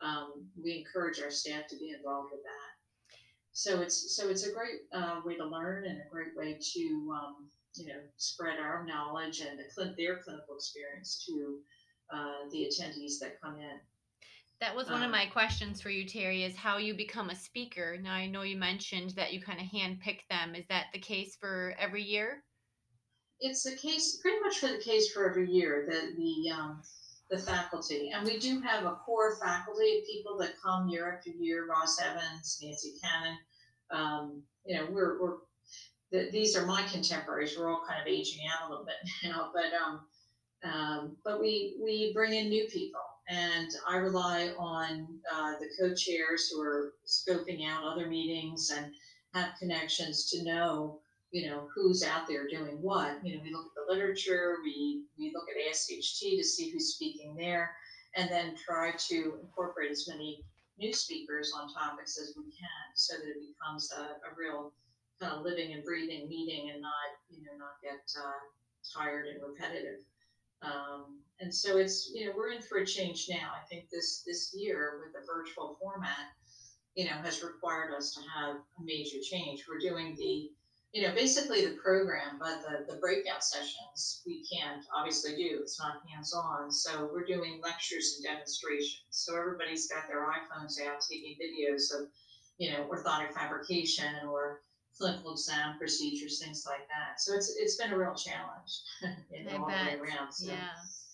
um, 0.00 0.46
we 0.62 0.78
encourage 0.78 1.20
our 1.20 1.30
staff 1.30 1.66
to 1.68 1.76
be 1.76 1.90
involved 1.90 2.30
with 2.30 2.42
that. 2.42 3.18
So 3.52 3.80
it's 3.80 4.14
so 4.14 4.28
it's 4.28 4.46
a 4.46 4.52
great 4.52 4.82
uh, 4.92 5.20
way 5.24 5.36
to 5.36 5.44
learn 5.44 5.86
and 5.86 5.98
a 5.98 6.10
great 6.10 6.36
way 6.36 6.58
to 6.60 7.14
um, 7.14 7.48
you 7.76 7.86
know 7.86 8.00
spread 8.16 8.58
our 8.58 8.84
knowledge 8.86 9.40
and 9.40 9.58
the, 9.58 9.94
their 9.96 10.18
clinical 10.18 10.56
experience 10.56 11.24
to 11.26 11.58
uh, 12.12 12.48
the 12.52 12.68
attendees 12.68 13.18
that 13.20 13.40
come 13.40 13.56
in. 13.56 13.78
That 14.60 14.74
was 14.74 14.88
one 14.88 15.02
um, 15.02 15.04
of 15.04 15.10
my 15.10 15.26
questions 15.26 15.82
for 15.82 15.90
you, 15.90 16.06
Terri, 16.06 16.46
is 16.46 16.56
how 16.56 16.78
you 16.78 16.94
become 16.94 17.28
a 17.28 17.34
speaker. 17.34 17.98
Now, 18.00 18.14
I 18.14 18.26
know 18.26 18.42
you 18.42 18.56
mentioned 18.56 19.10
that 19.10 19.32
you 19.34 19.40
kind 19.40 19.60
of 19.60 19.66
handpick 19.66 20.20
them. 20.30 20.54
Is 20.54 20.64
that 20.68 20.86
the 20.94 20.98
case 20.98 21.36
for 21.38 21.74
every 21.78 22.02
year? 22.02 22.42
It's 23.40 23.64
the 23.64 23.76
case, 23.76 24.18
pretty 24.22 24.40
much 24.40 24.58
for 24.58 24.68
the 24.68 24.82
case 24.82 25.12
for 25.12 25.28
every 25.28 25.50
year, 25.50 25.86
the, 25.86 26.14
the, 26.16 26.50
um, 26.52 26.82
the 27.30 27.36
faculty. 27.36 28.12
And 28.14 28.24
we 28.24 28.38
do 28.38 28.62
have 28.62 28.84
a 28.84 28.92
core 29.04 29.36
faculty 29.36 29.98
of 29.98 30.06
people 30.06 30.38
that 30.38 30.54
come 30.64 30.88
year 30.88 31.12
after 31.12 31.30
year 31.30 31.66
Ross 31.68 32.00
Evans, 32.00 32.58
Nancy 32.62 32.94
Cannon. 33.02 33.38
Um, 33.90 34.42
you 34.64 34.76
know, 34.76 34.86
we're, 34.90 35.20
we're 35.20 35.36
the, 36.12 36.28
these 36.30 36.56
are 36.56 36.66
my 36.66 36.82
contemporaries. 36.84 37.56
We're 37.58 37.70
all 37.70 37.84
kind 37.88 38.00
of 38.00 38.06
aging 38.06 38.46
out 38.46 38.68
a 38.68 38.70
little 38.70 38.86
bit 38.86 38.96
now, 39.24 39.50
but 39.52 39.72
um, 39.74 40.00
um, 40.64 41.16
but 41.24 41.40
we 41.40 41.76
we 41.82 42.12
bring 42.12 42.32
in 42.34 42.48
new 42.48 42.66
people 42.66 43.00
and 43.28 43.68
I 43.88 43.96
rely 43.96 44.52
on 44.56 45.06
uh, 45.32 45.54
the 45.58 45.68
co-chairs 45.78 46.48
who 46.48 46.60
are 46.60 46.92
scoping 47.06 47.66
out 47.66 47.84
other 47.84 48.06
meetings 48.06 48.70
and 48.74 48.92
have 49.34 49.58
connections 49.58 50.30
to 50.30 50.44
know, 50.44 51.00
you 51.32 51.50
know, 51.50 51.68
who's 51.74 52.04
out 52.04 52.28
there 52.28 52.46
doing 52.48 52.80
what. 52.80 53.18
You 53.24 53.36
know, 53.36 53.42
we 53.42 53.52
look 53.52 53.66
at 53.66 53.72
the 53.74 53.92
literature, 53.92 54.56
we 54.62 55.04
we 55.18 55.32
look 55.34 55.46
at 55.50 55.74
ASHT 55.74 56.36
to 56.38 56.44
see 56.44 56.70
who's 56.70 56.94
speaking 56.94 57.34
there, 57.34 57.74
and 58.14 58.30
then 58.30 58.54
try 58.56 58.92
to 59.08 59.38
incorporate 59.42 59.90
as 59.90 60.06
many 60.08 60.44
new 60.78 60.92
speakers 60.92 61.52
on 61.58 61.72
topics 61.72 62.18
as 62.18 62.34
we 62.36 62.44
can, 62.44 62.94
so 62.94 63.16
that 63.16 63.26
it 63.26 63.36
becomes 63.40 63.90
a, 63.92 64.02
a 64.02 64.34
real 64.38 64.72
kind 65.20 65.32
of 65.32 65.42
living 65.42 65.72
and 65.72 65.84
breathing 65.84 66.28
meeting, 66.28 66.70
and 66.72 66.82
not 66.82 67.08
you 67.30 67.44
know 67.44 67.56
not 67.58 67.80
get 67.82 68.04
uh, 68.18 68.40
tired 68.94 69.26
and 69.26 69.40
repetitive. 69.42 70.00
Um, 70.62 71.20
and 71.40 71.54
so 71.54 71.76
it's 71.76 72.10
you 72.14 72.26
know 72.26 72.32
we're 72.36 72.52
in 72.52 72.62
for 72.62 72.78
a 72.78 72.86
change 72.86 73.26
now. 73.28 73.50
I 73.54 73.66
think 73.66 73.90
this 73.90 74.22
this 74.26 74.54
year 74.56 75.00
with 75.04 75.12
the 75.12 75.26
virtual 75.26 75.76
format, 75.80 76.32
you 76.94 77.04
know, 77.04 77.16
has 77.22 77.42
required 77.42 77.94
us 77.94 78.14
to 78.14 78.20
have 78.20 78.56
a 78.56 78.82
major 78.82 79.18
change. 79.22 79.64
We're 79.68 79.78
doing 79.78 80.14
the 80.16 80.50
you 80.92 81.06
know 81.06 81.14
basically 81.14 81.66
the 81.66 81.76
program, 81.76 82.38
but 82.38 82.62
the 82.62 82.90
the 82.90 82.98
breakout 82.98 83.44
sessions 83.44 84.22
we 84.26 84.44
can't 84.50 84.84
obviously 84.96 85.36
do. 85.36 85.58
It's 85.60 85.78
not 85.78 86.00
hands 86.10 86.32
on. 86.32 86.70
So 86.70 87.10
we're 87.12 87.26
doing 87.26 87.60
lectures 87.62 88.16
and 88.16 88.34
demonstrations. 88.34 89.04
So 89.10 89.36
everybody's 89.36 89.88
got 89.88 90.08
their 90.08 90.26
iPhones 90.26 90.80
out 90.80 91.04
taking 91.08 91.36
videos 91.36 91.92
of 91.94 92.08
you 92.56 92.72
know 92.72 92.88
orthotic 92.90 93.34
fabrication 93.34 94.26
or 94.26 94.62
clinical 94.98 95.32
exam 95.32 95.78
procedures, 95.78 96.40
things 96.42 96.64
like 96.66 96.86
that. 96.88 97.20
So 97.20 97.34
it's 97.34 97.54
it's 97.58 97.76
been 97.76 97.92
a 97.92 97.98
real 97.98 98.14
challenge, 98.14 98.82
you 99.32 99.44
know, 99.44 99.62
all 99.62 99.66
the 99.66 99.72
way 99.72 99.98
around. 99.98 100.32
So. 100.32 100.52
Yeah. 100.52 100.68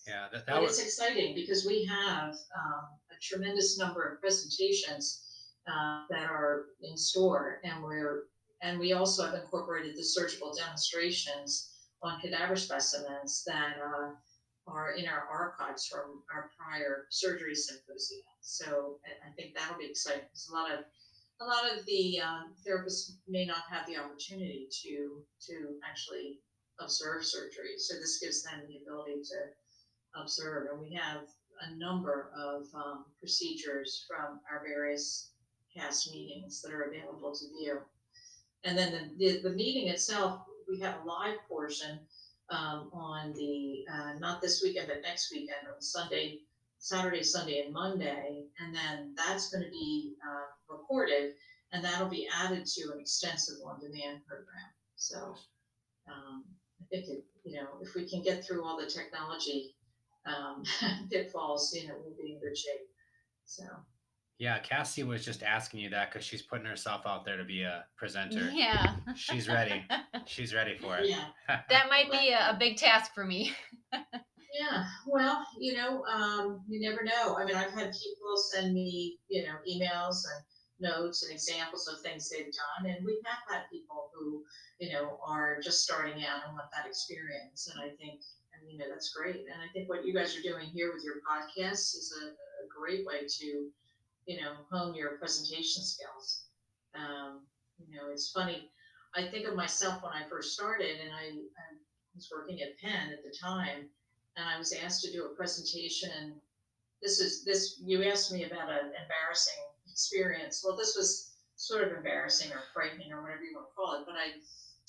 Yeah, 0.05 0.27
that, 0.33 0.45
that 0.47 0.55
but 0.55 0.63
was 0.63 0.79
it's 0.79 0.99
exciting 0.99 1.33
because 1.33 1.65
we 1.65 1.85
have 1.85 2.31
um, 2.31 2.83
a 3.09 3.15
tremendous 3.21 3.77
number 3.77 4.03
of 4.03 4.19
presentations 4.19 5.23
uh, 5.65 6.01
that 6.09 6.29
are 6.29 6.65
in 6.81 6.97
store, 6.97 7.61
and 7.63 7.81
we're 7.81 8.23
and 8.61 8.79
we 8.79 8.91
also 8.91 9.25
have 9.25 9.33
incorporated 9.35 9.95
the 9.95 10.03
surgical 10.03 10.53
demonstrations 10.53 11.71
on 12.01 12.19
cadaver 12.19 12.57
specimens 12.57 13.43
that 13.47 13.77
uh, 13.77 14.09
are 14.67 14.91
in 14.91 15.07
our 15.07 15.27
archives 15.31 15.87
from 15.87 16.21
our 16.33 16.51
prior 16.57 17.05
surgery 17.09 17.55
symposia. 17.55 18.23
So 18.41 18.97
I 19.05 19.31
think 19.35 19.55
that'll 19.55 19.77
be 19.77 19.85
exciting. 19.85 20.21
There's 20.21 20.49
a 20.51 20.55
lot 20.55 20.71
of 20.71 20.79
a 21.41 21.45
lot 21.45 21.65
of 21.71 21.85
the 21.85 22.19
um, 22.19 22.53
therapists 22.65 23.11
may 23.27 23.45
not 23.45 23.63
have 23.69 23.85
the 23.87 23.97
opportunity 23.97 24.67
to 24.83 25.21
to 25.47 25.75
actually 25.87 26.39
observe 26.79 27.25
surgery. 27.25 27.77
So 27.77 27.95
this 27.95 28.19
gives 28.19 28.43
them 28.43 28.61
the 28.67 28.79
ability 28.83 29.21
to 29.23 30.21
observe, 30.21 30.67
and 30.71 30.81
we 30.81 30.93
have 30.93 31.21
a 31.61 31.75
number 31.75 32.31
of 32.35 32.63
um, 32.73 33.05
procedures 33.19 34.05
from 34.07 34.39
our 34.51 34.63
various 34.65 35.31
past 35.75 36.11
meetings 36.11 36.61
that 36.61 36.73
are 36.73 36.83
available 36.83 37.33
to 37.33 37.45
view. 37.49 37.79
And 38.63 38.77
then 38.77 39.15
the, 39.17 39.33
the, 39.33 39.41
the 39.49 39.55
meeting 39.55 39.89
itself, 39.89 40.41
we 40.69 40.79
have 40.79 40.95
a 41.01 41.07
live 41.07 41.37
portion 41.47 41.99
um, 42.49 42.89
on 42.93 43.33
the 43.33 43.85
uh, 43.91 44.19
not 44.19 44.41
this 44.41 44.61
weekend 44.63 44.87
but 44.87 45.01
next 45.01 45.31
weekend 45.31 45.67
on 45.73 45.81
Sunday 45.81 46.39
Saturday, 46.83 47.23
Sunday, 47.23 47.63
and 47.63 47.73
Monday, 47.73 48.43
and 48.59 48.75
then 48.75 49.15
that's 49.15 49.49
going 49.49 49.63
to 49.63 49.69
be 49.69 50.15
uh, 50.21 50.43
recorded, 50.73 51.33
and 51.71 51.83
that'll 51.83 52.09
be 52.09 52.27
added 52.33 52.65
to 52.65 52.91
an 52.93 52.99
extensive 52.99 53.55
on-demand 53.65 54.21
program. 54.27 54.69
So 54.95 55.35
um, 56.07 56.43
I 56.81 56.85
think 56.91 57.07
it, 57.07 57.23
you 57.43 57.55
know 57.55 57.67
if 57.81 57.95
we 57.95 58.09
can 58.09 58.21
get 58.21 58.45
through 58.45 58.63
all 58.63 58.77
the 58.77 58.87
technology 58.87 59.75
um, 60.25 60.63
pitfalls, 61.11 61.73
you 61.73 61.87
know, 61.87 61.95
we'll 62.03 62.15
be 62.15 62.33
in 62.33 62.39
good 62.39 62.57
shape. 62.57 62.87
So. 63.45 63.63
Yeah, 64.39 64.59
Cassie 64.59 65.03
was 65.03 65.23
just 65.23 65.43
asking 65.43 65.81
you 65.81 65.89
that 65.91 66.11
because 66.11 66.25
she's 66.25 66.41
putting 66.41 66.65
herself 66.65 67.03
out 67.05 67.23
there 67.23 67.37
to 67.37 67.45
be 67.45 67.63
a 67.63 67.85
presenter. 67.97 68.49
Yeah. 68.51 68.95
She's 69.15 69.47
ready. 69.47 69.85
She's 70.25 70.53
ready 70.53 70.75
for 70.77 70.97
it. 70.97 71.09
Yeah. 71.09 71.25
that 71.69 71.87
might 71.89 72.11
be 72.11 72.29
a, 72.29 72.51
a 72.51 72.57
big 72.57 72.77
task 72.77 73.13
for 73.13 73.25
me. 73.25 73.53
Yeah, 74.53 74.83
well, 75.07 75.43
you 75.59 75.73
know, 75.73 76.03
um, 76.05 76.61
you 76.67 76.79
never 76.87 77.03
know. 77.03 77.35
I 77.35 77.43
mean, 77.43 77.55
I've 77.55 77.71
had 77.71 77.91
people 77.91 78.37
send 78.51 78.71
me, 78.71 79.17
you 79.27 79.41
know, 79.41 79.55
emails 79.67 80.17
and 80.31 80.45
notes 80.83 81.23
and 81.23 81.31
examples 81.31 81.87
of 81.87 82.01
things 82.01 82.29
they've 82.29 82.51
done, 82.51 82.91
and 82.91 83.05
we 83.05 83.17
have 83.25 83.41
had 83.47 83.71
people 83.71 84.11
who, 84.13 84.43
you 84.79 84.91
know, 84.91 85.17
are 85.25 85.59
just 85.63 85.83
starting 85.83 86.25
out 86.27 86.43
and 86.45 86.53
want 86.53 86.69
that 86.75 86.85
experience. 86.85 87.71
And 87.71 87.79
I 87.81 87.95
think, 87.95 88.19
and 88.53 88.69
you 88.69 88.77
know, 88.77 88.85
that's 88.91 89.15
great. 89.15 89.47
And 89.47 89.57
I 89.63 89.71
think 89.71 89.89
what 89.89 90.05
you 90.05 90.13
guys 90.13 90.37
are 90.37 90.43
doing 90.43 90.67
here 90.67 90.91
with 90.93 91.03
your 91.03 91.23
podcast 91.23 91.95
is 91.95 92.13
a, 92.21 92.25
a 92.27 92.67
great 92.67 93.07
way 93.07 93.25
to 93.39 93.71
you 94.25 94.41
know, 94.41 94.53
hone 94.71 94.95
your 94.95 95.17
presentation 95.17 95.83
skills. 95.83 96.45
Um, 96.95 97.41
you 97.77 97.95
know, 97.95 98.11
it's 98.11 98.31
funny. 98.31 98.69
I 99.15 99.25
think 99.27 99.47
of 99.47 99.55
myself 99.55 100.01
when 100.01 100.13
I 100.13 100.27
first 100.29 100.53
started, 100.53 100.99
and 101.01 101.11
I, 101.11 101.25
I 101.25 101.65
was 102.15 102.29
working 102.33 102.61
at 102.61 102.77
Penn 102.79 103.11
at 103.11 103.23
the 103.23 103.35
time, 103.37 103.89
and 104.37 104.45
I 104.47 104.57
was 104.57 104.73
asked 104.73 105.03
to 105.03 105.11
do 105.11 105.25
a 105.25 105.35
presentation. 105.35 106.33
This 107.01 107.19
is 107.19 107.43
this. 107.43 107.81
You 107.83 108.03
asked 108.03 108.31
me 108.31 108.45
about 108.45 108.69
an 108.69 108.91
embarrassing 109.01 109.63
experience. 109.93 110.65
Well, 110.65 110.75
this 110.75 110.97
was 110.97 111.37
sort 111.55 111.85
of 111.85 111.93
embarrassing 111.93 112.51
or 112.51 112.65
frightening 112.73 113.13
or 113.13 113.21
whatever 113.21 113.45
you 113.45 113.53
want 113.53 113.69
to 113.69 113.77
call 113.77 113.93
it. 114.01 114.05
But 114.09 114.17
I, 114.17 114.33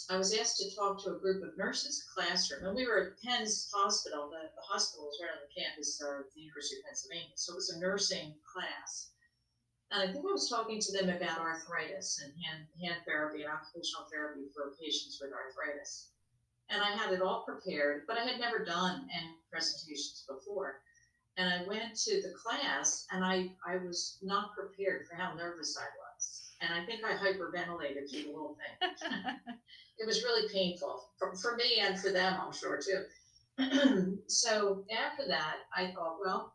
I 0.08 0.16
was 0.16 0.32
asked 0.32 0.56
to 0.64 0.74
talk 0.74 1.04
to 1.04 1.12
a 1.12 1.20
group 1.20 1.44
of 1.44 1.56
nurses, 1.60 2.00
a 2.00 2.08
classroom, 2.16 2.64
and 2.64 2.74
we 2.74 2.88
were 2.88 3.12
at 3.12 3.20
Penn's 3.20 3.68
hospital. 3.68 4.32
The, 4.32 4.48
the 4.56 4.66
hospital 4.66 5.04
was 5.06 5.20
right 5.20 5.36
on 5.36 5.44
the 5.44 5.54
campus 5.54 6.00
of 6.00 6.24
the 6.32 6.40
University 6.40 6.80
of 6.80 6.88
Pennsylvania, 6.88 7.36
so 7.36 7.52
it 7.52 7.60
was 7.60 7.70
a 7.76 7.80
nursing 7.84 8.34
class 8.48 9.14
and 9.94 10.02
I 10.02 10.12
think 10.12 10.26
I 10.26 10.34
was 10.34 10.50
talking 10.50 10.80
to 10.80 10.92
them 10.92 11.08
about 11.08 11.38
arthritis 11.38 12.18
and 12.18 12.32
hand, 12.42 12.66
hand 12.82 13.06
therapy 13.06 13.46
and 13.46 13.52
occupational 13.52 14.10
therapy 14.10 14.50
for 14.50 14.74
patients 14.74 15.20
with 15.22 15.30
arthritis. 15.30 16.10
And 16.68 16.82
I 16.82 16.96
had 16.96 17.12
it 17.12 17.22
all 17.22 17.44
prepared, 17.46 18.02
but 18.08 18.18
I 18.18 18.24
had 18.24 18.40
never 18.40 18.64
done 18.64 19.06
any 19.14 19.38
presentations 19.52 20.24
before. 20.26 20.82
And 21.36 21.52
I 21.52 21.66
went 21.66 21.96
to 21.96 22.22
the 22.22 22.32
class 22.32 23.06
and 23.12 23.24
I, 23.24 23.50
I 23.66 23.76
was 23.76 24.18
not 24.22 24.54
prepared 24.54 25.06
for 25.08 25.16
how 25.16 25.34
nervous 25.34 25.76
I 25.76 25.84
was. 25.84 26.52
And 26.60 26.72
I 26.72 26.86
think 26.86 27.00
I 27.04 27.12
hyperventilated 27.12 28.10
through 28.10 28.32
the 28.32 28.36
whole 28.36 28.56
thing. 28.56 28.98
it 29.98 30.06
was 30.06 30.22
really 30.22 30.48
painful 30.52 31.08
for, 31.18 31.34
for 31.36 31.56
me 31.56 31.80
and 31.80 31.98
for 31.98 32.10
them, 32.10 32.38
I'm 32.40 32.52
sure 32.52 32.80
too. 32.80 33.04
so 34.28 34.84
after 34.96 35.26
that, 35.28 35.56
I 35.76 35.92
thought, 35.92 36.18
well, 36.24 36.54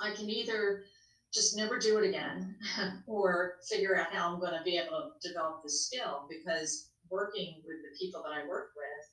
I 0.00 0.10
can 0.12 0.30
either 0.30 0.84
just 1.32 1.56
never 1.56 1.78
do 1.78 1.98
it 1.98 2.08
again 2.08 2.56
or 3.06 3.54
figure 3.68 3.98
out 3.98 4.12
how 4.12 4.32
I'm 4.32 4.40
going 4.40 4.56
to 4.56 4.62
be 4.64 4.78
able 4.78 5.12
to 5.20 5.28
develop 5.28 5.62
this 5.62 5.86
skill 5.86 6.26
because 6.28 6.90
working 7.10 7.62
with 7.66 7.76
the 7.82 7.98
people 7.98 8.22
that 8.22 8.32
I 8.32 8.46
work 8.48 8.70
with 8.76 9.04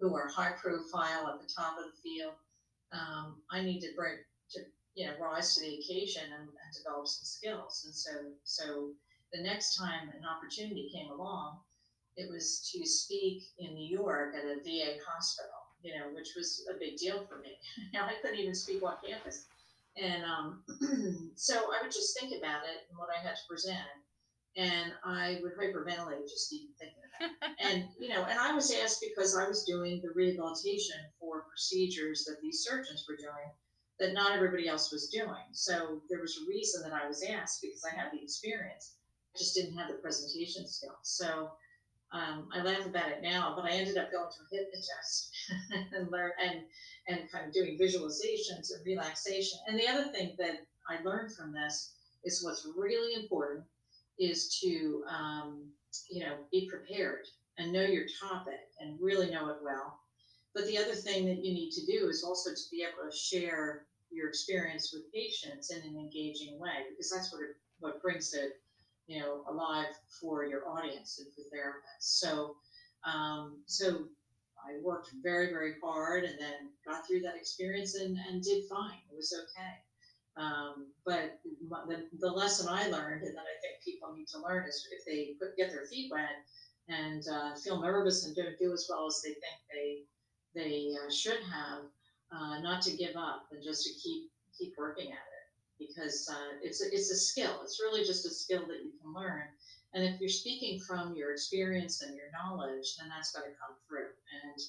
who 0.00 0.14
are 0.14 0.28
high 0.28 0.52
profile 0.52 1.28
at 1.28 1.40
the 1.40 1.52
top 1.54 1.76
of 1.78 1.84
the 1.84 2.00
field, 2.02 2.32
um, 2.92 3.36
I 3.50 3.62
need 3.62 3.80
to 3.80 3.92
bring 3.96 4.16
to 4.52 4.60
you 4.94 5.06
know 5.06 5.12
rise 5.20 5.54
to 5.54 5.60
the 5.60 5.78
occasion 5.78 6.24
and, 6.24 6.48
and 6.48 6.70
develop 6.76 7.06
some 7.06 7.24
skills. 7.24 7.82
And 7.84 7.94
so 7.94 8.10
so 8.44 8.90
the 9.32 9.42
next 9.42 9.76
time 9.76 10.08
an 10.08 10.24
opportunity 10.24 10.90
came 10.92 11.10
along, 11.10 11.58
it 12.16 12.30
was 12.30 12.68
to 12.72 12.84
speak 12.86 13.44
in 13.58 13.74
New 13.74 13.86
York 13.86 14.34
at 14.34 14.44
a 14.44 14.56
VA 14.64 14.98
hospital, 15.06 15.70
you 15.82 15.94
know, 15.94 16.06
which 16.14 16.34
was 16.36 16.66
a 16.74 16.78
big 16.78 16.96
deal 16.96 17.24
for 17.28 17.38
me. 17.38 17.58
now 17.92 18.06
I 18.06 18.14
couldn't 18.20 18.38
even 18.40 18.54
speak 18.54 18.82
on 18.82 18.94
campus. 19.06 19.46
And 20.00 20.22
um, 20.24 20.62
so 21.34 21.54
I 21.54 21.82
would 21.82 21.92
just 21.92 22.18
think 22.18 22.32
about 22.38 22.62
it 22.64 22.86
and 22.88 22.98
what 22.98 23.08
I 23.10 23.20
had 23.20 23.34
to 23.34 23.48
present, 23.48 23.78
and 24.58 24.92
I 25.04 25.38
would 25.40 25.52
hyperventilate 25.56 26.28
just 26.28 26.52
even 26.52 26.74
thinking 26.78 26.98
about 26.98 27.30
it. 27.30 27.56
and 27.60 27.84
you 27.98 28.08
know, 28.08 28.24
and 28.24 28.38
I 28.38 28.52
was 28.52 28.74
asked 28.82 29.00
because 29.00 29.36
I 29.36 29.46
was 29.46 29.64
doing 29.64 30.02
the 30.02 30.10
rehabilitation 30.14 30.98
for 31.20 31.44
procedures 31.48 32.24
that 32.24 32.42
these 32.42 32.66
surgeons 32.68 33.06
were 33.08 33.16
doing 33.16 33.48
that 34.00 34.12
not 34.12 34.32
everybody 34.32 34.68
else 34.68 34.92
was 34.92 35.08
doing. 35.08 35.46
So 35.52 36.02
there 36.10 36.20
was 36.20 36.38
a 36.38 36.48
reason 36.48 36.82
that 36.82 36.92
I 36.92 37.06
was 37.06 37.24
asked 37.24 37.62
because 37.62 37.84
I 37.84 37.94
had 37.94 38.10
the 38.12 38.22
experience. 38.22 38.96
I 39.34 39.38
just 39.38 39.54
didn't 39.54 39.76
have 39.76 39.88
the 39.88 39.94
presentation 39.94 40.66
skills. 40.66 41.02
So 41.02 41.50
um, 42.12 42.48
I 42.52 42.62
laugh 42.62 42.86
about 42.86 43.10
it 43.10 43.22
now, 43.22 43.54
but 43.54 43.64
I 43.64 43.74
ended 43.74 43.96
up 43.96 44.10
going 44.10 44.30
to 44.30 44.56
a 44.56 44.56
hypnotist 44.56 45.30
and 45.96 46.10
learn 46.10 46.32
and 46.42 46.62
and 47.08 47.30
kind 47.30 47.46
of 47.46 47.54
doing 47.54 47.78
visualizations 47.78 48.74
and 48.74 48.84
relaxation. 48.84 49.58
And 49.66 49.78
the 49.78 49.88
other 49.88 50.10
thing 50.12 50.34
that 50.38 50.66
I 50.90 51.02
learned 51.04 51.34
from 51.34 51.52
this 51.52 51.94
is 52.24 52.44
what's 52.44 52.66
really 52.76 53.14
important 53.14 53.64
is 54.18 54.58
to 54.60 55.04
um, 55.08 55.70
you 56.10 56.24
know 56.24 56.36
be 56.50 56.68
prepared 56.68 57.26
and 57.58 57.72
know 57.72 57.82
your 57.82 58.06
topic 58.20 58.60
and 58.80 59.00
really 59.00 59.30
know 59.30 59.48
it 59.48 59.56
well. 59.62 59.98
But 60.54 60.66
the 60.66 60.78
other 60.78 60.94
thing 60.94 61.26
that 61.26 61.44
you 61.44 61.52
need 61.52 61.70
to 61.72 61.86
do 61.86 62.08
is 62.08 62.24
also 62.24 62.50
to 62.50 62.70
be 62.70 62.82
able 62.82 63.10
to 63.10 63.16
share 63.16 63.86
your 64.10 64.28
experience 64.28 64.92
with 64.92 65.12
patients 65.12 65.70
in 65.70 65.82
an 65.82 65.96
engaging 65.96 66.58
way 66.58 66.86
because 66.90 67.10
that's 67.10 67.32
what 67.32 67.42
it, 67.42 67.56
what 67.80 68.02
brings 68.02 68.32
it 68.32 68.60
you 69.06 69.20
know 69.20 69.42
alive 69.48 69.86
for 70.20 70.44
your 70.44 70.68
audience 70.68 71.20
and 71.20 71.28
for 71.34 71.42
therapists. 71.54 72.18
So 72.20 72.56
um, 73.04 73.62
so 73.66 74.04
I 74.68 74.80
worked 74.82 75.10
very, 75.22 75.50
very 75.50 75.74
hard 75.82 76.24
and 76.24 76.38
then 76.38 76.70
got 76.84 77.06
through 77.06 77.20
that 77.20 77.36
experience 77.36 77.94
and, 77.94 78.18
and 78.28 78.42
did 78.42 78.64
fine. 78.68 79.00
It 79.10 79.16
was 79.16 79.32
okay. 79.32 79.87
Um, 80.38 80.86
but 81.04 81.40
the, 81.44 82.06
the 82.20 82.30
lesson 82.30 82.68
I 82.68 82.88
learned, 82.88 83.24
and 83.24 83.34
that 83.36 83.42
I 83.42 83.56
think 83.60 83.82
people 83.84 84.14
need 84.14 84.28
to 84.28 84.40
learn, 84.40 84.64
is 84.68 84.86
if 84.92 85.04
they 85.04 85.34
put, 85.38 85.56
get 85.56 85.70
their 85.70 85.86
feet 85.86 86.10
wet 86.12 86.46
and 86.88 87.24
uh, 87.28 87.54
feel 87.56 87.80
nervous 87.80 88.24
and 88.24 88.36
don't 88.36 88.58
do 88.58 88.72
as 88.72 88.86
well 88.88 89.06
as 89.06 89.20
they 89.22 89.30
think 89.30 89.58
they 89.72 90.04
they 90.54 90.94
uh, 90.96 91.10
should 91.10 91.40
have, 91.52 91.84
uh, 92.32 92.60
not 92.60 92.82
to 92.82 92.96
give 92.96 93.16
up 93.16 93.46
and 93.52 93.62
just 93.62 93.84
to 93.84 93.92
keep 94.00 94.30
keep 94.56 94.74
working 94.78 95.08
at 95.08 95.12
it 95.12 95.46
because 95.78 96.28
uh, 96.32 96.58
it's 96.62 96.82
a, 96.82 96.86
it's 96.86 97.10
a 97.10 97.16
skill. 97.16 97.60
It's 97.62 97.80
really 97.80 98.04
just 98.04 98.26
a 98.26 98.30
skill 98.30 98.66
that 98.66 98.82
you 98.82 98.92
can 99.00 99.12
learn. 99.14 99.42
And 99.94 100.04
if 100.04 100.20
you're 100.20 100.28
speaking 100.28 100.80
from 100.80 101.14
your 101.14 101.32
experience 101.32 102.02
and 102.02 102.14
your 102.14 102.30
knowledge, 102.32 102.96
then 102.98 103.08
that's 103.08 103.32
going 103.32 103.50
to 103.50 103.56
come 103.58 103.76
through, 103.88 104.10
and 104.44 104.60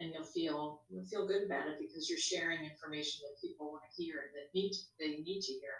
and 0.00 0.12
you'll 0.12 0.24
feel 0.24 0.82
you'll 0.90 1.04
feel 1.04 1.26
good 1.26 1.44
about 1.44 1.68
it 1.68 1.78
because 1.80 2.08
you're 2.08 2.18
sharing 2.18 2.64
information 2.64 3.20
that 3.24 3.40
people 3.40 3.70
want 3.70 3.82
to 3.84 4.02
hear 4.02 4.16
and 4.16 4.32
that 4.34 4.54
need 4.54 4.72
they 4.98 5.22
need 5.22 5.40
to 5.40 5.52
hear. 5.52 5.76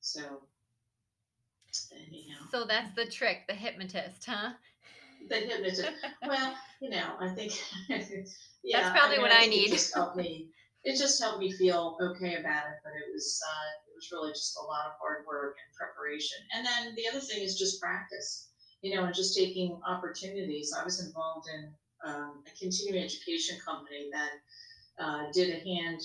So 0.00 0.20
anyhow. 1.92 2.46
So 2.50 2.64
that's 2.64 2.94
the 2.94 3.06
trick, 3.06 3.44
the 3.48 3.54
hypnotist, 3.54 4.24
huh? 4.26 4.52
The 5.28 5.36
hypnotist. 5.36 5.90
well, 6.26 6.54
you 6.80 6.90
know, 6.90 7.14
I 7.20 7.28
think 7.28 7.52
yeah, 7.88 7.98
that's 7.98 8.98
probably 8.98 9.16
I 9.16 9.18
mean, 9.18 9.22
what 9.22 9.32
I, 9.32 9.44
I 9.44 9.46
need. 9.46 9.68
It 9.68 9.72
just 9.72 9.94
helped 9.94 10.16
me. 10.16 10.48
It 10.84 10.96
just 10.96 11.20
helped 11.20 11.40
me 11.40 11.50
feel 11.50 11.96
okay 12.00 12.36
about 12.36 12.66
it, 12.66 12.78
but 12.84 12.92
it 12.92 13.12
was 13.12 13.40
uh, 13.42 13.86
was 13.96 14.12
really 14.12 14.32
just 14.32 14.56
a 14.60 14.64
lot 14.64 14.86
of 14.86 14.92
hard 15.00 15.24
work 15.26 15.56
and 15.56 15.74
preparation. 15.74 16.38
And 16.54 16.64
then 16.64 16.94
the 16.94 17.08
other 17.08 17.20
thing 17.20 17.42
is 17.42 17.58
just 17.58 17.80
practice, 17.80 18.52
you 18.82 18.94
know, 18.94 19.04
and 19.04 19.14
just 19.14 19.36
taking 19.36 19.80
opportunities. 19.88 20.72
I 20.76 20.84
was 20.84 21.04
involved 21.04 21.48
in 21.48 21.72
um, 22.04 22.42
a 22.46 22.58
continuing 22.58 23.02
education 23.02 23.58
company 23.64 24.10
that 24.12 24.30
uh, 24.98 25.30
did 25.32 25.54
a 25.54 25.64
hand 25.64 26.00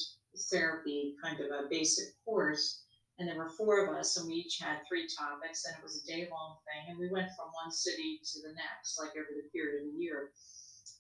therapy 0.50 1.16
kind 1.22 1.39
of 1.39 1.48
a 1.48 1.70
basic 1.70 2.14
course. 2.24 2.84
And 3.20 3.28
there 3.28 3.38
were 3.38 3.50
four 3.50 3.86
of 3.86 3.96
us, 3.96 4.18
and 4.18 4.28
we 4.28 4.36
each 4.36 4.58
had 4.60 4.80
three 4.88 5.06
topics, 5.06 5.66
and 5.66 5.76
it 5.78 5.84
was 5.84 6.02
a 6.02 6.08
day 6.08 6.28
long 6.32 6.58
thing. 6.66 6.89
And 6.89 6.98
we 6.98 7.12
went 7.12 7.30
from 7.38 7.54
one 7.54 7.72
city 7.72 8.20
to 8.24 8.42
the 8.42 8.54
next, 8.56 9.00
like 9.00 9.12
over 9.12 9.30
the 9.30 9.50
period 9.54 9.84
of 9.84 9.94
a 9.94 9.98
year. 9.98 10.32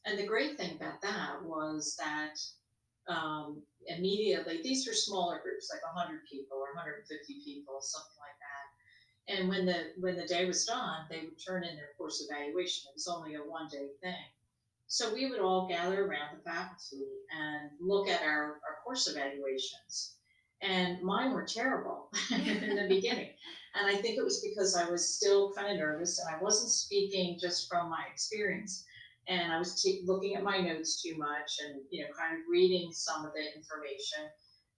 And 0.05 0.19
the 0.19 0.27
great 0.27 0.57
thing 0.57 0.75
about 0.75 1.01
that 1.01 1.41
was 1.43 1.97
that 1.97 2.37
um, 3.07 3.63
immediately, 3.87 4.61
these 4.61 4.85
were 4.87 4.93
smaller 4.93 5.39
groups, 5.41 5.71
like 5.73 5.83
100 5.95 6.21
people 6.31 6.57
or 6.57 6.75
150 6.75 7.09
people, 7.43 7.81
something 7.81 8.19
like 8.21 8.37
that. 8.37 8.51
And 9.33 9.49
when 9.49 9.65
the 9.65 9.93
when 9.99 10.17
the 10.17 10.27
day 10.27 10.45
was 10.45 10.65
done, 10.65 11.05
they 11.09 11.21
would 11.21 11.39
turn 11.43 11.63
in 11.63 11.75
their 11.75 11.93
course 11.97 12.25
evaluation. 12.27 12.89
It 12.89 12.95
was 12.95 13.07
only 13.07 13.35
a 13.35 13.39
one 13.39 13.67
day 13.71 13.87
thing. 14.01 14.25
So 14.91 15.13
we 15.13 15.29
would 15.29 15.39
all 15.39 15.69
gather 15.69 16.05
around 16.05 16.35
the 16.35 16.43
faculty 16.43 17.05
and 17.31 17.69
look 17.79 18.09
at 18.09 18.23
our, 18.23 18.59
our 18.67 18.83
course 18.83 19.07
evaluations. 19.07 20.17
And 20.61 21.01
mine 21.01 21.31
were 21.31 21.45
terrible 21.45 22.09
in 22.31 22.75
the 22.75 22.87
beginning. 22.89 23.29
And 23.73 23.87
I 23.87 23.95
think 24.01 24.17
it 24.17 24.23
was 24.23 24.45
because 24.45 24.75
I 24.75 24.89
was 24.89 25.15
still 25.15 25.53
kind 25.53 25.71
of 25.71 25.77
nervous 25.77 26.19
and 26.19 26.35
I 26.35 26.43
wasn't 26.43 26.71
speaking 26.71 27.39
just 27.39 27.69
from 27.69 27.89
my 27.89 28.03
experience 28.11 28.83
and 29.29 29.53
I 29.53 29.59
was 29.59 29.87
looking 30.03 30.35
at 30.35 30.43
my 30.43 30.59
notes 30.59 31.01
too 31.01 31.15
much 31.17 31.51
and 31.63 31.79
you 31.89 32.03
know 32.03 32.09
kind 32.11 32.33
of 32.33 32.41
reading 32.49 32.91
some 32.91 33.25
of 33.25 33.31
the 33.31 33.45
information. 33.55 34.27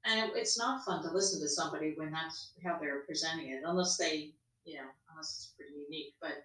And 0.06 0.30
it, 0.30 0.38
it's 0.38 0.60
not 0.60 0.86
fun 0.86 1.02
to 1.02 1.12
listen 1.12 1.42
to 1.42 1.50
somebody 1.50 1.96
when 1.98 2.12
that's 2.12 2.52
how 2.64 2.78
they're 2.80 3.02
presenting 3.08 3.50
it, 3.50 3.64
unless 3.66 3.98
they 3.98 4.34
you 4.66 4.76
know, 4.76 4.88
unless 5.12 5.30
it's 5.34 5.54
pretty 5.58 5.74
unique. 5.74 6.14
But 6.22 6.44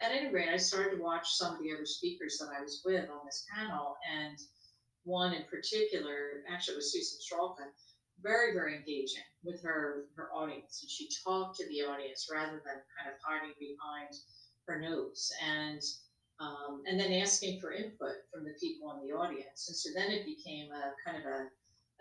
at 0.00 0.12
any 0.12 0.32
rate, 0.32 0.48
I 0.48 0.56
started 0.56 0.96
to 0.96 1.02
watch 1.02 1.32
some 1.32 1.54
of 1.54 1.60
the 1.60 1.72
other 1.72 1.86
speakers 1.86 2.38
that 2.38 2.50
I 2.56 2.62
was 2.62 2.82
with 2.84 3.08
on 3.10 3.26
this 3.26 3.46
panel, 3.54 3.96
and 4.10 4.38
one 5.04 5.32
in 5.32 5.44
particular, 5.44 6.42
actually, 6.48 6.76
was 6.76 6.92
Susan 6.92 7.18
Stralka, 7.20 7.68
very, 8.22 8.52
very 8.52 8.76
engaging 8.76 9.22
with 9.44 9.62
her 9.62 10.06
her 10.16 10.30
audience, 10.32 10.80
and 10.82 10.90
she 10.90 11.08
talked 11.24 11.56
to 11.56 11.68
the 11.68 11.82
audience 11.82 12.28
rather 12.32 12.62
than 12.64 12.82
kind 12.96 13.08
of 13.08 13.20
hiding 13.24 13.54
behind 13.58 14.14
her 14.66 14.80
notes 14.80 15.32
and 15.44 15.80
um, 16.38 16.82
and 16.86 16.98
then 16.98 17.12
asking 17.12 17.60
for 17.60 17.72
input 17.72 18.24
from 18.32 18.44
the 18.44 18.54
people 18.60 18.92
in 18.92 19.06
the 19.06 19.14
audience. 19.14 19.68
And 19.68 19.76
so 19.76 19.90
then 19.94 20.10
it 20.10 20.24
became 20.24 20.70
a 20.72 20.92
kind 21.04 21.18
of 21.18 21.30
a 21.30 21.48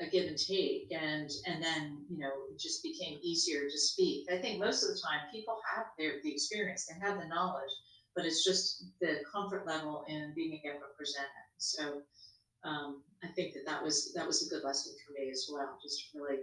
a 0.01 0.05
give 0.05 0.27
and 0.27 0.37
take 0.37 0.87
and 0.91 1.29
and 1.45 1.61
then 1.61 2.05
you 2.09 2.17
know 2.17 2.31
it 2.49 2.57
just 2.59 2.81
became 2.83 3.19
easier 3.21 3.69
to 3.69 3.77
speak 3.77 4.25
i 4.31 4.37
think 4.37 4.59
most 4.59 4.83
of 4.83 4.89
the 4.89 5.01
time 5.01 5.19
people 5.31 5.57
have 5.75 5.87
their 5.97 6.13
the 6.23 6.31
experience 6.31 6.85
they 6.85 6.97
have 7.05 7.19
the 7.19 7.27
knowledge 7.27 7.71
but 8.19 8.25
it's 8.25 8.43
just 8.43 8.83
the 8.99 9.21
comfort 9.31 9.65
level 9.65 10.03
in 10.09 10.33
being 10.35 10.59
able 10.65 10.79
to 10.79 10.97
present 10.97 11.23
it 11.23 11.49
so 11.57 12.01
um, 12.65 13.01
i 13.23 13.27
think 13.27 13.53
that 13.53 13.63
that 13.65 13.81
was 13.81 14.11
that 14.13 14.27
was 14.27 14.45
a 14.45 14.49
good 14.53 14.61
lesson 14.65 14.91
for 14.99 15.13
me 15.13 15.31
as 15.31 15.47
well 15.49 15.79
just 15.81 16.09
really 16.13 16.39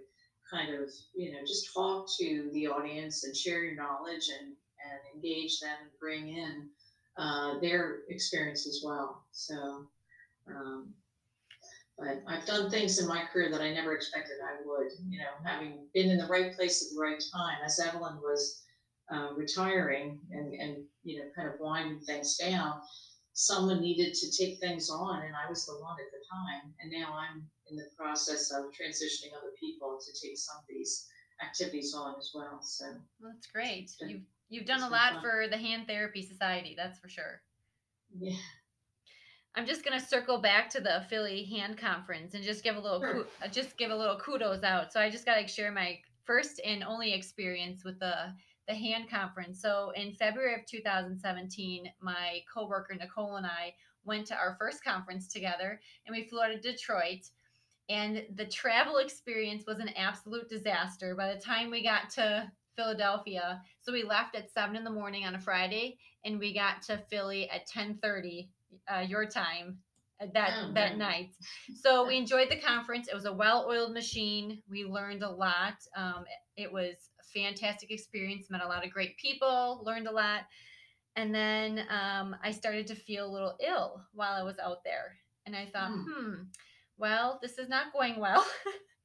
kind 0.50 0.72
of 0.72 0.88
you 1.14 1.32
know 1.32 1.40
just 1.46 1.68
talk 1.74 2.06
to 2.18 2.48
the 2.54 2.66
audience 2.66 3.24
and 3.24 3.36
share 3.36 3.62
your 3.62 3.76
knowledge 3.76 4.26
and 4.40 4.54
and 4.88 5.00
engage 5.14 5.60
them 5.60 5.76
and 5.82 5.90
bring 6.00 6.28
in 6.28 6.66
uh, 7.18 7.58
their 7.60 7.98
experience 8.08 8.66
as 8.66 8.80
well 8.82 9.22
so 9.32 9.86
um, 10.48 10.94
but 11.98 12.22
I've 12.26 12.46
done 12.46 12.70
things 12.70 12.98
in 12.98 13.06
my 13.06 13.22
career 13.30 13.50
that 13.50 13.60
I 13.60 13.72
never 13.72 13.94
expected 13.94 14.34
I 14.44 14.60
would. 14.66 14.88
You 15.08 15.20
know, 15.20 15.32
having 15.46 15.86
been 15.94 16.10
in 16.10 16.18
the 16.18 16.26
right 16.26 16.54
place 16.54 16.82
at 16.82 16.94
the 16.94 17.00
right 17.00 17.22
time, 17.34 17.56
as 17.64 17.80
Evelyn 17.80 18.16
was 18.16 18.65
uh, 19.12 19.28
retiring 19.36 20.18
and 20.30 20.52
and 20.54 20.76
you 21.04 21.18
know 21.18 21.26
kind 21.34 21.48
of 21.48 21.54
winding 21.60 22.00
things 22.00 22.36
down, 22.36 22.80
someone 23.32 23.80
needed 23.80 24.14
to 24.14 24.30
take 24.30 24.58
things 24.58 24.90
on, 24.90 25.22
and 25.22 25.34
I 25.36 25.48
was 25.48 25.66
the 25.66 25.74
one 25.74 25.96
at 26.00 26.10
the 26.10 26.24
time. 26.32 26.72
And 26.80 26.90
now 26.90 27.14
I'm 27.14 27.46
in 27.70 27.76
the 27.76 27.88
process 27.96 28.50
of 28.50 28.64
transitioning 28.66 29.36
other 29.36 29.52
people 29.60 29.98
to 30.00 30.26
take 30.26 30.36
some 30.38 30.56
of 30.56 30.64
these 30.68 31.06
activities 31.42 31.94
on 31.94 32.14
as 32.18 32.32
well. 32.34 32.60
So 32.62 32.86
well, 33.20 33.32
that's 33.32 33.46
great. 33.46 33.90
Been, 34.00 34.08
you've 34.08 34.22
you've 34.48 34.66
done 34.66 34.82
a 34.82 34.88
lot 34.88 35.14
fun. 35.14 35.22
for 35.22 35.48
the 35.48 35.58
Hand 35.58 35.86
Therapy 35.86 36.22
Society, 36.22 36.74
that's 36.76 36.98
for 36.98 37.08
sure. 37.08 37.42
Yeah. 38.18 38.36
I'm 39.54 39.66
just 39.66 39.84
gonna 39.84 40.00
circle 40.00 40.38
back 40.38 40.68
to 40.70 40.80
the 40.80 41.04
Philly 41.08 41.44
Hand 41.44 41.78
Conference 41.78 42.34
and 42.34 42.44
just 42.44 42.62
give 42.62 42.76
a 42.76 42.80
little 42.80 43.00
sure. 43.00 43.26
Uh, 43.42 43.48
just 43.48 43.76
give 43.76 43.90
a 43.90 43.96
little 43.96 44.18
kudos 44.18 44.62
out. 44.62 44.92
So 44.92 45.00
I 45.00 45.10
just 45.10 45.24
gotta 45.24 45.46
share 45.46 45.72
my 45.72 45.98
first 46.24 46.60
and 46.64 46.82
only 46.82 47.12
experience 47.12 47.84
with 47.84 47.98
the 47.98 48.34
the 48.68 48.74
hand 48.74 49.08
conference. 49.10 49.60
So 49.60 49.92
in 49.94 50.12
February 50.12 50.54
of 50.54 50.66
2017, 50.66 51.88
my 52.00 52.40
coworker 52.52 52.94
Nicole 52.94 53.36
and 53.36 53.46
I 53.46 53.74
went 54.04 54.26
to 54.28 54.36
our 54.36 54.56
first 54.58 54.84
conference 54.84 55.28
together, 55.28 55.80
and 56.06 56.16
we 56.16 56.24
flew 56.24 56.40
out 56.40 56.54
of 56.54 56.62
Detroit. 56.62 57.26
And 57.88 58.24
the 58.34 58.46
travel 58.46 58.96
experience 58.96 59.64
was 59.66 59.78
an 59.78 59.90
absolute 59.90 60.48
disaster. 60.48 61.14
By 61.14 61.32
the 61.32 61.40
time 61.40 61.70
we 61.70 61.82
got 61.82 62.10
to 62.10 62.50
Philadelphia, 62.76 63.62
so 63.80 63.92
we 63.92 64.02
left 64.02 64.34
at 64.34 64.50
seven 64.50 64.76
in 64.76 64.84
the 64.84 64.90
morning 64.90 65.24
on 65.24 65.34
a 65.34 65.40
Friday, 65.40 65.98
and 66.24 66.38
we 66.38 66.52
got 66.52 66.82
to 66.82 66.98
Philly 67.10 67.48
at 67.50 67.68
10:30 67.68 68.48
uh, 68.92 69.00
your 69.00 69.26
time 69.26 69.78
uh, 70.20 70.26
that 70.34 70.50
oh, 70.56 70.72
that 70.74 70.96
night. 70.98 71.30
So 71.74 72.06
we 72.06 72.16
enjoyed 72.16 72.50
the 72.50 72.60
conference. 72.60 73.08
It 73.08 73.14
was 73.14 73.26
a 73.26 73.32
well-oiled 73.32 73.92
machine. 73.92 74.62
We 74.68 74.84
learned 74.84 75.22
a 75.22 75.30
lot. 75.30 75.74
Um, 75.96 76.24
it 76.56 76.72
was 76.72 76.96
fantastic 77.36 77.90
experience. 77.90 78.50
Met 78.50 78.62
a 78.62 78.68
lot 78.68 78.84
of 78.84 78.92
great 78.92 79.16
people. 79.16 79.82
Learned 79.84 80.06
a 80.06 80.12
lot. 80.12 80.42
And 81.16 81.34
then 81.34 81.86
um, 81.88 82.36
I 82.42 82.50
started 82.50 82.86
to 82.88 82.94
feel 82.94 83.26
a 83.26 83.32
little 83.32 83.56
ill 83.66 84.02
while 84.12 84.32
I 84.32 84.42
was 84.42 84.58
out 84.58 84.84
there, 84.84 85.16
and 85.46 85.56
I 85.56 85.64
thought, 85.64 85.90
mm. 85.90 86.04
hmm, 86.06 86.34
well, 86.98 87.38
this 87.40 87.58
is 87.58 87.70
not 87.70 87.92
going 87.92 88.20
well. 88.20 88.44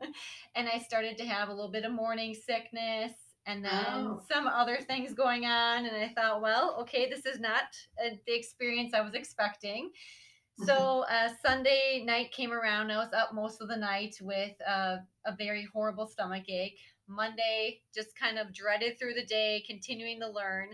and 0.55 0.67
I 0.67 0.79
started 0.79 1.17
to 1.19 1.25
have 1.25 1.47
a 1.47 1.53
little 1.53 1.71
bit 1.71 1.85
of 1.85 1.93
morning 1.93 2.35
sickness 2.35 3.13
and 3.45 3.63
then 3.63 3.85
oh. 3.87 4.21
some 4.31 4.47
other 4.47 4.77
things 4.77 5.13
going 5.13 5.45
on 5.45 5.85
and 5.85 5.95
i 5.95 6.09
thought 6.13 6.41
well 6.41 6.77
okay 6.79 7.09
this 7.09 7.25
is 7.25 7.39
not 7.39 7.63
uh, 8.03 8.09
the 8.27 8.35
experience 8.35 8.93
i 8.93 9.01
was 9.01 9.13
expecting 9.13 9.85
mm-hmm. 9.85 10.65
so 10.65 11.03
uh, 11.09 11.29
sunday 11.43 12.03
night 12.05 12.31
came 12.31 12.51
around 12.51 12.91
i 12.91 12.97
was 12.97 13.13
up 13.13 13.33
most 13.33 13.61
of 13.61 13.67
the 13.67 13.75
night 13.75 14.15
with 14.21 14.53
uh, 14.67 14.97
a 15.25 15.35
very 15.37 15.67
horrible 15.73 16.07
stomach 16.07 16.47
ache 16.49 16.77
monday 17.15 17.79
just 17.93 18.17
kind 18.17 18.37
of 18.37 18.53
dreaded 18.53 18.97
through 18.97 19.13
the 19.13 19.25
day 19.25 19.63
continuing 19.67 20.19
to 20.19 20.29
learn 20.29 20.69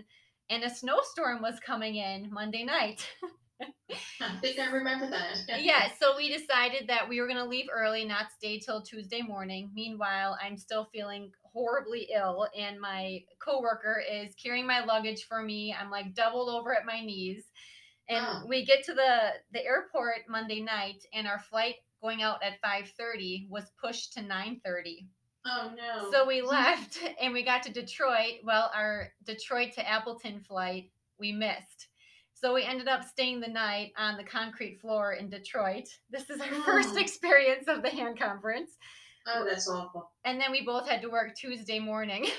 and 0.50 0.64
a 0.64 0.70
snowstorm 0.70 1.42
was 1.42 1.60
coming 1.60 1.96
in 1.96 2.28
monday 2.32 2.64
night 2.64 3.08
I 4.20 4.36
think 4.40 4.58
I 4.58 4.70
remember 4.70 5.08
that. 5.10 5.36
yeah, 5.62 5.88
so 6.00 6.16
we 6.16 6.28
decided 6.28 6.88
that 6.88 7.08
we 7.08 7.20
were 7.20 7.26
going 7.26 7.42
to 7.42 7.48
leave 7.48 7.66
early, 7.72 8.04
not 8.04 8.30
stay 8.36 8.58
till 8.58 8.82
Tuesday 8.82 9.22
morning. 9.22 9.70
Meanwhile, 9.74 10.38
I'm 10.42 10.56
still 10.56 10.88
feeling 10.92 11.30
horribly 11.52 12.08
ill, 12.14 12.46
and 12.56 12.80
my 12.80 13.20
coworker 13.44 14.02
is 14.10 14.34
carrying 14.42 14.66
my 14.66 14.84
luggage 14.84 15.24
for 15.28 15.42
me. 15.42 15.74
I'm 15.78 15.90
like 15.90 16.14
doubled 16.14 16.48
over 16.50 16.74
at 16.74 16.86
my 16.86 17.00
knees. 17.00 17.44
And 18.08 18.24
oh. 18.26 18.46
we 18.48 18.64
get 18.64 18.84
to 18.84 18.94
the 18.94 19.32
the 19.52 19.64
airport 19.64 20.28
Monday 20.28 20.60
night, 20.60 21.04
and 21.12 21.26
our 21.26 21.40
flight 21.50 21.74
going 22.02 22.22
out 22.22 22.42
at 22.42 22.62
5:30 22.62 23.48
was 23.48 23.64
pushed 23.82 24.12
to 24.14 24.20
9:30. 24.20 25.06
Oh 25.46 25.70
no. 25.76 26.10
So 26.10 26.26
we 26.26 26.42
left 26.42 26.98
and 27.20 27.32
we 27.32 27.44
got 27.44 27.62
to 27.64 27.72
Detroit. 27.72 28.40
Well, 28.44 28.70
our 28.74 29.08
Detroit 29.24 29.72
to 29.74 29.88
Appleton 29.88 30.40
flight 30.40 30.90
we 31.18 31.32
missed. 31.32 31.88
So 32.34 32.54
we 32.54 32.62
ended 32.62 32.86
up 32.86 33.02
staying 33.02 33.40
the 33.40 33.48
night 33.48 33.92
on 33.96 34.16
the 34.16 34.22
concrete 34.22 34.80
floor 34.80 35.14
in 35.14 35.28
Detroit. 35.28 35.88
This 36.10 36.30
is 36.30 36.40
our 36.40 36.46
oh. 36.52 36.62
first 36.62 36.96
experience 36.96 37.66
of 37.66 37.82
the 37.82 37.90
hand 37.90 38.18
conference. 38.18 38.70
Oh, 39.26 39.44
that's 39.44 39.68
awful. 39.68 40.12
And 40.24 40.40
then 40.40 40.52
we 40.52 40.64
both 40.64 40.88
had 40.88 41.02
to 41.02 41.08
work 41.08 41.34
Tuesday 41.34 41.80
morning. 41.80 42.26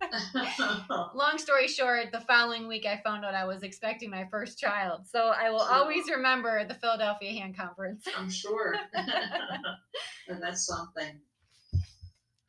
Long 1.14 1.36
story 1.36 1.68
short, 1.68 2.12
the 2.12 2.20
following 2.20 2.66
week 2.66 2.86
I 2.86 3.00
found 3.04 3.24
out 3.24 3.34
I 3.34 3.44
was 3.44 3.62
expecting 3.62 4.10
my 4.10 4.26
first 4.30 4.58
child. 4.58 5.06
So 5.06 5.32
I 5.36 5.50
will 5.50 5.60
always 5.60 6.08
remember 6.08 6.66
the 6.66 6.74
Philadelphia 6.74 7.32
Hand 7.32 7.56
Conference. 7.56 8.06
I'm 8.16 8.30
sure. 8.30 8.74
and 8.94 10.42
that's 10.42 10.66
something. 10.66 11.20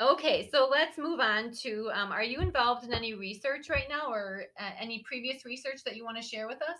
Okay, 0.01 0.49
so 0.49 0.69
let's 0.71 0.97
move 0.97 1.19
on 1.19 1.51
to 1.63 1.91
um, 1.93 2.11
Are 2.11 2.23
you 2.23 2.39
involved 2.39 2.85
in 2.85 2.93
any 2.93 3.15
research 3.15 3.69
right 3.69 3.87
now 3.89 4.09
or 4.09 4.45
uh, 4.57 4.69
any 4.79 5.03
previous 5.05 5.43
research 5.43 5.83
that 5.83 5.97
you 5.97 6.05
want 6.05 6.15
to 6.15 6.23
share 6.23 6.47
with 6.47 6.61
us? 6.61 6.79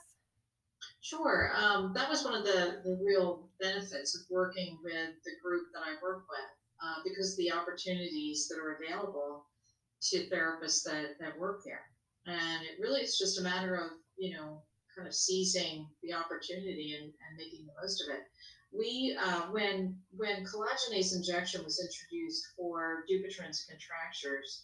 Sure. 1.01 1.51
Um, 1.53 1.91
that 1.95 2.09
was 2.09 2.23
one 2.23 2.33
of 2.33 2.45
the, 2.45 2.79
the 2.85 2.97
real 3.05 3.49
benefits 3.59 4.15
of 4.15 4.21
working 4.29 4.77
with 4.83 5.19
the 5.25 5.31
group 5.43 5.67
that 5.73 5.81
I 5.81 6.01
work 6.01 6.23
with 6.29 6.49
uh, 6.81 7.01
because 7.03 7.35
the 7.35 7.51
opportunities 7.51 8.47
that 8.47 8.57
are 8.57 8.77
available 8.81 9.45
to 10.11 10.29
therapists 10.29 10.83
that, 10.85 11.19
that 11.19 11.37
work 11.37 11.61
there. 11.65 11.81
And 12.25 12.63
it 12.63 12.81
really 12.81 13.01
is 13.01 13.17
just 13.17 13.39
a 13.39 13.43
matter 13.43 13.75
of, 13.75 13.91
you 14.17 14.37
know, 14.37 14.63
kind 14.95 15.07
of 15.07 15.13
seizing 15.13 15.87
the 16.03 16.13
opportunity 16.13 16.95
and, 16.97 17.05
and 17.05 17.37
making 17.37 17.65
the 17.65 17.81
most 17.81 18.01
of 18.01 18.15
it 18.15 18.23
we 18.71 19.17
uh, 19.19 19.41
when 19.51 19.97
when 20.15 20.45
collagenase 20.45 21.15
injection 21.15 21.63
was 21.63 21.79
introduced 21.79 22.45
for 22.55 23.03
Dupuytren's 23.09 23.65
contractures 23.67 24.63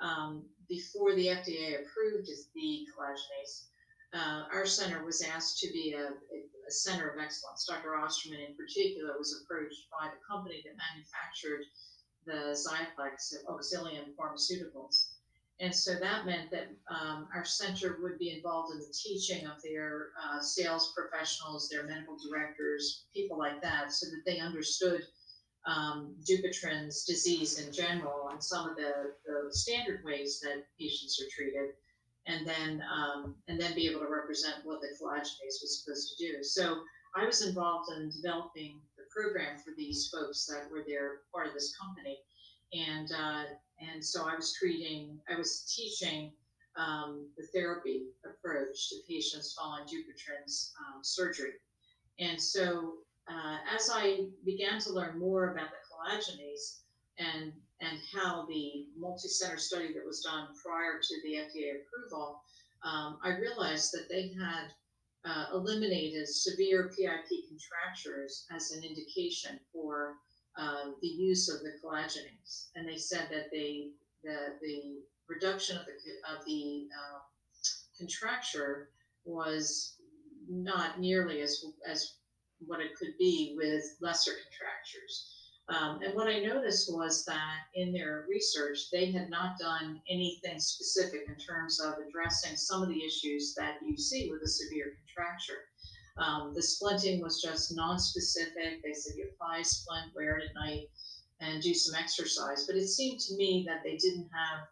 um, 0.00 0.44
before 0.68 1.14
the 1.14 1.26
FDA 1.26 1.80
approved 1.80 2.28
the 2.54 2.86
collagenase, 2.92 3.64
uh, 4.12 4.44
our 4.52 4.66
center 4.66 5.04
was 5.04 5.22
asked 5.22 5.58
to 5.60 5.68
be 5.72 5.94
a, 5.94 6.08
a, 6.08 6.70
center 6.70 7.08
of 7.08 7.18
excellence. 7.18 7.66
Dr. 7.66 7.96
Osterman, 7.96 8.40
in 8.40 8.56
particular, 8.56 9.14
was 9.18 9.40
approached 9.42 9.86
by 9.90 10.08
the 10.08 10.20
company 10.28 10.62
that 10.64 10.76
manufactured 10.76 11.64
the 12.26 12.52
Xiaflex 12.52 13.46
Auxilium 13.48 14.14
Pharmaceuticals. 14.18 15.15
And 15.58 15.74
so 15.74 15.94
that 15.94 16.26
meant 16.26 16.50
that 16.50 16.68
um, 16.90 17.28
our 17.34 17.44
center 17.44 17.98
would 18.02 18.18
be 18.18 18.30
involved 18.30 18.72
in 18.74 18.78
the 18.78 18.92
teaching 18.92 19.46
of 19.46 19.62
their 19.62 20.08
uh, 20.22 20.40
sales 20.40 20.92
professionals, 20.94 21.68
their 21.68 21.86
medical 21.86 22.16
directors, 22.28 23.04
people 23.14 23.38
like 23.38 23.62
that, 23.62 23.90
so 23.90 24.06
that 24.10 24.22
they 24.26 24.38
understood 24.38 25.00
um, 25.66 26.14
Dupuytren's 26.28 27.04
disease 27.04 27.58
in 27.58 27.72
general 27.72 28.28
and 28.30 28.42
some 28.42 28.68
of 28.68 28.76
the, 28.76 29.14
the 29.24 29.48
standard 29.50 30.04
ways 30.04 30.40
that 30.40 30.64
patients 30.78 31.20
are 31.20 31.30
treated, 31.34 31.70
and 32.26 32.46
then 32.46 32.82
um, 32.92 33.34
and 33.48 33.60
then 33.60 33.74
be 33.74 33.88
able 33.88 34.00
to 34.00 34.08
represent 34.08 34.56
what 34.64 34.80
the 34.80 34.88
collagenase 35.00 35.60
was 35.62 35.82
supposed 35.82 36.16
to 36.16 36.24
do. 36.24 36.42
So 36.42 36.82
I 37.16 37.24
was 37.24 37.42
involved 37.42 37.90
in 37.96 38.10
developing 38.10 38.80
the 38.96 39.04
program 39.10 39.58
for 39.58 39.72
these 39.76 40.10
folks 40.12 40.46
that 40.46 40.70
were 40.70 40.84
there 40.86 41.22
part 41.32 41.48
of 41.48 41.54
this 41.54 41.74
company, 41.76 42.18
and 42.72 43.10
uh, 43.10 43.44
and 43.78 44.04
so 44.04 44.28
I 44.28 44.34
was 44.34 44.54
treating, 44.54 45.18
I 45.30 45.36
was 45.36 45.72
teaching 45.74 46.32
um, 46.76 47.28
the 47.36 47.46
therapy 47.46 48.04
approach 48.24 48.88
to 48.90 48.96
patients 49.08 49.54
following 49.58 49.84
Dupuytren's 49.84 50.72
um, 50.80 51.02
surgery. 51.02 51.52
And 52.18 52.40
so 52.40 52.94
uh, 53.28 53.56
as 53.74 53.90
I 53.92 54.26
began 54.44 54.78
to 54.80 54.92
learn 54.92 55.18
more 55.18 55.52
about 55.52 55.68
the 55.70 56.16
collagenase 56.16 56.80
and 57.18 57.52
and 57.82 57.98
how 58.14 58.46
the 58.46 58.86
multi-center 58.98 59.58
study 59.58 59.92
that 59.92 60.06
was 60.06 60.22
done 60.22 60.48
prior 60.64 60.98
to 60.98 61.14
the 61.22 61.34
FDA 61.34 61.82
approval, 61.82 62.40
um, 62.82 63.18
I 63.22 63.36
realized 63.36 63.92
that 63.92 64.08
they 64.08 64.28
had 64.28 64.68
uh, 65.26 65.46
eliminated 65.52 66.26
severe 66.26 66.90
PIP 66.96 67.28
contractures 67.48 68.46
as 68.50 68.70
an 68.70 68.82
indication 68.82 69.60
for 69.72 70.14
um, 70.58 70.96
the 71.02 71.08
use 71.08 71.48
of 71.48 71.60
the 71.60 71.72
collagenase, 71.82 72.68
and 72.74 72.88
they 72.88 72.96
said 72.96 73.28
that 73.30 73.50
they 73.52 73.90
the 74.24 74.56
the 74.60 75.02
reduction 75.28 75.76
of 75.76 75.84
the 75.86 75.92
of 76.34 76.44
the 76.46 76.88
uh, 76.92 77.18
contracture 77.98 78.90
was 79.24 79.96
not 80.48 81.00
nearly 81.00 81.40
as 81.40 81.64
as 81.86 82.14
what 82.66 82.80
it 82.80 82.96
could 82.96 83.16
be 83.18 83.54
with 83.56 83.82
lesser 84.00 84.32
contractures. 84.32 85.32
Um, 85.68 86.00
and 86.02 86.14
what 86.14 86.28
I 86.28 86.38
noticed 86.38 86.94
was 86.94 87.24
that 87.24 87.58
in 87.74 87.92
their 87.92 88.24
research, 88.28 88.88
they 88.92 89.10
had 89.10 89.28
not 89.28 89.58
done 89.58 90.00
anything 90.08 90.60
specific 90.60 91.22
in 91.26 91.36
terms 91.36 91.80
of 91.80 91.94
addressing 92.06 92.56
some 92.56 92.82
of 92.82 92.88
the 92.88 93.04
issues 93.04 93.52
that 93.54 93.78
you 93.84 93.96
see 93.96 94.30
with 94.30 94.42
a 94.42 94.48
severe 94.48 94.96
contracture. 95.02 95.66
Um, 96.18 96.52
the 96.54 96.60
splinting 96.60 97.20
was 97.20 97.42
just 97.42 97.76
non-specific. 97.76 98.82
They 98.82 98.92
said 98.92 99.16
you 99.16 99.28
apply 99.34 99.58
a 99.58 99.64
splint, 99.64 100.14
wear 100.14 100.38
it 100.38 100.44
at 100.48 100.54
night, 100.54 100.88
and 101.40 101.62
do 101.62 101.74
some 101.74 101.94
exercise. 101.94 102.66
But 102.66 102.76
it 102.76 102.88
seemed 102.88 103.20
to 103.20 103.36
me 103.36 103.64
that 103.68 103.82
they 103.84 103.96
didn't 103.96 104.28
have 104.32 104.68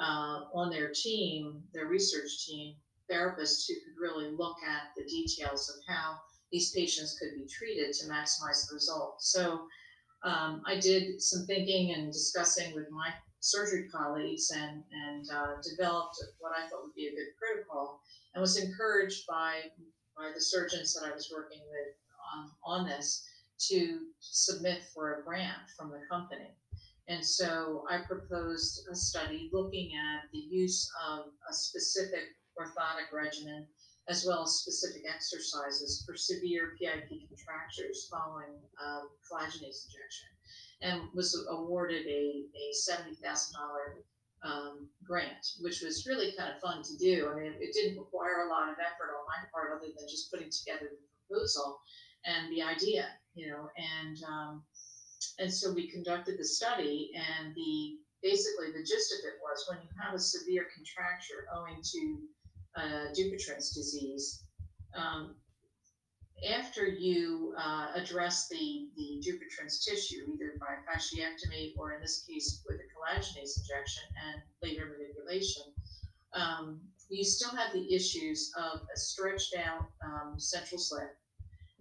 uh, 0.00 0.44
on 0.54 0.70
their 0.70 0.90
team, 0.92 1.62
their 1.72 1.86
research 1.86 2.46
team, 2.46 2.74
therapists 3.10 3.66
who 3.66 3.74
could 3.74 4.00
really 4.00 4.30
look 4.30 4.56
at 4.66 4.90
the 4.96 5.04
details 5.04 5.68
of 5.68 5.76
how 5.92 6.16
these 6.52 6.72
patients 6.72 7.18
could 7.18 7.34
be 7.34 7.46
treated 7.46 7.92
to 7.94 8.06
maximize 8.06 8.68
the 8.68 8.74
results. 8.74 9.32
So 9.32 9.66
um, 10.24 10.62
I 10.66 10.78
did 10.80 11.22
some 11.22 11.46
thinking 11.46 11.94
and 11.94 12.12
discussing 12.12 12.74
with 12.74 12.90
my 12.90 13.10
surgery 13.40 13.88
colleagues 13.88 14.50
and, 14.50 14.82
and 14.92 15.30
uh, 15.30 15.62
developed 15.62 16.16
what 16.38 16.52
I 16.52 16.68
thought 16.68 16.82
would 16.84 16.94
be 16.94 17.06
a 17.06 17.10
good 17.10 17.36
protocol 17.38 18.00
and 18.34 18.40
was 18.40 18.56
encouraged 18.56 19.26
by, 19.28 19.60
the 20.34 20.40
surgeons 20.40 20.94
that 20.94 21.08
I 21.08 21.14
was 21.14 21.32
working 21.34 21.60
with 21.70 21.94
on, 22.34 22.50
on 22.64 22.88
this 22.88 23.24
to 23.68 24.00
submit 24.20 24.82
for 24.94 25.14
a 25.14 25.24
grant 25.24 25.70
from 25.76 25.90
the 25.90 26.00
company. 26.10 26.50
And 27.08 27.24
so 27.24 27.84
I 27.90 27.98
proposed 28.06 28.86
a 28.90 28.94
study 28.94 29.48
looking 29.52 29.92
at 29.94 30.30
the 30.32 30.38
use 30.38 30.90
of 31.08 31.26
a 31.50 31.54
specific 31.54 32.24
orthotic 32.58 33.12
regimen 33.12 33.66
as 34.08 34.24
well 34.26 34.42
as 34.42 34.56
specific 34.56 35.02
exercises 35.08 36.02
for 36.04 36.16
severe 36.16 36.74
PIP 36.80 37.08
contractures 37.28 38.08
following 38.10 38.56
um, 38.82 39.08
collagenase 39.30 39.84
injection, 39.86 40.28
and 40.80 41.02
was 41.14 41.46
awarded 41.50 42.06
a, 42.06 42.44
a 42.46 42.90
$70,000 42.90 43.52
um, 44.42 44.88
grant, 45.04 45.58
which 45.60 45.82
was 45.82 46.06
really 46.06 46.32
kind 46.36 46.52
of 46.52 46.60
fun 46.60 46.82
to 46.82 46.96
do. 46.96 47.28
I 47.30 47.34
mean, 47.34 47.52
it, 47.60 47.72
didn't 47.72 47.98
require 47.98 48.46
a 48.46 48.50
lot 48.50 48.68
of 48.68 48.76
effort 48.78 49.14
on 49.14 49.26
my 49.26 49.48
part 49.52 49.76
other 49.76 49.90
than 49.96 50.08
just 50.08 50.30
putting 50.30 50.50
together 50.50 50.90
the 50.90 50.98
proposal 51.26 51.80
and 52.24 52.50
the 52.52 52.62
idea, 52.62 53.06
you 53.34 53.50
know, 53.50 53.68
and 53.76 54.16
um, 54.28 54.62
and 55.38 55.52
so 55.52 55.72
we 55.72 55.90
conducted 55.90 56.38
the 56.38 56.44
study, 56.44 57.10
and 57.14 57.54
the 57.54 57.98
basically 58.22 58.72
the 58.72 58.82
gist 58.82 59.12
of 59.14 59.20
it 59.26 59.38
was 59.42 59.66
when 59.68 59.78
you 59.82 59.88
have 60.00 60.14
a 60.14 60.18
severe 60.18 60.66
contracture 60.74 61.46
owing 61.54 61.80
to 61.82 62.18
uh, 62.76 63.12
Dupuytren's 63.14 63.70
disease, 63.70 64.44
um, 64.94 65.34
after 66.46 66.86
you 66.86 67.54
uh, 67.58 67.88
address 67.94 68.48
the, 68.48 68.88
the 68.96 69.22
Dupuytren's 69.24 69.84
tissue, 69.84 70.24
either 70.34 70.54
by 70.60 70.76
fasciectomy 70.86 71.72
or 71.76 71.92
in 71.92 72.00
this 72.00 72.24
case 72.28 72.62
with 72.66 72.78
a 72.78 72.88
collagenase 72.94 73.58
injection 73.60 74.04
and 74.26 74.42
later 74.62 74.96
manipulation, 74.96 75.62
um, 76.34 76.80
you 77.08 77.24
still 77.24 77.50
have 77.56 77.72
the 77.72 77.92
issues 77.92 78.52
of 78.56 78.82
a 78.94 78.98
stretched 78.98 79.56
out 79.56 79.86
um, 80.04 80.38
central 80.38 80.78
slip, 80.78 81.16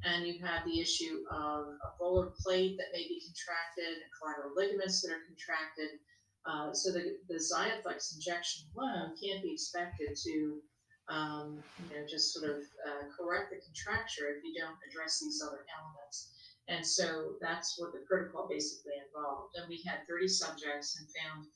and 0.03 0.26
you 0.26 0.39
have 0.43 0.64
the 0.66 0.80
issue 0.80 1.24
of 1.32 1.68
a 1.68 2.01
volar 2.01 2.34
plate 2.38 2.78
that 2.78 2.88
may 2.93 3.03
be 3.08 3.22
contracted, 3.26 4.01
collateral 4.18 4.55
ligaments 4.55 5.01
that 5.01 5.12
are 5.12 5.26
contracted. 5.28 5.99
Uh, 6.45 6.74
so 6.74 6.93
the, 6.93 7.18
the 7.28 7.36
Xiaflex 7.36 8.16
injection 8.16 8.68
alone 8.76 9.14
can't 9.22 9.43
be 9.43 9.51
expected 9.51 10.16
to 10.24 10.62
um, 11.10 11.64
you 11.89 11.95
know, 11.95 12.05
just 12.08 12.34
sort 12.34 12.49
of 12.49 12.58
uh, 12.88 13.08
correct 13.16 13.51
the 13.51 13.62
contracture 13.64 14.28
if 14.36 14.43
you 14.43 14.53
don't 14.60 14.78
address 14.88 15.20
these 15.22 15.41
other 15.45 15.64
elements. 15.72 16.32
And 16.68 16.86
so 16.86 17.39
that's 17.39 17.80
what 17.80 17.93
the 17.93 18.03
protocol 18.08 18.47
basically 18.49 18.99
involved. 18.99 19.55
And 19.55 19.70
we 19.70 19.82
had 19.88 20.03
30 20.08 20.28
subjects 20.28 20.99
and 20.99 21.08
found 21.16 21.47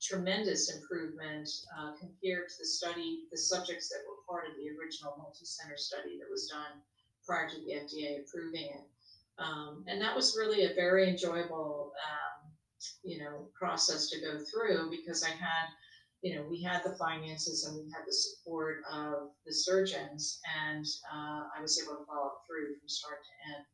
tremendous 0.00 0.70
improvement 0.70 1.48
uh, 1.78 1.92
compared 1.98 2.48
to 2.48 2.54
the 2.60 2.66
study, 2.66 3.24
the 3.32 3.38
subjects 3.38 3.88
that 3.88 4.04
were 4.06 4.20
part 4.28 4.44
of 4.46 4.56
the 4.56 4.68
original 4.76 5.16
multi-center 5.16 5.76
study 5.76 6.18
that 6.20 6.30
was 6.30 6.48
done 6.48 6.84
prior 7.26 7.48
to 7.48 7.56
the 7.64 7.80
FDA 7.80 8.20
approving 8.20 8.66
it. 8.66 8.84
Um, 9.38 9.84
and 9.86 10.00
that 10.02 10.14
was 10.14 10.36
really 10.36 10.64
a 10.64 10.74
very 10.74 11.08
enjoyable, 11.08 11.92
um, 12.04 12.50
you 13.02 13.18
know, 13.18 13.48
process 13.54 14.10
to 14.10 14.20
go 14.20 14.38
through 14.38 14.90
because 14.90 15.24
I 15.24 15.30
had 15.30 15.68
you 16.22 16.34
know, 16.34 16.44
we 16.50 16.62
had 16.62 16.82
the 16.84 16.96
finances 16.98 17.64
and 17.64 17.76
we 17.76 17.90
had 17.92 18.02
the 18.06 18.12
support 18.12 18.82
of 18.92 19.30
the 19.46 19.52
surgeons, 19.54 20.40
and 20.66 20.84
uh, 21.12 21.46
I 21.56 21.62
was 21.62 21.80
able 21.80 21.98
to 21.98 22.06
follow 22.06 22.32
through 22.46 22.74
from 22.78 22.88
start 22.88 23.18
to 23.22 23.34
end. 23.54 23.64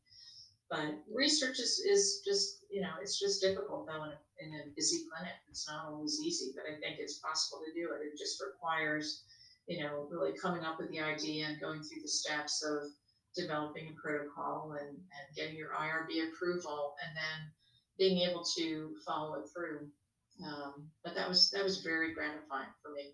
But 0.69 1.01
research 1.13 1.59
is, 1.59 1.79
is 1.79 2.21
just, 2.25 2.65
you 2.69 2.81
know, 2.81 2.93
it's 3.01 3.19
just 3.19 3.41
difficult 3.41 3.87
though 3.87 4.03
in 4.03 4.09
a, 4.09 4.19
in 4.39 4.49
a 4.61 4.73
busy 4.75 5.05
clinic. 5.09 5.33
It's 5.49 5.67
not 5.67 5.85
always 5.85 6.19
easy, 6.21 6.53
but 6.55 6.65
I 6.65 6.79
think 6.79 6.99
it's 6.99 7.19
possible 7.19 7.61
to 7.65 7.73
do 7.73 7.93
it. 7.93 8.05
It 8.05 8.17
just 8.17 8.41
requires, 8.41 9.23
you 9.67 9.83
know, 9.83 10.07
really 10.09 10.37
coming 10.37 10.63
up 10.63 10.79
with 10.79 10.89
the 10.89 11.01
idea 11.01 11.45
and 11.47 11.61
going 11.61 11.81
through 11.81 12.01
the 12.01 12.07
steps 12.07 12.63
of 12.63 12.89
developing 13.35 13.89
a 13.89 14.01
protocol 14.01 14.75
and, 14.79 14.89
and 14.89 15.35
getting 15.35 15.55
your 15.55 15.69
IRB 15.69 16.29
approval 16.29 16.95
and 17.05 17.15
then 17.15 17.51
being 17.97 18.27
able 18.27 18.43
to 18.57 18.93
follow 19.05 19.35
it 19.35 19.45
through. 19.53 19.87
Um, 20.43 20.89
but 21.03 21.15
that 21.15 21.29
was 21.29 21.49
that 21.51 21.63
was 21.63 21.81
very 21.81 22.13
gratifying 22.13 22.67
for 22.81 22.91
me. 22.91 23.13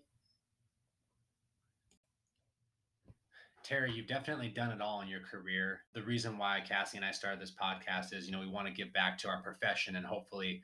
Terri, 3.64 3.94
you've 3.94 4.08
definitely 4.08 4.48
done 4.48 4.72
it 4.72 4.80
all 4.80 5.02
in 5.02 5.08
your 5.08 5.20
career. 5.20 5.82
The 5.94 6.02
reason 6.02 6.36
why 6.36 6.60
Cassie 6.66 6.96
and 6.96 7.06
I 7.06 7.12
started 7.12 7.40
this 7.40 7.52
podcast 7.52 8.12
is, 8.12 8.26
you 8.26 8.32
know, 8.32 8.40
we 8.40 8.48
want 8.48 8.66
to 8.66 8.72
give 8.72 8.92
back 8.92 9.18
to 9.18 9.28
our 9.28 9.40
profession 9.40 9.94
and 9.94 10.04
hopefully 10.04 10.62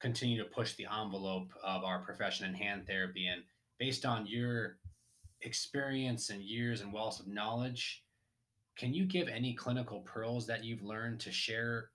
continue 0.00 0.42
to 0.42 0.48
push 0.48 0.74
the 0.74 0.86
envelope 0.86 1.52
of 1.62 1.84
our 1.84 1.98
profession 1.98 2.46
in 2.46 2.54
hand 2.54 2.86
therapy. 2.86 3.26
And 3.26 3.42
based 3.78 4.06
on 4.06 4.26
your 4.26 4.78
experience 5.42 6.30
and 6.30 6.42
years 6.42 6.80
and 6.80 6.92
wealth 6.92 7.20
of 7.20 7.26
knowledge, 7.26 8.02
can 8.76 8.94
you 8.94 9.04
give 9.04 9.28
any 9.28 9.54
clinical 9.54 10.00
pearls 10.00 10.46
that 10.46 10.64
you've 10.64 10.82
learned 10.82 11.20
to 11.20 11.32
share 11.32 11.90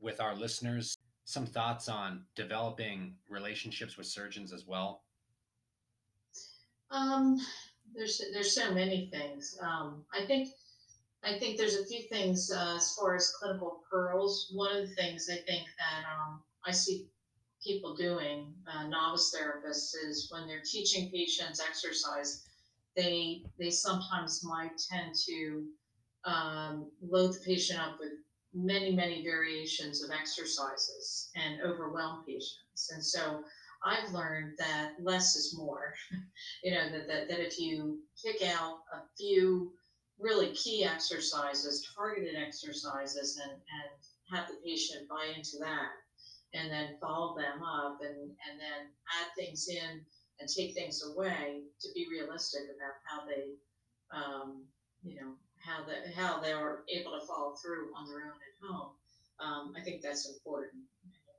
with 0.00 0.20
our 0.20 0.34
listeners 0.34 0.96
some 1.28 1.44
thoughts 1.44 1.90
on 1.90 2.24
developing 2.34 3.14
relationships 3.28 3.98
with 3.98 4.06
surgeons 4.06 4.50
as 4.50 4.66
well? 4.66 5.02
Um, 6.90 7.38
there's 7.94 8.22
there's 8.32 8.54
so 8.54 8.72
many 8.72 9.10
things. 9.12 9.58
Um, 9.60 10.06
I 10.10 10.24
think 10.24 10.48
I 11.22 11.38
think 11.38 11.58
there's 11.58 11.76
a 11.76 11.84
few 11.84 12.00
things 12.04 12.50
uh, 12.50 12.76
as 12.78 12.94
far 12.94 13.14
as 13.14 13.30
clinical 13.32 13.82
pearls. 13.90 14.50
One 14.54 14.74
of 14.74 14.88
the 14.88 14.94
things 14.94 15.28
I 15.30 15.36
think 15.46 15.66
that 15.76 16.06
um, 16.10 16.40
I 16.64 16.70
see 16.70 17.08
people 17.62 17.94
doing, 17.94 18.54
uh, 18.66 18.86
novice 18.88 19.36
therapists, 19.36 19.92
is 20.08 20.28
when 20.30 20.48
they're 20.48 20.62
teaching 20.64 21.10
patients 21.10 21.60
exercise, 21.60 22.46
they 22.96 23.42
they 23.58 23.68
sometimes 23.68 24.42
might 24.42 24.78
tend 24.78 25.14
to 25.26 25.66
um, 26.24 26.90
load 27.02 27.34
the 27.34 27.40
patient 27.40 27.80
up 27.80 27.98
with 28.00 28.12
many, 28.54 28.94
many 28.94 29.22
variations 29.22 30.02
of 30.02 30.10
exercises 30.10 31.30
and 31.36 31.60
overwhelm 31.62 32.24
patients. 32.26 32.90
And 32.92 33.04
so 33.04 33.42
I've 33.84 34.10
learned 34.12 34.54
that 34.58 34.94
less 35.00 35.36
is 35.36 35.56
more. 35.56 35.94
you 36.64 36.72
know, 36.72 36.90
that, 36.90 37.06
that, 37.08 37.28
that 37.28 37.40
if 37.40 37.58
you 37.58 38.00
pick 38.24 38.42
out 38.42 38.78
a 38.92 39.00
few 39.16 39.72
really 40.18 40.52
key 40.52 40.84
exercises, 40.84 41.86
targeted 41.96 42.34
exercises, 42.34 43.40
and, 43.42 43.52
and 43.52 44.36
have 44.36 44.48
the 44.48 44.56
patient 44.64 45.08
buy 45.08 45.32
into 45.36 45.58
that, 45.60 45.92
and 46.54 46.70
then 46.70 46.96
follow 47.00 47.36
them 47.36 47.62
up 47.62 47.98
and, 48.00 48.16
and 48.18 48.58
then 48.58 48.90
add 49.20 49.28
things 49.36 49.68
in 49.68 50.00
and 50.40 50.48
take 50.48 50.74
things 50.74 51.02
away 51.04 51.62
to 51.80 51.88
be 51.94 52.06
realistic 52.10 52.62
about 52.64 52.94
how 53.04 53.26
they, 53.26 53.54
um, 54.16 54.64
you 55.02 55.16
know, 55.16 55.32
how 55.64 55.84
how 56.14 56.40
they 56.40 56.52
are 56.52 56.84
able 56.88 57.12
to 57.18 57.26
follow 57.26 57.54
through 57.54 57.90
on 57.96 58.06
their 58.08 58.22
own 58.22 58.38
at 58.38 58.66
home. 58.66 58.90
Um, 59.40 59.74
I 59.76 59.80
think 59.82 60.02
that's 60.02 60.28
important. 60.28 60.82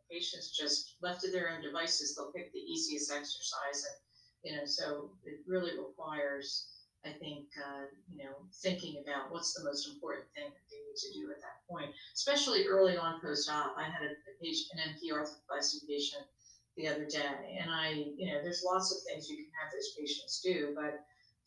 Patients 0.10 0.58
just 0.58 0.96
left 1.02 1.22
to 1.22 1.32
their 1.32 1.50
own 1.50 1.62
devices, 1.62 2.16
they'll 2.16 2.32
pick 2.32 2.52
the 2.52 2.60
easiest 2.60 3.12
exercise, 3.12 3.86
and 3.86 3.98
you 4.44 4.56
know, 4.56 4.66
so 4.66 5.12
it 5.26 5.40
really 5.46 5.78
requires, 5.78 6.68
I 7.06 7.12
think, 7.12 7.46
uh, 7.60 7.86
you 8.10 8.24
know, 8.24 8.34
thinking 8.64 9.04
about 9.04 9.32
what's 9.32 9.54
the 9.54 9.64
most 9.64 9.88
important 9.88 10.26
thing 10.34 10.46
that 10.48 10.66
they 10.72 10.80
need 10.80 10.98
to 10.98 11.20
do 11.20 11.32
at 11.32 11.42
that 11.42 11.68
point, 11.70 11.92
especially 12.16 12.66
early 12.66 12.98
on 12.98 13.22
post-op. 13.22 13.76
I 13.78 13.84
had 13.84 14.02
a, 14.02 14.12
a 14.16 14.34
patient, 14.42 14.80
an 14.80 14.96
MP 14.96 15.14
arthroplasty 15.14 15.86
patient 15.88 16.24
the 16.78 16.88
other 16.88 17.06
day, 17.06 17.60
and 17.60 17.70
I, 17.70 17.90
you 18.18 18.34
know, 18.34 18.42
there's 18.42 18.64
lots 18.66 18.92
of 18.96 19.04
things 19.04 19.30
you 19.30 19.38
can 19.38 19.52
have 19.62 19.72
those 19.74 19.94
patients 20.00 20.42
do, 20.42 20.74
but 20.74 21.04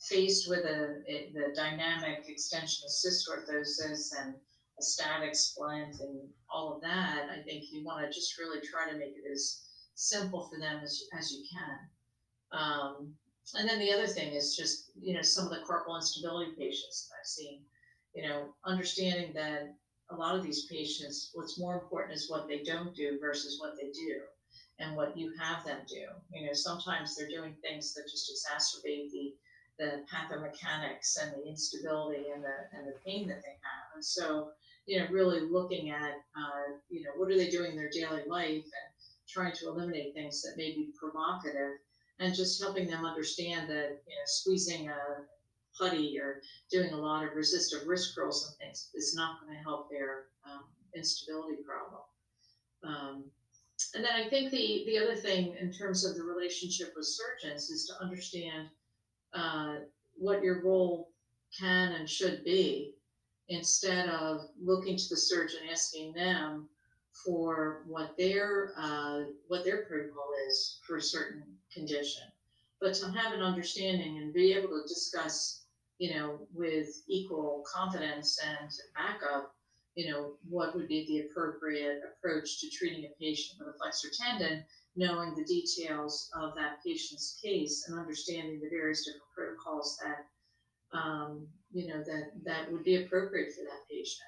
faced 0.08 0.48
with 0.48 0.64
a, 0.64 1.02
a 1.08 1.32
the 1.32 1.54
dynamic 1.54 2.24
extension 2.28 2.84
assist 2.86 3.28
orthosis 3.28 4.10
and 4.20 4.34
a 4.78 4.82
static 4.82 5.34
splint 5.34 6.00
and 6.00 6.28
all 6.50 6.74
of 6.74 6.82
that, 6.82 7.28
I 7.30 7.42
think 7.42 7.64
you 7.70 7.84
want 7.84 8.04
to 8.04 8.12
just 8.12 8.38
really 8.38 8.60
try 8.60 8.90
to 8.90 8.98
make 8.98 9.14
it 9.16 9.30
as 9.30 9.62
simple 9.94 10.48
for 10.48 10.58
them 10.58 10.80
as, 10.82 11.04
as 11.18 11.32
you 11.32 11.44
can. 11.52 12.58
Um, 12.58 13.14
and 13.54 13.68
then 13.68 13.78
the 13.78 13.92
other 13.92 14.06
thing 14.06 14.32
is 14.32 14.56
just, 14.56 14.90
you 15.00 15.14
know, 15.14 15.22
some 15.22 15.46
of 15.46 15.50
the 15.50 15.64
carpal 15.66 15.96
instability 15.96 16.52
patients 16.52 17.08
that 17.08 17.16
I've 17.20 17.26
seen, 17.26 17.60
you 18.14 18.26
know, 18.26 18.54
understanding 18.64 19.32
that 19.34 19.74
a 20.10 20.16
lot 20.16 20.36
of 20.36 20.42
these 20.42 20.66
patients, 20.66 21.30
what's 21.34 21.58
more 21.58 21.74
important 21.74 22.14
is 22.14 22.30
what 22.30 22.48
they 22.48 22.62
don't 22.62 22.94
do 22.94 23.18
versus 23.20 23.60
what 23.60 23.74
they 23.76 23.90
do 23.90 24.20
and 24.78 24.96
what 24.96 25.16
you 25.16 25.32
have 25.38 25.64
them 25.64 25.78
do. 25.88 26.04
You 26.30 26.46
know, 26.46 26.52
sometimes 26.52 27.14
they're 27.14 27.28
doing 27.28 27.54
things 27.62 27.94
that 27.94 28.10
just 28.10 28.30
exacerbate 28.30 29.10
the 29.10 29.34
the 29.78 30.04
pathomechanics 30.12 31.16
and 31.22 31.32
the 31.32 31.48
instability 31.48 32.30
and 32.34 32.42
the 32.42 32.76
and 32.76 32.86
the 32.86 32.98
pain 33.04 33.26
that 33.28 33.42
they 33.42 33.56
have. 33.62 33.94
And 33.94 34.04
so, 34.04 34.50
you 34.86 34.98
know, 34.98 35.06
really 35.10 35.40
looking 35.40 35.90
at 35.90 36.14
uh, 36.36 36.76
you 36.88 37.02
know 37.02 37.10
what 37.16 37.30
are 37.30 37.36
they 37.36 37.50
doing 37.50 37.72
in 37.72 37.76
their 37.76 37.90
daily 37.90 38.22
life 38.26 38.64
and 38.64 38.92
trying 39.28 39.52
to 39.52 39.68
eliminate 39.68 40.14
things 40.14 40.42
that 40.42 40.56
may 40.56 40.72
be 40.72 40.92
provocative 40.98 41.78
and 42.18 42.34
just 42.34 42.60
helping 42.60 42.88
them 42.88 43.04
understand 43.04 43.68
that 43.68 44.00
you 44.06 44.14
know 44.14 44.26
squeezing 44.26 44.88
a 44.88 44.96
putty 45.78 46.18
or 46.18 46.42
doing 46.70 46.92
a 46.92 46.96
lot 46.96 47.24
of 47.24 47.34
resistive 47.34 47.86
wrist 47.86 48.14
curls 48.14 48.46
and 48.46 48.58
things 48.58 48.90
is 48.94 49.14
not 49.14 49.40
going 49.40 49.56
to 49.56 49.62
help 49.62 49.90
their 49.90 50.26
um, 50.44 50.64
instability 50.94 51.56
problem. 51.62 52.02
Um, 52.84 53.24
and 53.94 54.04
then 54.04 54.12
I 54.14 54.28
think 54.28 54.50
the 54.50 54.84
the 54.86 54.98
other 54.98 55.16
thing 55.16 55.54
in 55.60 55.72
terms 55.72 56.04
of 56.04 56.16
the 56.16 56.22
relationship 56.22 56.92
with 56.96 57.06
surgeons 57.06 57.70
is 57.70 57.86
to 57.86 58.04
understand 58.04 58.68
uh, 59.34 59.76
what 60.16 60.42
your 60.42 60.62
role 60.62 61.10
can 61.58 61.92
and 61.92 62.08
should 62.08 62.44
be 62.44 62.94
instead 63.48 64.08
of 64.08 64.40
looking 64.62 64.96
to 64.96 65.08
the 65.10 65.16
surgeon 65.16 65.60
asking 65.70 66.12
them 66.12 66.68
for 67.24 67.82
what 67.86 68.16
their 68.16 68.72
uh, 68.78 69.24
what 69.48 69.64
their 69.64 69.84
protocol 69.84 70.30
is 70.48 70.78
for 70.86 70.96
a 70.96 71.02
certain 71.02 71.42
condition. 71.72 72.22
But 72.80 72.94
to 72.94 73.10
have 73.10 73.32
an 73.32 73.42
understanding 73.42 74.18
and 74.18 74.32
be 74.32 74.52
able 74.54 74.68
to 74.68 74.82
discuss 74.88 75.62
you 75.98 76.14
know 76.14 76.40
with 76.54 76.88
equal 77.08 77.64
confidence 77.72 78.38
and 78.44 78.70
backup 78.96 79.54
you 79.94 80.10
know 80.10 80.32
what 80.48 80.74
would 80.74 80.88
be 80.88 81.06
the 81.06 81.20
appropriate 81.20 82.00
approach 82.10 82.60
to 82.60 82.70
treating 82.70 83.04
a 83.04 83.14
patient 83.20 83.58
with 83.58 83.74
a 83.74 83.78
flexor 83.78 84.08
tendon 84.18 84.64
knowing 84.96 85.34
the 85.34 85.44
details 85.44 86.30
of 86.36 86.54
that 86.54 86.82
patient's 86.84 87.38
case 87.42 87.86
and 87.88 87.98
understanding 87.98 88.60
the 88.60 88.68
various 88.68 89.04
different 89.04 89.22
protocols 89.34 89.98
that 90.02 90.26
um, 90.96 91.46
you 91.72 91.88
know 91.88 92.02
that 92.04 92.32
that 92.44 92.70
would 92.70 92.84
be 92.84 93.02
appropriate 93.02 93.52
for 93.54 93.62
that 93.62 93.88
patient. 93.90 94.20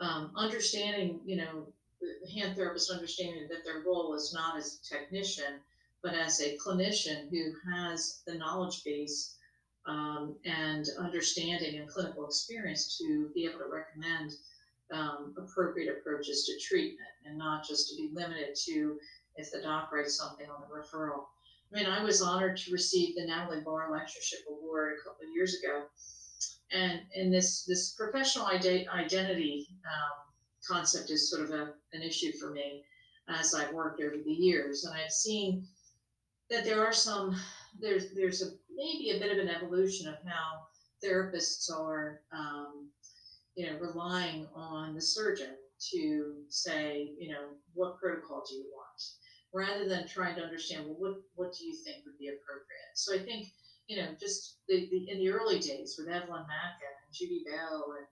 Um, 0.00 0.32
understanding, 0.36 1.20
you 1.26 1.36
know, 1.36 1.66
the 2.00 2.30
hand 2.32 2.56
therapist 2.56 2.90
understanding 2.90 3.48
that 3.48 3.64
their 3.64 3.82
role 3.84 4.14
is 4.14 4.32
not 4.32 4.56
as 4.56 4.78
a 4.78 4.94
technician, 4.94 5.60
but 6.02 6.14
as 6.14 6.40
a 6.40 6.56
clinician 6.56 7.28
who 7.30 7.52
has 7.74 8.22
the 8.26 8.34
knowledge 8.34 8.82
base 8.84 9.36
um, 9.86 10.36
and 10.44 10.86
understanding 10.98 11.78
and 11.78 11.88
clinical 11.88 12.24
experience 12.24 12.96
to 12.98 13.30
be 13.34 13.44
able 13.44 13.58
to 13.58 13.70
recommend 13.70 14.32
um, 14.92 15.34
appropriate 15.36 15.90
approaches 15.98 16.44
to 16.44 16.58
treatment 16.58 17.08
and 17.24 17.36
not 17.36 17.66
just 17.66 17.90
to 17.90 17.96
be 17.96 18.10
limited 18.12 18.54
to 18.66 18.98
if 19.36 19.50
the 19.50 19.62
doc 19.62 19.90
writes 19.92 20.16
something 20.16 20.46
on 20.50 20.60
the 20.60 20.74
referral. 20.74 21.24
I 21.72 21.78
mean, 21.78 21.86
I 21.86 22.02
was 22.02 22.20
honored 22.20 22.56
to 22.58 22.72
receive 22.72 23.14
the 23.14 23.26
Nathalie 23.26 23.60
Barr 23.60 23.90
Lectureship 23.92 24.40
Award 24.48 24.94
a 24.94 25.08
couple 25.08 25.26
of 25.26 25.34
years 25.34 25.56
ago, 25.62 25.84
and 26.72 27.00
in 27.14 27.30
this 27.30 27.64
this 27.64 27.94
professional 27.94 28.46
ide- 28.46 28.88
identity 28.92 29.68
um, 29.84 30.34
concept 30.66 31.10
is 31.10 31.30
sort 31.30 31.44
of 31.44 31.50
a, 31.50 31.74
an 31.92 32.02
issue 32.02 32.32
for 32.32 32.50
me 32.50 32.84
as 33.28 33.54
I've 33.54 33.72
worked 33.72 34.00
over 34.00 34.16
the 34.16 34.32
years, 34.32 34.84
and 34.84 34.94
I've 34.94 35.12
seen 35.12 35.66
that 36.50 36.64
there 36.64 36.84
are 36.84 36.92
some 36.92 37.36
there's 37.80 38.12
there's 38.14 38.42
a 38.42 38.50
maybe 38.74 39.10
a 39.10 39.20
bit 39.20 39.32
of 39.32 39.38
an 39.38 39.48
evolution 39.48 40.08
of 40.08 40.16
how 40.26 40.66
therapists 41.04 41.70
are 41.72 42.20
um, 42.32 42.88
you 43.54 43.66
know 43.66 43.78
relying 43.78 44.46
on 44.54 44.94
the 44.94 45.00
surgeon 45.00 45.54
to 45.92 46.34
say 46.48 47.12
you 47.18 47.30
know 47.30 47.48
what 47.74 47.98
protocol 47.98 48.42
do 48.48 48.56
you 48.56 48.66
want 48.74 48.89
rather 49.52 49.88
than 49.88 50.06
trying 50.06 50.36
to 50.36 50.42
understand, 50.42 50.84
well, 50.86 50.96
what, 50.98 51.14
what 51.34 51.52
do 51.58 51.66
you 51.66 51.74
think 51.84 52.04
would 52.04 52.18
be 52.18 52.28
appropriate? 52.28 52.94
So 52.94 53.14
I 53.14 53.18
think, 53.18 53.48
you 53.88 53.96
know, 53.96 54.08
just 54.18 54.58
the, 54.68 54.88
the 54.90 55.10
in 55.10 55.18
the 55.18 55.30
early 55.30 55.58
days 55.58 55.96
with 55.98 56.08
Evelyn 56.08 56.46
Mackin 56.46 56.94
and 57.04 57.14
Judy 57.14 57.44
Bell 57.50 57.94
and 57.98 58.06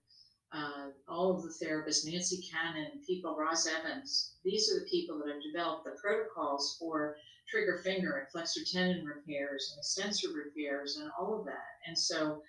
uh, 0.50 0.86
all 1.06 1.36
of 1.36 1.42
the 1.42 1.54
therapists, 1.64 2.06
Nancy 2.06 2.42
Cannon, 2.50 3.02
people, 3.06 3.36
Ross 3.36 3.68
Evans, 3.68 4.34
these 4.44 4.72
are 4.72 4.80
the 4.80 4.86
people 4.86 5.18
that 5.18 5.32
have 5.32 5.42
developed 5.42 5.84
the 5.84 5.96
protocols 6.02 6.76
for 6.80 7.16
trigger 7.48 7.78
finger 7.84 8.16
and 8.16 8.28
flexor 8.30 8.60
tendon 8.64 9.04
repairs 9.04 9.70
and 9.72 9.78
extensor 9.78 10.28
repairs 10.32 10.96
and 10.96 11.10
all 11.18 11.38
of 11.38 11.44
that. 11.46 11.78
And 11.86 11.96
so 11.96 12.42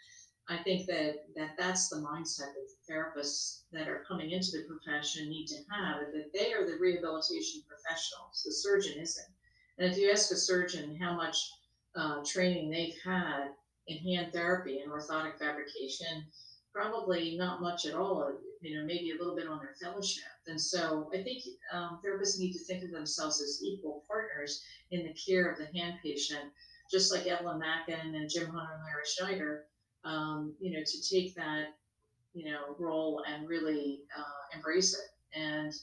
I 0.49 0.57
think 0.57 0.87
that, 0.87 1.25
that 1.35 1.51
that's 1.57 1.89
the 1.89 1.97
mindset 1.97 2.53
that 2.55 2.67
therapists 2.89 3.61
that 3.71 3.87
are 3.87 4.03
coming 4.07 4.31
into 4.31 4.51
the 4.51 4.63
profession 4.67 5.29
need 5.29 5.47
to 5.47 5.57
have, 5.69 5.99
that 6.13 6.31
they 6.33 6.53
are 6.53 6.65
the 6.65 6.77
rehabilitation 6.79 7.61
professionals. 7.67 8.43
The 8.45 8.51
surgeon 8.51 8.99
isn't. 8.99 9.27
And 9.77 9.91
if 9.91 9.97
you 9.97 10.11
ask 10.11 10.31
a 10.31 10.35
surgeon 10.35 10.97
how 10.99 11.15
much 11.15 11.37
uh, 11.95 12.23
training 12.25 12.69
they've 12.69 12.95
had 13.03 13.49
in 13.87 13.97
hand 13.97 14.33
therapy 14.33 14.79
and 14.79 14.91
orthotic 14.91 15.37
fabrication, 15.37 16.25
probably 16.73 17.37
not 17.37 17.61
much 17.61 17.85
at 17.85 17.95
all, 17.95 18.31
you 18.61 18.77
know, 18.77 18.85
maybe 18.85 19.11
a 19.11 19.17
little 19.17 19.35
bit 19.35 19.47
on 19.47 19.59
their 19.59 19.75
fellowship. 19.81 20.23
And 20.47 20.59
so 20.59 21.09
I 21.13 21.23
think 21.23 21.43
um, 21.73 21.99
therapists 22.05 22.39
need 22.39 22.53
to 22.53 22.63
think 22.65 22.83
of 22.83 22.91
themselves 22.91 23.41
as 23.41 23.61
equal 23.63 24.03
partners 24.07 24.63
in 24.91 25.03
the 25.03 25.13
care 25.13 25.49
of 25.49 25.57
the 25.57 25.67
hand 25.77 25.95
patient, 26.03 26.51
just 26.91 27.11
like 27.13 27.27
Evelyn 27.27 27.59
Mackin 27.59 28.15
and 28.15 28.29
Jim 28.29 28.47
Hunter 28.47 28.73
and 28.73 28.83
Larry 28.83 29.03
Schneider 29.05 29.65
um, 30.03 30.53
you 30.59 30.71
know, 30.71 30.83
to 30.85 31.15
take 31.15 31.35
that, 31.35 31.75
you 32.33 32.45
know, 32.45 32.75
role 32.77 33.23
and 33.27 33.47
really 33.47 34.01
uh, 34.17 34.55
embrace 34.57 34.93
it. 34.93 35.39
And 35.39 35.73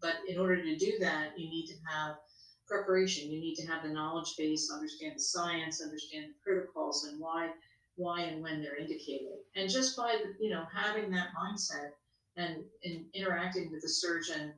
but 0.00 0.14
in 0.28 0.38
order 0.38 0.62
to 0.62 0.76
do 0.76 0.92
that, 1.00 1.38
you 1.38 1.48
need 1.48 1.66
to 1.66 1.74
have 1.88 2.16
preparation. 2.66 3.30
You 3.30 3.40
need 3.40 3.54
to 3.56 3.66
have 3.66 3.82
the 3.82 3.88
knowledge 3.88 4.34
base, 4.36 4.70
understand 4.72 5.14
the 5.16 5.22
science, 5.22 5.82
understand 5.82 6.26
the 6.30 6.34
protocols, 6.44 7.06
and 7.10 7.20
why 7.20 7.50
why 7.96 8.22
and 8.22 8.42
when 8.42 8.62
they're 8.62 8.76
indicated. 8.76 9.38
And 9.54 9.70
just 9.70 9.96
by 9.96 10.16
you 10.40 10.50
know 10.50 10.64
having 10.74 11.10
that 11.12 11.28
mindset 11.38 11.90
and, 12.36 12.64
and 12.84 13.04
interacting 13.14 13.70
with 13.70 13.82
the 13.82 13.88
surgeon 13.88 14.54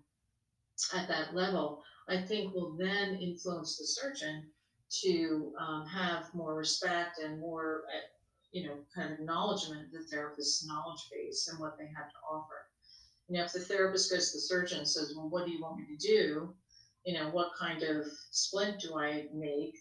at 0.95 1.09
that 1.09 1.35
level, 1.35 1.83
I 2.09 2.23
think 2.23 2.55
will 2.55 2.77
then 2.79 3.19
influence 3.21 3.77
the 3.79 3.87
surgeon 3.87 4.45
to 5.03 5.53
um, 5.59 5.87
have 5.87 6.33
more 6.35 6.55
respect 6.55 7.19
and 7.19 7.41
more 7.41 7.83
you 8.55 8.69
know, 8.69 8.77
kind 8.95 9.13
of 9.13 9.19
acknowledgement 9.19 9.87
of 9.87 9.93
the 9.93 10.05
therapist's 10.09 10.65
knowledge 10.65 11.03
base 11.11 11.49
and 11.49 11.59
what 11.59 11.77
they 11.77 11.87
have 11.87 12.09
to 12.09 12.19
offer. 12.31 12.69
You 13.29 13.37
know, 13.37 13.45
if 13.45 13.53
the 13.53 13.59
therapist 13.59 14.13
goes 14.13 14.31
to 14.31 14.37
the 14.37 14.43
surgeon 14.43 14.79
and 14.79 14.89
says, 14.89 15.13
Well, 15.17 15.29
what 15.29 15.45
do 15.45 15.51
you 15.51 15.61
want 15.61 15.81
me 15.81 15.87
to 15.87 16.07
do? 16.07 16.55
You 17.05 17.15
know, 17.15 17.31
what 17.31 17.51
kind 17.59 17.83
of 17.83 18.07
splint 18.31 18.81
do 18.81 18.97
I 18.97 19.27
make? 19.35 19.75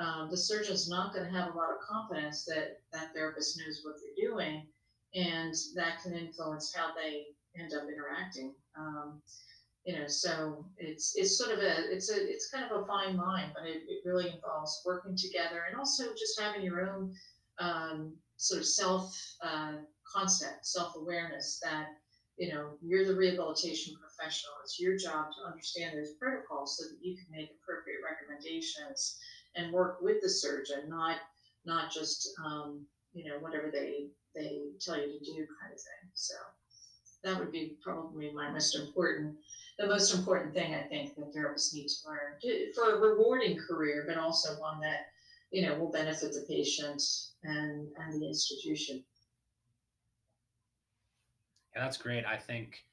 Um, 0.00 0.28
the 0.30 0.36
surgeon's 0.36 0.90
not 0.90 1.14
going 1.14 1.26
to 1.26 1.38
have 1.38 1.54
a 1.54 1.56
lot 1.56 1.70
of 1.70 1.78
confidence 1.88 2.44
that 2.46 2.80
that 2.92 3.14
therapist 3.14 3.56
knows 3.58 3.80
what 3.84 3.94
they're 4.00 4.28
doing, 4.28 4.66
and 5.14 5.54
that 5.76 6.02
can 6.02 6.14
influence 6.14 6.74
how 6.74 6.88
they 6.94 7.26
end 7.56 7.72
up 7.72 7.88
interacting. 7.88 8.52
Um, 8.76 9.22
you 9.84 9.96
know, 9.96 10.08
so 10.08 10.64
it's 10.76 11.14
it's 11.16 11.38
sort 11.38 11.52
of 11.52 11.60
a 11.60 11.94
it's 11.94 12.10
a 12.10 12.16
it's 12.16 12.50
kind 12.50 12.68
of 12.68 12.82
a 12.82 12.86
fine 12.86 13.16
line, 13.16 13.52
but 13.54 13.64
it, 13.64 13.82
it 13.88 14.02
really 14.04 14.28
involves 14.30 14.82
working 14.84 15.16
together 15.16 15.62
and 15.68 15.78
also 15.78 16.10
just 16.18 16.40
having 16.40 16.62
your 16.62 16.88
own 16.90 17.14
um, 17.60 18.16
sort 18.36 18.60
of 18.60 18.66
self 18.66 19.18
uh, 19.42 19.74
concept, 20.10 20.66
self 20.66 20.94
awareness 20.96 21.60
that 21.62 21.88
you 22.36 22.52
know 22.52 22.70
you're 22.82 23.06
the 23.06 23.14
rehabilitation 23.14 23.94
professional. 24.00 24.52
It's 24.62 24.80
your 24.80 24.96
job 24.96 25.26
to 25.32 25.50
understand 25.50 25.96
those 25.96 26.14
protocols 26.14 26.78
so 26.78 26.88
that 26.88 26.98
you 27.02 27.16
can 27.16 27.26
make 27.30 27.50
appropriate 27.62 28.00
recommendations 28.04 29.18
and 29.56 29.72
work 29.72 29.98
with 30.00 30.22
the 30.22 30.28
surgeon, 30.28 30.88
not 30.88 31.16
not 31.64 31.92
just 31.92 32.30
um, 32.44 32.86
you 33.12 33.28
know 33.28 33.38
whatever 33.38 33.70
they 33.70 34.08
they 34.34 34.62
tell 34.80 34.96
you 34.96 35.18
to 35.18 35.24
do 35.24 35.46
kind 35.60 35.72
of 35.72 35.80
thing. 35.80 36.10
So 36.14 36.34
that 37.24 37.38
would 37.38 37.50
be 37.50 37.76
probably 37.82 38.30
my 38.32 38.50
most 38.50 38.76
important 38.76 39.36
the 39.78 39.86
most 39.86 40.12
important 40.12 40.52
thing 40.54 40.74
I 40.74 40.82
think 40.82 41.14
that 41.14 41.32
therapists 41.32 41.72
need 41.72 41.86
to 41.86 42.08
learn 42.08 42.72
for 42.74 42.96
a 42.96 43.00
rewarding 43.00 43.56
career, 43.56 44.04
but 44.08 44.18
also 44.18 44.60
one 44.60 44.80
that 44.80 45.07
you 45.50 45.66
know, 45.66 45.78
will 45.78 45.90
benefit 45.90 46.32
the 46.32 46.44
patient 46.48 47.02
and, 47.42 47.88
and 47.98 48.20
the 48.20 48.26
institution. 48.26 49.02
Yeah, 51.74 51.84
that's 51.84 51.96
great. 51.96 52.24
I 52.26 52.36
think 52.36 52.84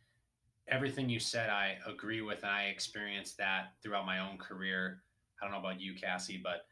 everything 0.68 1.10
you 1.10 1.20
said, 1.20 1.50
I 1.50 1.78
agree 1.88 2.22
with, 2.22 2.44
and 2.44 2.52
I 2.52 2.66
experienced 2.66 3.38
that 3.38 3.74
throughout 3.82 4.06
my 4.06 4.20
own 4.20 4.38
career. 4.38 5.02
I 5.42 5.46
don't 5.46 5.54
know 5.54 5.60
about 5.60 5.82
you, 5.82 5.94
Cassie, 5.96 6.42
but 6.42 6.66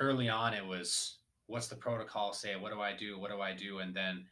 early 0.00 0.28
on 0.28 0.54
it 0.54 0.66
was 0.66 1.18
what's 1.46 1.68
the 1.68 1.76
protocol 1.76 2.32
say? 2.32 2.56
What 2.56 2.72
do 2.72 2.80
I 2.80 2.94
do? 2.96 3.18
What 3.18 3.30
do 3.30 3.40
I 3.40 3.54
do? 3.54 3.78
And 3.78 3.94
then 3.94 4.24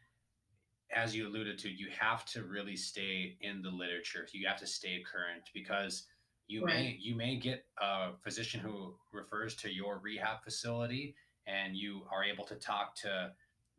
as 0.94 1.14
you 1.14 1.28
alluded 1.28 1.58
to, 1.58 1.68
you 1.68 1.88
have 1.96 2.24
to 2.26 2.42
really 2.42 2.76
stay 2.76 3.36
in 3.42 3.62
the 3.62 3.70
literature. 3.70 4.26
You 4.32 4.48
have 4.48 4.58
to 4.58 4.66
stay 4.66 5.02
current 5.10 5.44
because 5.54 6.06
you 6.50 6.64
right. 6.64 6.74
may 6.74 6.98
you 7.00 7.14
may 7.14 7.36
get 7.36 7.64
a 7.80 8.10
physician 8.22 8.58
who 8.60 8.94
refers 9.12 9.54
to 9.54 9.72
your 9.72 9.98
rehab 9.98 10.42
facility 10.42 11.14
and 11.46 11.76
you 11.76 12.02
are 12.10 12.24
able 12.24 12.44
to 12.44 12.56
talk 12.56 12.94
to 12.96 13.30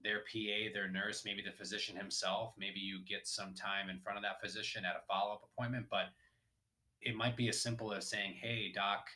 their 0.04 0.20
PA, 0.20 0.74
their 0.74 0.90
nurse, 0.90 1.24
maybe 1.26 1.44
the 1.44 1.52
physician 1.52 1.96
himself. 1.96 2.54
Maybe 2.58 2.80
you 2.80 3.00
get 3.08 3.28
some 3.28 3.54
time 3.54 3.90
in 3.90 4.00
front 4.00 4.18
of 4.18 4.24
that 4.24 4.42
physician 4.42 4.84
at 4.84 4.96
a 4.96 5.06
follow 5.08 5.34
up 5.34 5.44
appointment, 5.54 5.88
but 5.92 6.06
it 7.02 7.16
might 7.16 7.38
be 7.38 7.50
as 7.50 7.62
simple 7.62 7.94
as 7.94 8.10
saying, 8.10 8.36
Hey, 8.42 8.72
doc, 8.74 9.08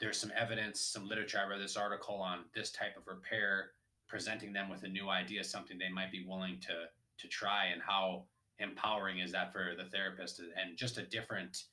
there's 0.00 0.18
some 0.18 0.32
evidence, 0.36 0.80
some 0.80 1.08
literature. 1.08 1.38
I 1.38 1.48
read 1.48 1.60
this 1.60 1.76
article 1.76 2.16
on 2.16 2.40
this 2.54 2.72
type 2.72 2.96
of 2.96 3.06
repair, 3.06 3.70
presenting 4.08 4.52
them 4.52 4.68
with 4.68 4.82
a 4.82 4.88
new 4.88 5.08
idea, 5.08 5.44
something 5.44 5.78
they 5.78 5.88
might 5.88 6.10
be 6.10 6.26
willing 6.26 6.58
to 6.62 6.88
to 7.18 7.28
try, 7.28 7.66
and 7.66 7.80
how 7.80 8.24
empowering 8.58 9.20
is 9.20 9.30
that 9.32 9.52
for 9.52 9.74
the 9.78 9.88
therapist, 9.90 10.40
and 10.40 10.76
just 10.76 10.98
a 10.98 11.02
different 11.02 11.64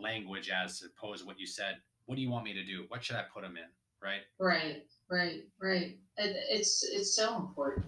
language 0.00 0.50
as 0.50 0.82
opposed 0.82 1.22
to 1.22 1.26
what 1.26 1.38
you 1.38 1.46
said. 1.46 1.76
What 2.06 2.16
do 2.16 2.22
you 2.22 2.30
want 2.30 2.44
me 2.44 2.52
to 2.54 2.64
do? 2.64 2.84
What 2.88 3.04
should 3.04 3.16
I 3.16 3.24
put 3.32 3.42
them 3.42 3.56
in? 3.56 3.68
Right. 4.02 4.22
Right. 4.38 4.82
Right. 5.10 5.42
Right. 5.60 5.98
And 6.18 6.34
it's 6.50 6.84
it's 6.84 7.16
so 7.16 7.36
important. 7.36 7.86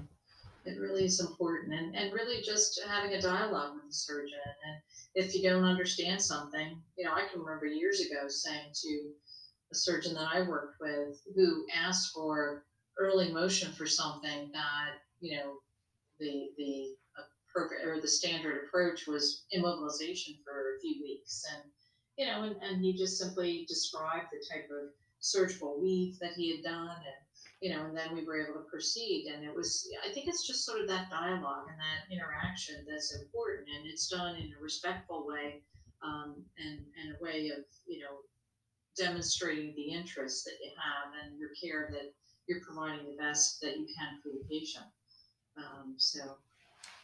It 0.64 0.78
really 0.78 1.04
is 1.04 1.20
important, 1.20 1.72
and 1.72 1.94
and 1.94 2.12
really 2.12 2.42
just 2.42 2.80
having 2.86 3.14
a 3.14 3.20
dialogue 3.20 3.74
with 3.74 3.86
the 3.86 3.94
surgeon. 3.94 4.38
And 4.66 4.82
if 5.14 5.34
you 5.34 5.48
don't 5.48 5.64
understand 5.64 6.20
something, 6.20 6.82
you 6.96 7.04
know, 7.04 7.12
I 7.12 7.26
can 7.30 7.40
remember 7.40 7.66
years 7.66 8.00
ago 8.00 8.28
saying 8.28 8.72
to 8.74 9.10
a 9.72 9.74
surgeon 9.74 10.14
that 10.14 10.28
I 10.32 10.42
worked 10.42 10.80
with 10.80 11.20
who 11.34 11.64
asked 11.74 12.12
for 12.12 12.64
early 12.98 13.32
motion 13.32 13.72
for 13.72 13.86
something 13.86 14.50
that 14.52 14.90
you 15.20 15.36
know 15.36 15.54
the 16.18 16.48
the 16.56 16.94
appropriate 17.48 17.86
or 17.86 18.00
the 18.00 18.08
standard 18.08 18.64
approach 18.64 19.06
was 19.06 19.44
immobilization 19.54 20.36
for 20.44 20.76
a 20.76 20.80
few 20.80 21.00
weeks 21.02 21.44
and 21.54 21.62
you 22.18 22.26
know 22.26 22.42
and, 22.42 22.56
and 22.62 22.84
he 22.84 22.92
just 22.92 23.18
simply 23.18 23.64
described 23.68 24.26
the 24.32 24.44
type 24.52 24.68
of 24.70 24.90
surgical 25.20 25.80
weave 25.80 26.18
that 26.18 26.32
he 26.32 26.54
had 26.54 26.62
done 26.62 26.96
and 26.96 27.20
you 27.60 27.74
know 27.74 27.86
and 27.86 27.96
then 27.96 28.14
we 28.14 28.24
were 28.24 28.40
able 28.40 28.60
to 28.60 28.66
proceed 28.70 29.32
and 29.34 29.44
it 29.44 29.54
was 29.54 29.88
i 30.08 30.12
think 30.12 30.28
it's 30.28 30.46
just 30.46 30.64
sort 30.64 30.80
of 30.80 30.88
that 30.88 31.10
dialogue 31.10 31.66
and 31.70 31.78
that 31.78 32.12
interaction 32.14 32.76
that's 32.88 33.16
important 33.16 33.66
and 33.74 33.86
it's 33.86 34.08
done 34.08 34.36
in 34.36 34.52
a 34.58 34.62
respectful 34.62 35.26
way 35.26 35.62
um, 36.02 36.36
and, 36.58 36.78
and 36.78 37.16
a 37.18 37.22
way 37.22 37.48
of 37.48 37.64
you 37.86 38.00
know 38.00 38.22
demonstrating 38.98 39.74
the 39.76 39.94
interest 39.94 40.44
that 40.44 40.58
you 40.62 40.70
have 40.76 41.12
and 41.24 41.38
your 41.38 41.50
care 41.60 41.88
that 41.92 42.12
you're 42.48 42.60
providing 42.60 43.06
the 43.06 43.16
best 43.16 43.60
that 43.60 43.76
you 43.76 43.86
can 43.86 44.18
for 44.22 44.30
the 44.30 44.44
patient. 44.50 44.84
Um, 45.56 45.94
so, 45.96 46.20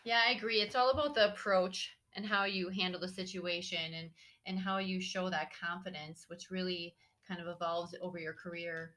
yeah, 0.04 0.20
I 0.26 0.32
agree. 0.32 0.60
It's 0.60 0.74
all 0.74 0.90
about 0.90 1.14
the 1.14 1.32
approach 1.32 1.92
and 2.16 2.26
how 2.26 2.44
you 2.44 2.68
handle 2.68 3.00
the 3.00 3.08
situation 3.08 3.94
and 3.96 4.10
and 4.46 4.58
how 4.58 4.78
you 4.78 5.00
show 5.00 5.30
that 5.30 5.52
confidence, 5.58 6.24
which 6.28 6.50
really 6.50 6.94
kind 7.26 7.40
of 7.40 7.46
evolves 7.46 7.94
over 8.00 8.18
your 8.18 8.34
career. 8.34 8.94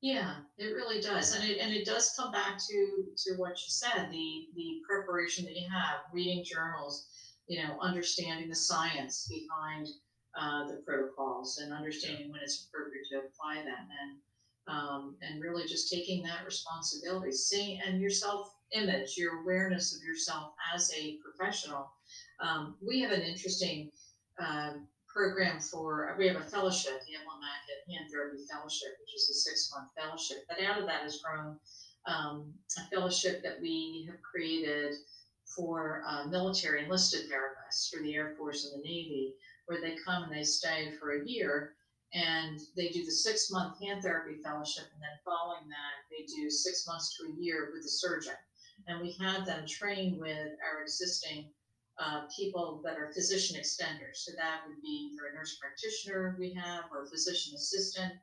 Yeah, 0.00 0.34
it 0.58 0.74
really 0.74 1.00
does, 1.00 1.34
and 1.34 1.48
it 1.48 1.58
and 1.58 1.72
it 1.72 1.84
does 1.84 2.12
come 2.18 2.32
back 2.32 2.58
to 2.58 3.04
to 3.16 3.34
what 3.36 3.50
you 3.50 3.68
said 3.68 4.10
the 4.10 4.48
the 4.56 4.80
preparation 4.84 5.44
that 5.44 5.54
you 5.54 5.68
have, 5.70 6.00
reading 6.12 6.44
journals, 6.44 7.06
you 7.46 7.62
know, 7.62 7.78
understanding 7.80 8.48
the 8.48 8.54
science 8.54 9.28
behind 9.28 9.88
uh, 10.34 10.66
the 10.66 10.82
protocols 10.86 11.58
and 11.58 11.72
understanding 11.72 12.30
when 12.30 12.40
it's 12.42 12.66
appropriate 12.66 13.06
to 13.10 13.18
apply 13.18 13.56
them 13.56 13.86
and 14.00 14.18
um, 14.68 15.16
and 15.22 15.42
really 15.42 15.66
just 15.66 15.92
taking 15.92 16.22
that 16.22 16.44
responsibility 16.44 17.32
seeing 17.32 17.80
and 17.86 18.00
your 18.00 18.10
self 18.10 18.54
image 18.72 19.16
your 19.16 19.42
awareness 19.42 19.94
of 19.94 20.02
yourself 20.02 20.52
as 20.74 20.90
a 20.96 21.18
professional 21.18 21.90
um, 22.40 22.76
we 22.80 23.00
have 23.00 23.10
an 23.10 23.20
interesting 23.20 23.90
uh, 24.40 24.72
program 25.08 25.60
for 25.60 26.14
we 26.18 26.26
have 26.26 26.36
a 26.36 26.44
fellowship 26.44 27.00
the 27.06 27.16
Emblematic 27.16 27.78
Hand 27.88 28.10
Therapy 28.10 28.38
Fellowship 28.50 28.96
which 29.00 29.14
is 29.14 29.28
a 29.30 29.34
six 29.34 29.70
month 29.74 29.90
fellowship 29.98 30.44
but 30.48 30.62
out 30.64 30.80
of 30.80 30.86
that 30.86 31.02
has 31.02 31.20
grown 31.20 31.58
um, 32.06 32.52
a 32.78 32.94
fellowship 32.94 33.42
that 33.42 33.60
we 33.60 34.06
have 34.08 34.20
created 34.22 34.94
for 35.54 36.02
uh, 36.06 36.24
military 36.24 36.84
enlisted 36.84 37.30
therapists 37.30 37.90
for 37.90 38.02
the 38.02 38.14
Air 38.14 38.34
Force 38.38 38.64
and 38.72 38.82
the 38.82 38.88
Navy 38.88 39.34
where 39.66 39.80
they 39.80 39.96
come 40.04 40.24
and 40.24 40.32
they 40.32 40.44
stay 40.44 40.92
for 40.98 41.12
a 41.12 41.26
year 41.26 41.74
and 42.14 42.60
they 42.76 42.88
do 42.88 43.04
the 43.04 43.10
six 43.10 43.50
month 43.50 43.80
hand 43.80 44.02
therapy 44.02 44.36
fellowship 44.42 44.84
and 44.92 45.02
then 45.02 45.18
following 45.24 45.68
that 45.68 46.04
they 46.10 46.24
do 46.26 46.50
six 46.50 46.86
months 46.86 47.16
to 47.16 47.24
a 47.24 47.42
year 47.42 47.70
with 47.72 47.82
the 47.82 47.88
surgeon. 47.88 48.36
And 48.86 49.00
we 49.00 49.12
had 49.12 49.46
them 49.46 49.66
train 49.66 50.18
with 50.18 50.52
our 50.66 50.82
existing 50.82 51.46
uh, 51.98 52.22
people 52.34 52.80
that 52.84 52.98
are 52.98 53.12
physician 53.12 53.60
extenders 53.60 54.16
so 54.24 54.32
that 54.36 54.60
would 54.66 54.80
be 54.82 55.10
either 55.12 55.28
a 55.30 55.34
nurse 55.34 55.58
practitioner 55.60 56.36
we 56.38 56.52
have 56.52 56.84
or 56.90 57.04
a 57.04 57.08
physician 57.08 57.54
assistant 57.54 58.14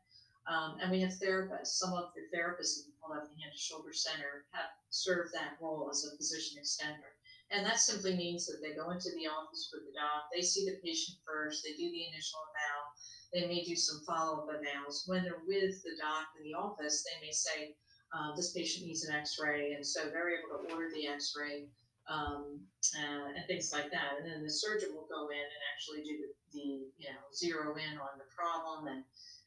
um, 0.48 0.78
and 0.82 0.92
we 0.92 1.02
have 1.02 1.12
therapists 1.12 1.78
some 1.78 1.94
of 1.94 2.12
the 2.16 2.26
therapists 2.36 2.78
that 2.78 2.86
we 2.88 2.94
call 3.02 3.16
out 3.16 3.24
the 3.30 3.42
hand 3.42 3.54
to 3.54 3.60
shoulder 3.60 3.94
center 3.94 4.46
have 4.52 4.70
served 4.90 5.34
that 5.34 5.58
role 5.62 5.88
as 5.92 6.06
a 6.06 6.18
physician 6.18 6.58
extender 6.62 7.14
and 7.52 7.66
that 7.66 7.80
simply 7.80 8.16
means 8.16 8.46
that 8.46 8.62
they 8.62 8.76
go 8.76 8.92
into 8.92 9.10
the 9.18 9.26
office 9.26 9.72
with 9.74 9.82
the 9.86 9.98
doc, 9.98 10.30
they 10.34 10.42
see 10.42 10.70
the 10.70 10.78
patient 10.86 11.18
first, 11.26 11.64
they 11.64 11.74
do 11.74 11.90
the 11.90 12.06
initial 12.06 12.46
eval, 12.54 12.86
they 13.34 13.48
may 13.48 13.64
do 13.64 13.76
some 13.76 14.02
follow 14.06 14.46
up 14.46 14.50
evals. 14.50 15.08
When 15.08 15.24
they're 15.24 15.42
with 15.48 15.82
the 15.82 15.98
doc 16.00 16.30
in 16.38 16.44
the 16.44 16.54
office, 16.54 17.04
they 17.04 17.26
may 17.26 17.32
say, 17.32 17.76
uh, 18.14 18.36
this 18.36 18.54
patient 18.54 18.86
needs 18.86 19.04
an 19.04 19.16
x 19.16 19.38
ray. 19.42 19.74
And 19.74 19.86
so 19.86 20.10
they're 20.10 20.30
able 20.30 20.62
to 20.62 20.74
order 20.74 20.90
the 20.94 21.08
x 21.08 21.34
ray 21.38 21.66
um, 22.08 22.62
uh, 22.96 23.36
and 23.36 23.46
things 23.48 23.72
like 23.74 23.92
that. 23.92 24.18
And 24.18 24.30
then 24.30 24.44
the 24.44 24.50
surgeon 24.50 24.90
will 24.94 25.08
go 25.10 25.30
in 25.30 25.44
and 25.44 25.64
actually 25.74 26.04
do 26.04 26.16
the, 26.22 26.30
the 26.54 26.68
you 26.98 27.10
know, 27.10 27.26
zero 27.34 27.76
in 27.76 27.98
on 28.00 28.18
the 28.18 28.30
problem 28.32 28.88
and, 28.88 29.04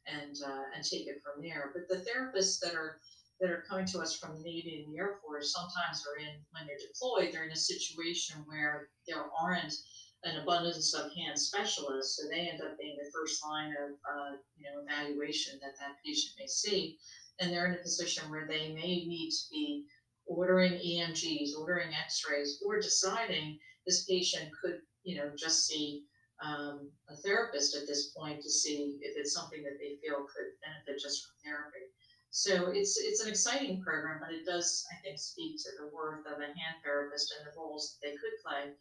and, 0.07 0.37
uh, 0.45 0.65
and 0.75 0.85
take 0.85 1.07
it 1.07 1.23
from 1.25 1.43
there. 1.43 1.73
But 1.73 1.89
the 1.89 2.05
therapists 2.05 2.61
that 2.61 2.75
are 2.75 2.99
that 3.41 3.51
are 3.51 3.65
coming 3.69 3.87
to 3.87 3.99
us 3.99 4.17
from 4.17 4.37
the 4.37 4.43
Navy 4.45 4.85
and 4.85 4.95
the 4.95 4.99
Air 4.99 5.19
Force 5.21 5.53
sometimes 5.53 6.07
are 6.07 6.23
in, 6.23 6.39
when 6.53 6.65
they're 6.65 6.79
deployed, 6.79 7.35
they're 7.35 7.45
in 7.45 7.51
a 7.51 7.57
situation 7.57 8.37
where 8.47 8.89
there 9.09 9.25
aren't 9.41 9.75
an 10.23 10.39
abundance 10.41 10.95
of 10.95 11.13
hand 11.13 11.37
specialists, 11.37 12.17
so 12.17 12.29
they 12.29 12.49
end 12.49 12.63
up 12.63 12.79
being 12.79 12.97
the 12.97 13.11
first 13.11 13.45
line 13.45 13.75
of 13.83 13.91
uh, 14.07 14.37
you 14.57 14.65
know 14.71 14.87
evaluation 14.87 15.59
that 15.61 15.75
that 15.81 15.97
patient 16.07 16.33
may 16.39 16.47
see, 16.47 16.99
and 17.41 17.53
they're 17.53 17.67
in 17.67 17.75
a 17.75 17.83
position 17.83 18.31
where 18.31 18.47
they 18.47 18.73
may 18.73 19.05
need 19.05 19.31
to 19.31 19.51
be 19.51 19.85
ordering 20.27 20.73
EMGs, 20.73 21.51
ordering 21.59 21.91
X-rays, 21.95 22.63
or 22.65 22.81
deciding 22.81 23.59
this 23.87 24.05
patient 24.05 24.51
could 24.61 24.81
you 25.05 25.17
know 25.17 25.31
just 25.37 25.67
see 25.67 26.05
um, 26.43 26.91
a 27.09 27.17
therapist 27.17 27.77
at 27.77 27.87
this 27.87 28.09
point 28.17 28.43
to 28.43 28.51
see 28.51 28.99
if 29.01 29.17
it's 29.17 29.33
something 29.33 29.63
that 29.63 29.79
they 29.79 29.97
feel 30.03 30.27
could 30.27 30.51
benefit 30.63 31.01
just 31.01 31.25
from 31.25 31.35
therapy. 31.45 31.87
So 32.31 32.71
it's 32.71 32.99
it's 32.99 33.23
an 33.23 33.29
exciting 33.29 33.83
program, 33.83 34.19
but 34.21 34.35
it 34.35 34.47
does, 34.47 34.85
I 34.91 35.01
think, 35.03 35.19
speak 35.19 35.59
to 35.59 35.71
the 35.79 35.95
worth 35.95 36.27
of 36.27 36.41
a 36.41 36.47
hand 36.47 36.81
therapist 36.83 37.35
and 37.39 37.47
the 37.47 37.59
roles 37.59 37.99
that 38.01 38.09
they 38.09 38.15
could 38.17 38.33
play 38.45 38.73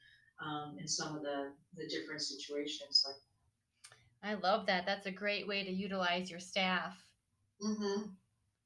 um, 0.43 0.77
in 0.79 0.87
some 0.87 1.15
of 1.15 1.21
the 1.21 1.51
the 1.75 1.87
different 1.87 2.21
situations. 2.21 3.05
Like, 3.05 3.17
I 4.23 4.35
love 4.35 4.65
that. 4.67 4.85
That's 4.85 5.05
a 5.05 5.11
great 5.11 5.47
way 5.47 5.63
to 5.63 5.71
utilize 5.71 6.31
your 6.31 6.39
staff. 6.39 6.95
Mm-hmm. 7.61 8.09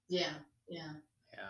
Yeah, 0.08 0.34
yeah, 0.70 0.92
yeah. 0.92 0.92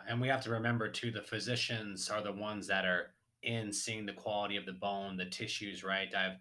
And 0.08 0.22
we 0.22 0.28
have 0.28 0.44
to 0.44 0.50
remember 0.50 0.88
too, 0.90 1.12
the 1.12 1.22
physicians 1.22 2.10
are 2.10 2.22
the 2.22 2.32
ones 2.32 2.68
that 2.68 2.86
are 2.86 3.12
in 3.44 3.72
seeing 3.72 4.06
the 4.06 4.14
quality 4.14 4.58
of 4.58 4.66
the 4.66 4.74
bone, 4.74 5.18
the 5.18 5.26
tissues. 5.26 5.84
Right. 5.84 6.14
I've 6.16 6.38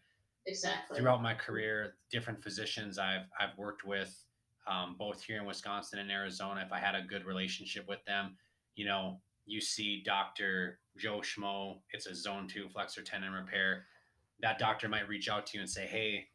exactly 0.46 0.98
throughout 0.98 1.22
my 1.22 1.34
career, 1.34 1.94
different 2.11 2.42
physicians 2.42 2.98
I've 2.98 3.26
I've 3.38 3.57
worked 3.57 3.84
with 3.84 4.24
um, 4.66 4.96
both 4.98 5.22
here 5.22 5.38
in 5.38 5.46
Wisconsin 5.46 5.98
and 5.98 6.11
Arizona, 6.11 6.62
if 6.64 6.72
I 6.72 6.78
had 6.78 6.94
a 6.94 7.02
good 7.02 7.24
relationship 7.24 7.86
with 7.88 8.05
them, 8.07 8.36
you 8.76 8.86
know, 8.86 9.20
you 9.46 9.61
see 9.61 10.02
Dr. 10.05 10.78
Joe 10.96 11.20
Schmo, 11.20 11.80
it's 11.90 12.07
a 12.07 12.14
zone 12.14 12.48
two 12.48 12.68
flexor 12.68 13.02
tendon 13.02 13.32
repair. 13.32 13.84
That 14.40 14.59
doctor 14.59 14.88
might 14.88 15.09
reach 15.09 15.28
out 15.28 15.46
to 15.46 15.59
you 15.59 15.61
and 15.61 15.70
say, 15.70 15.86
Hey, 15.86 16.28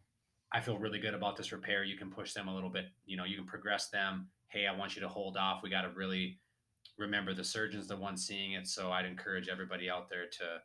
I 0.53 0.61
feel 0.61 0.77
really 0.77 0.99
good 0.99 1.13
about 1.13 1.37
this 1.37 1.51
repair. 1.51 1.83
You 1.83 1.97
can 1.97 2.09
push 2.09 2.33
them 2.33 2.47
a 2.47 2.53
little 2.53 2.69
bit, 2.69 2.85
you 3.05 3.17
know, 3.17 3.25
you 3.25 3.35
can 3.35 3.45
progress 3.45 3.89
them. 3.89 4.27
Hey, 4.49 4.67
I 4.67 4.75
want 4.75 4.95
you 4.95 5.01
to 5.01 5.07
hold 5.07 5.37
off. 5.37 5.61
We 5.63 5.69
got 5.69 5.81
to 5.81 5.89
really 5.89 6.39
remember 6.99 7.33
the 7.33 7.43
surgeon's 7.43 7.87
the 7.87 7.95
one 7.95 8.17
seeing 8.17 8.51
it. 8.51 8.67
So 8.67 8.91
I'd 8.91 9.05
encourage 9.05 9.47
everybody 9.47 9.89
out 9.89 10.09
there 10.09 10.25
to 10.25 10.61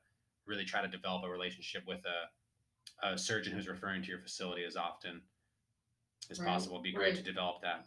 really 0.47 0.65
try 0.65 0.83
to 0.83 0.89
develop 0.89 1.25
a 1.25 1.29
relationship 1.29 1.85
with 1.87 2.01
a, 2.05 3.09
a 3.09 3.17
surgeon 3.17 3.55
who's 3.55 3.69
referring 3.69 4.03
to 4.03 4.09
your 4.09 4.19
facility 4.19 4.65
as 4.65 4.77
often 4.77 5.23
as 6.31 6.41
right. 6.41 6.49
possible. 6.49 6.75
It'd 6.77 6.85
be 6.85 6.93
great 6.93 7.15
right. 7.15 7.17
to 7.17 7.23
develop 7.23 7.63
that. 7.63 7.87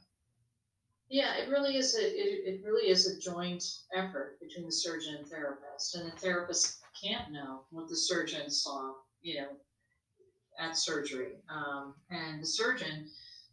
Yeah, 1.10 1.36
it 1.38 1.50
really 1.50 1.78
is 1.78 1.96
a 1.96 2.02
it, 2.02 2.56
it 2.56 2.62
really 2.66 2.90
is 2.90 3.08
a 3.08 3.20
joint 3.20 3.64
effort 3.94 4.40
between 4.42 4.66
the 4.66 4.72
surgeon 4.72 5.16
and 5.16 5.28
therapist, 5.28 5.96
and 5.96 6.12
the 6.12 6.16
therapist 6.18 6.80
can't 7.02 7.32
know 7.32 7.62
what 7.70 7.88
the 7.88 7.96
surgeon 7.96 8.50
saw, 8.50 8.92
you 9.22 9.40
know, 9.40 9.48
at 10.60 10.76
surgery, 10.76 11.36
um, 11.50 11.94
and 12.10 12.42
the 12.42 12.46
surgeon 12.46 13.08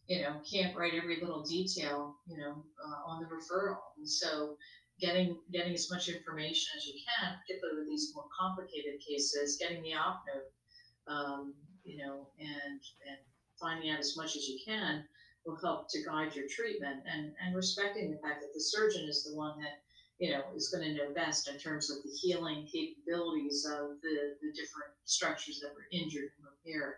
you 0.07 0.23
know, 0.23 0.35
can't 0.51 0.77
write 0.77 0.93
every 0.95 1.19
little 1.21 1.43
detail, 1.43 2.17
you 2.27 2.37
know, 2.37 2.63
uh, 2.85 3.11
on 3.11 3.23
the 3.23 3.27
referral. 3.27 3.79
And 3.97 4.09
so 4.09 4.57
getting 5.01 5.39
getting 5.53 5.75
as 5.75 5.91
much 5.91 6.09
information 6.09 6.69
as 6.77 6.87
you 6.87 6.95
can, 6.95 7.37
particularly 7.41 7.81
with 7.81 7.89
these 7.89 8.13
more 8.15 8.27
complicated 8.39 9.01
cases, 9.01 9.59
getting 9.61 9.83
the 9.83 9.95
op 9.95 10.23
note, 10.27 11.15
um, 11.15 11.55
you 11.85 11.99
know, 11.99 12.29
and 12.39 12.81
and 13.09 13.19
finding 13.61 13.91
out 13.91 13.99
as 14.01 14.17
much 14.17 14.37
as 14.37 14.49
you 14.49 14.59
can 14.65 15.05
will 15.47 15.59
help 15.63 15.89
to 15.91 16.03
guide 16.05 16.35
your 16.35 16.47
treatment 16.49 17.03
and 17.07 17.33
and 17.45 17.55
respecting 17.55 18.11
the 18.11 18.19
fact 18.19 18.41
that 18.41 18.53
the 18.55 18.61
surgeon 18.61 19.09
is 19.09 19.25
the 19.25 19.37
one 19.37 19.59
that 19.61 19.83
you 20.19 20.31
know 20.31 20.43
is 20.55 20.69
going 20.69 20.85
to 20.85 20.95
know 20.95 21.13
best 21.13 21.49
in 21.49 21.59
terms 21.59 21.91
of 21.91 22.03
the 22.03 22.11
healing 22.23 22.67
capabilities 22.71 23.67
of 23.67 24.01
the 24.03 24.37
the 24.41 24.53
different 24.53 24.93
structures 25.05 25.61
that 25.61 25.75
were 25.75 25.87
injured 25.93 26.31
and 26.39 26.47
repaired 26.47 26.97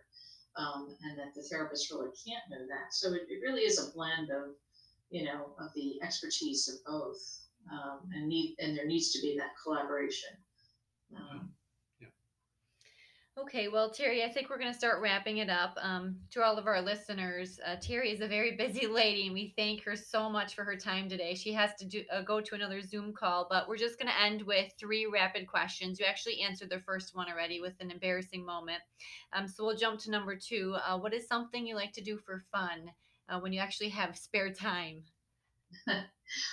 um, 0.56 0.96
and 1.02 1.18
that 1.18 1.34
the 1.34 1.42
therapist 1.42 1.90
really 1.90 2.10
can't 2.26 2.44
know 2.50 2.66
that. 2.66 2.92
So 2.92 3.12
it, 3.12 3.22
it 3.28 3.40
really 3.42 3.62
is 3.62 3.78
a 3.78 3.92
blend 3.92 4.30
of, 4.30 4.56
you 5.10 5.24
know, 5.24 5.52
of 5.60 5.72
the 5.74 6.00
expertise 6.02 6.68
of 6.68 6.76
both, 6.86 7.45
um, 7.70 8.00
and 8.14 8.28
need 8.28 8.56
and 8.58 8.76
there 8.76 8.86
needs 8.86 9.12
to 9.12 9.20
be 9.20 9.36
that 9.38 9.50
collaboration. 9.62 10.30
Um, 11.14 11.50
Okay, 13.38 13.68
well, 13.68 13.90
Terri, 13.90 14.24
I 14.24 14.30
think 14.30 14.48
we're 14.48 14.58
going 14.58 14.72
to 14.72 14.78
start 14.78 15.02
wrapping 15.02 15.38
it 15.38 15.50
up. 15.50 15.76
Um, 15.82 16.16
to 16.30 16.42
all 16.42 16.56
of 16.56 16.66
our 16.66 16.80
listeners, 16.80 17.60
uh, 17.66 17.76
Terri 17.76 18.10
is 18.10 18.22
a 18.22 18.26
very 18.26 18.52
busy 18.56 18.86
lady, 18.86 19.26
and 19.26 19.34
we 19.34 19.52
thank 19.58 19.84
her 19.84 19.94
so 19.94 20.30
much 20.30 20.54
for 20.54 20.64
her 20.64 20.74
time 20.74 21.06
today. 21.06 21.34
She 21.34 21.52
has 21.52 21.74
to 21.74 21.84
do, 21.84 22.02
uh, 22.10 22.22
go 22.22 22.40
to 22.40 22.54
another 22.54 22.80
Zoom 22.80 23.12
call, 23.12 23.46
but 23.50 23.68
we're 23.68 23.76
just 23.76 23.98
going 23.98 24.10
to 24.10 24.22
end 24.22 24.40
with 24.40 24.72
three 24.80 25.04
rapid 25.04 25.46
questions. 25.46 26.00
You 26.00 26.06
actually 26.06 26.40
answered 26.40 26.70
the 26.70 26.80
first 26.80 27.14
one 27.14 27.30
already 27.30 27.60
with 27.60 27.74
an 27.80 27.90
embarrassing 27.90 28.42
moment. 28.42 28.80
Um, 29.34 29.46
so 29.46 29.66
we'll 29.66 29.76
jump 29.76 30.00
to 30.00 30.10
number 30.10 30.34
two. 30.34 30.74
Uh, 30.88 30.98
what 30.98 31.12
is 31.12 31.28
something 31.28 31.66
you 31.66 31.76
like 31.76 31.92
to 31.92 32.02
do 32.02 32.16
for 32.16 32.42
fun 32.50 32.90
uh, 33.28 33.38
when 33.38 33.52
you 33.52 33.60
actually 33.60 33.90
have 33.90 34.16
spare 34.16 34.50
time? 34.50 35.02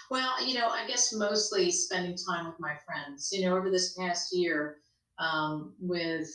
Well, 0.09 0.45
you 0.45 0.55
know, 0.55 0.67
I 0.69 0.87
guess 0.87 1.13
mostly 1.13 1.71
spending 1.71 2.17
time 2.29 2.45
with 2.47 2.59
my 2.59 2.75
friends. 2.85 3.29
You 3.31 3.45
know, 3.45 3.57
over 3.57 3.69
this 3.69 3.93
past 3.97 4.35
year, 4.35 4.77
um, 5.19 5.73
with 5.79 6.27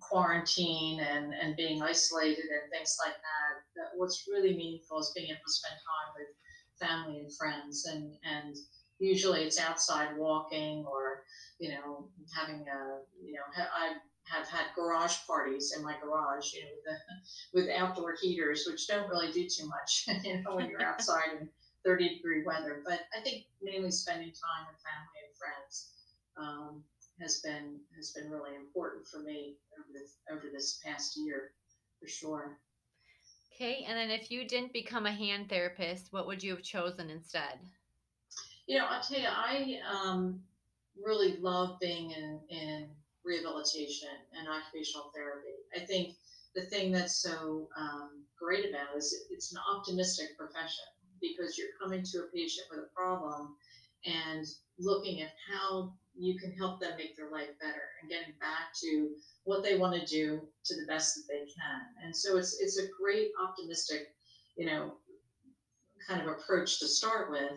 quarantine 0.00 1.00
and, 1.00 1.32
and 1.34 1.56
being 1.56 1.82
isolated 1.82 2.44
and 2.44 2.70
things 2.70 2.96
like 3.04 3.14
that, 3.14 3.62
that 3.76 3.88
what's 3.96 4.26
really 4.28 4.56
meaningful 4.56 4.98
is 4.98 5.12
being 5.14 5.28
able 5.28 5.40
to 5.46 5.52
spend 5.52 5.74
time 5.74 6.14
with 6.16 6.28
family 6.78 7.20
and 7.20 7.34
friends 7.36 7.86
and 7.86 8.14
and 8.24 8.56
usually 8.98 9.42
it's 9.42 9.60
outside 9.60 10.16
walking 10.16 10.84
or 10.86 11.22
you 11.58 11.70
know 11.70 12.08
having 12.34 12.64
a 12.68 12.98
you 13.22 13.32
know 13.32 13.40
I 13.56 13.94
have 14.24 14.46
had 14.48 14.66
garage 14.74 15.16
parties 15.26 15.72
in 15.76 15.84
my 15.84 15.94
garage 16.02 16.52
you 16.52 16.62
know 16.62 16.70
with, 16.74 16.84
the, 16.84 17.68
with 17.68 17.76
outdoor 17.78 18.14
heaters 18.20 18.66
which 18.68 18.86
don't 18.88 19.08
really 19.08 19.32
do 19.32 19.46
too 19.48 19.68
much 19.68 20.04
you 20.24 20.42
know 20.42 20.56
when 20.56 20.68
you're 20.68 20.82
outside 20.86 21.40
in 21.40 21.48
30 21.86 22.16
degree 22.16 22.42
weather 22.44 22.82
but 22.84 23.06
I 23.16 23.22
think 23.22 23.46
mainly 23.62 23.90
spending 23.90 24.34
time 24.34 24.66
with 24.66 24.82
family 24.82 25.18
and 25.22 25.32
friends 25.38 25.96
um, 26.36 26.82
has 27.20 27.40
been 27.40 27.80
has 27.96 28.12
been 28.12 28.30
really 28.30 28.54
important 28.54 29.06
for 29.06 29.20
me 29.20 29.56
over 29.78 29.88
this 29.92 30.16
over 30.30 30.52
this 30.52 30.80
past 30.84 31.16
year, 31.16 31.52
for 32.00 32.08
sure. 32.08 32.58
Okay, 33.54 33.84
and 33.88 33.96
then 33.96 34.10
if 34.10 34.30
you 34.30 34.46
didn't 34.46 34.72
become 34.72 35.06
a 35.06 35.12
hand 35.12 35.48
therapist, 35.48 36.12
what 36.12 36.26
would 36.26 36.42
you 36.42 36.54
have 36.54 36.62
chosen 36.62 37.08
instead? 37.08 37.58
You 38.66 38.78
know, 38.78 38.86
I'll 38.86 39.00
tell 39.00 39.18
you, 39.18 39.28
I 39.28 39.80
um, 39.90 40.40
really 41.02 41.38
love 41.38 41.78
being 41.80 42.10
in, 42.10 42.40
in 42.50 42.88
rehabilitation 43.24 44.08
and 44.38 44.46
occupational 44.46 45.10
therapy. 45.14 45.54
I 45.74 45.86
think 45.86 46.16
the 46.54 46.62
thing 46.62 46.92
that's 46.92 47.16
so 47.16 47.68
um, 47.78 48.24
great 48.38 48.68
about 48.68 48.94
it 48.94 48.98
is 48.98 49.24
it's 49.30 49.52
an 49.52 49.58
optimistic 49.72 50.36
profession 50.36 50.84
because 51.36 51.56
you're 51.58 51.76
coming 51.80 52.02
to 52.02 52.18
a 52.18 52.30
patient 52.34 52.66
with 52.70 52.80
a 52.80 52.94
problem 52.94 53.56
and 54.04 54.46
looking 54.78 55.22
at 55.22 55.30
how 55.50 55.92
you 56.18 56.38
can 56.38 56.52
help 56.52 56.80
them 56.80 56.96
make 56.96 57.16
their 57.16 57.30
life 57.30 57.50
better 57.60 57.82
and 58.00 58.10
getting 58.10 58.34
back 58.40 58.72
to 58.82 59.10
what 59.44 59.62
they 59.62 59.76
want 59.76 59.94
to 59.94 60.06
do 60.06 60.40
to 60.64 60.74
the 60.74 60.86
best 60.86 61.14
that 61.14 61.24
they 61.28 61.40
can. 61.40 61.80
And 62.04 62.16
so 62.16 62.38
it's 62.38 62.58
it's 62.60 62.78
a 62.78 62.88
great 63.00 63.30
optimistic, 63.42 64.14
you 64.56 64.66
know, 64.66 64.94
kind 66.06 66.20
of 66.20 66.28
approach 66.28 66.78
to 66.80 66.86
start 66.86 67.30
with. 67.30 67.52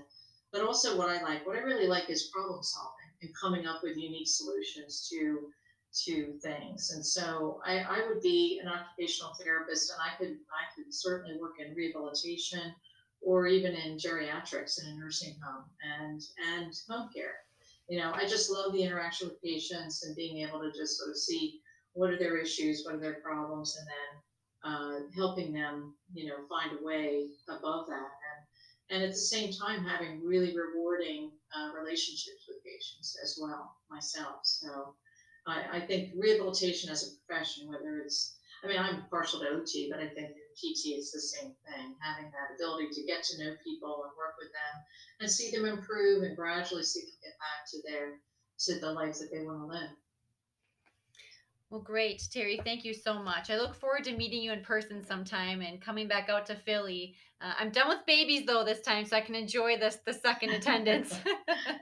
But 0.52 0.64
also 0.64 0.98
what 0.98 1.10
I 1.10 1.22
like, 1.22 1.46
what 1.46 1.56
I 1.56 1.62
really 1.62 1.88
like 1.88 2.10
is 2.10 2.32
problem 2.34 2.64
solving 2.64 3.10
and 3.22 3.32
coming 3.40 3.68
up 3.68 3.82
with 3.84 3.98
unique 3.98 4.28
solutions 4.28 5.08
to 5.12 5.50
to 6.06 6.34
things. 6.44 6.92
And 6.92 7.04
so 7.04 7.62
I, 7.66 7.80
I 7.80 8.08
would 8.08 8.22
be 8.22 8.60
an 8.62 8.70
occupational 8.70 9.34
therapist 9.34 9.92
and 9.92 10.00
I 10.02 10.16
could 10.18 10.38
I 10.52 10.64
could 10.76 10.94
certainly 10.94 11.40
work 11.40 11.54
in 11.60 11.74
rehabilitation 11.76 12.74
or 13.22 13.48
even 13.48 13.74
in 13.74 13.98
geriatrics 13.98 14.82
in 14.82 14.90
a 14.90 14.96
nursing 14.96 15.36
home 15.44 15.66
and 15.84 16.22
and 16.56 16.74
home 16.90 17.10
care 17.14 17.36
you 17.90 17.98
know, 17.98 18.12
I 18.14 18.28
just 18.28 18.52
love 18.52 18.72
the 18.72 18.84
interaction 18.84 19.28
with 19.28 19.42
patients 19.42 20.04
and 20.06 20.16
being 20.16 20.48
able 20.48 20.60
to 20.60 20.72
just 20.72 20.98
sort 20.98 21.10
of 21.10 21.18
see 21.18 21.60
what 21.94 22.12
are 22.12 22.20
their 22.20 22.38
issues, 22.38 22.84
what 22.86 22.96
are 22.96 23.00
their 23.00 23.16
problems, 23.16 23.78
and 23.78 23.88
then 23.88 24.72
uh, 24.72 25.00
helping 25.16 25.52
them, 25.52 25.96
you 26.14 26.28
know, 26.28 26.36
find 26.48 26.80
a 26.80 26.86
way 26.86 27.30
above 27.50 27.88
that. 27.88 28.12
And, 28.30 28.92
and 28.92 29.04
at 29.04 29.10
the 29.10 29.18
same 29.18 29.52
time, 29.52 29.84
having 29.84 30.24
really 30.24 30.56
rewarding 30.56 31.32
uh, 31.58 31.72
relationships 31.74 32.46
with 32.48 32.64
patients 32.64 33.18
as 33.24 33.40
well, 33.42 33.76
myself. 33.90 34.42
So 34.44 34.94
I, 35.48 35.78
I 35.78 35.80
think 35.82 36.14
rehabilitation 36.16 36.92
as 36.92 37.04
a 37.08 37.26
profession, 37.26 37.68
whether 37.68 37.98
it's, 37.98 38.38
I 38.64 38.68
mean, 38.68 38.78
I'm 38.78 39.06
partial 39.10 39.40
to 39.40 39.50
OT, 39.50 39.90
but 39.92 40.00
I 40.00 40.10
think 40.10 40.36
PT 40.60 41.00
is 41.00 41.12
the 41.12 41.22
same 41.22 41.56
thing, 41.66 41.96
having 42.02 42.32
that 42.32 42.56
ability 42.56 42.90
to 42.94 43.08
get 43.08 43.24
to 43.24 43.44
know 43.44 43.56
people 43.64 44.04
and 44.04 44.12
work 44.18 44.36
with 44.38 44.52
them 44.52 44.84
and 45.22 45.32
see 45.32 45.52
them 45.52 45.66
improve 45.66 46.24
and 46.24 46.36
gradually 46.36 46.84
see 46.84 47.02
them 47.02 47.16
get 47.24 47.34
back 47.40 47.66
to 47.72 47.78
their 47.88 48.20
to 48.60 48.80
the 48.80 48.92
life 48.92 49.18
that 49.20 49.30
they 49.32 49.42
want 49.42 49.62
to 49.62 49.66
live. 49.66 49.90
Well, 51.70 51.82
great, 51.82 52.20
Terri. 52.20 52.62
Thank 52.64 52.84
you 52.84 52.94
so 52.94 53.22
much. 53.22 53.50
I 53.50 53.58
look 53.58 53.76
forward 53.76 54.04
to 54.06 54.18
meeting 54.18 54.42
you 54.42 54.52
in 54.52 54.64
person 54.64 55.06
sometime 55.06 55.62
and 55.62 55.80
coming 55.80 56.08
back 56.08 56.28
out 56.28 56.46
to 56.48 56.56
Philly. 56.56 57.16
Uh, 57.42 57.54
I'm 57.58 57.70
done 57.70 57.88
with 57.88 58.06
babies 58.06 58.46
though 58.46 58.66
this 58.66 58.82
time, 58.82 59.06
so 59.06 59.16
I 59.16 59.22
can 59.22 59.36
enjoy 59.36 59.78
this 59.78 59.98
the 60.06 60.14
second 60.14 60.50
attendance. 60.50 61.14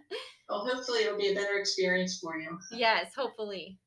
well, 0.49 0.67
hopefully 0.67 1.03
it'll 1.03 1.17
be 1.17 1.29
a 1.29 1.35
better 1.35 1.57
experience 1.57 2.19
for 2.19 2.37
you. 2.37 2.59
Yes, 2.71 3.15
hopefully. 3.15 3.79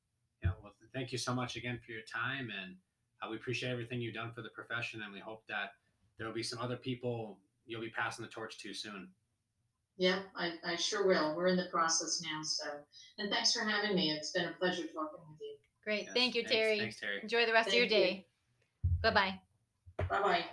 Yeah. 0.42 0.50
Well, 0.62 0.72
thank 0.94 1.12
you 1.12 1.18
so 1.18 1.34
much 1.34 1.56
again 1.56 1.78
for 1.84 1.92
your 1.92 2.02
time 2.02 2.48
and 2.62 2.76
uh, 3.22 3.28
we 3.30 3.36
appreciate 3.36 3.70
everything 3.70 4.00
you've 4.00 4.14
done 4.14 4.32
for 4.32 4.42
the 4.42 4.50
profession, 4.50 5.02
and 5.02 5.12
we 5.12 5.20
hope 5.20 5.42
that 5.48 5.72
there 6.18 6.26
will 6.26 6.34
be 6.34 6.42
some 6.42 6.58
other 6.58 6.76
people 6.76 7.38
you'll 7.66 7.80
be 7.80 7.90
passing 7.90 8.24
the 8.24 8.30
torch 8.30 8.58
to 8.58 8.74
soon. 8.74 9.08
Yeah, 9.96 10.20
I, 10.34 10.52
I 10.64 10.76
sure 10.76 11.06
will. 11.06 11.36
We're 11.36 11.48
in 11.48 11.56
the 11.56 11.68
process 11.70 12.22
now. 12.22 12.42
So, 12.42 12.64
and 13.18 13.30
thanks 13.30 13.52
for 13.52 13.60
having 13.60 13.94
me. 13.94 14.10
It's 14.10 14.32
been 14.32 14.46
a 14.46 14.52
pleasure 14.52 14.84
talking 14.84 15.20
with 15.28 15.40
you. 15.40 15.56
Great. 15.84 16.04
Yes, 16.04 16.12
Thank 16.14 16.34
you, 16.34 16.42
thanks, 16.42 16.56
Terri. 16.56 16.78
Thanks, 16.78 17.00
Terri. 17.00 17.22
Enjoy 17.22 17.46
the 17.46 17.52
rest 17.52 17.70
Thank 17.70 17.84
of 17.84 17.90
your 17.90 18.00
day. 18.00 18.26
Bye 19.02 19.10
bye. 19.10 19.40
Bye 20.08 20.22
bye. 20.22 20.44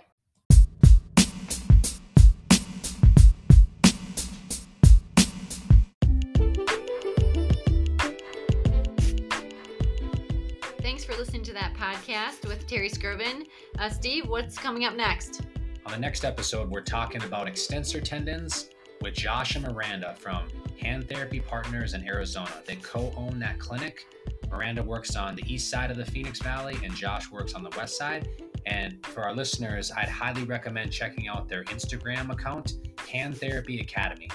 Listening 11.38 11.54
to 11.54 11.60
that 11.60 11.74
podcast 11.74 12.48
with 12.48 12.66
Terri 12.66 12.90
Skirven. 12.90 13.46
Uh, 13.78 13.88
Steve, 13.88 14.28
what's 14.28 14.58
coming 14.58 14.84
up 14.84 14.96
next? 14.96 15.42
On 15.86 15.92
the 15.92 15.98
next 15.98 16.24
episode, 16.24 16.68
we're 16.68 16.80
talking 16.80 17.22
about 17.22 17.46
extensor 17.46 18.00
tendons 18.00 18.70
with 19.02 19.14
Josh 19.14 19.54
and 19.54 19.64
Miranda 19.64 20.16
from 20.18 20.48
Hand 20.80 21.08
Therapy 21.08 21.38
Partners 21.38 21.94
in 21.94 22.04
Arizona. 22.08 22.50
They 22.66 22.74
co 22.74 23.12
own 23.16 23.38
that 23.38 23.60
clinic. 23.60 24.08
Miranda 24.50 24.82
works 24.82 25.14
on 25.14 25.36
the 25.36 25.44
east 25.46 25.70
side 25.70 25.92
of 25.92 25.96
the 25.96 26.04
Phoenix 26.04 26.40
Valley, 26.40 26.76
and 26.82 26.92
Josh 26.92 27.30
works 27.30 27.54
on 27.54 27.62
the 27.62 27.70
west 27.76 27.96
side. 27.96 28.28
And 28.66 29.06
for 29.06 29.22
our 29.22 29.32
listeners, 29.32 29.92
I'd 29.96 30.08
highly 30.08 30.42
recommend 30.42 30.90
checking 30.90 31.28
out 31.28 31.48
their 31.48 31.62
Instagram 31.66 32.32
account, 32.32 32.78
Hand 33.06 33.38
Therapy 33.38 33.78
Academy. 33.78 34.28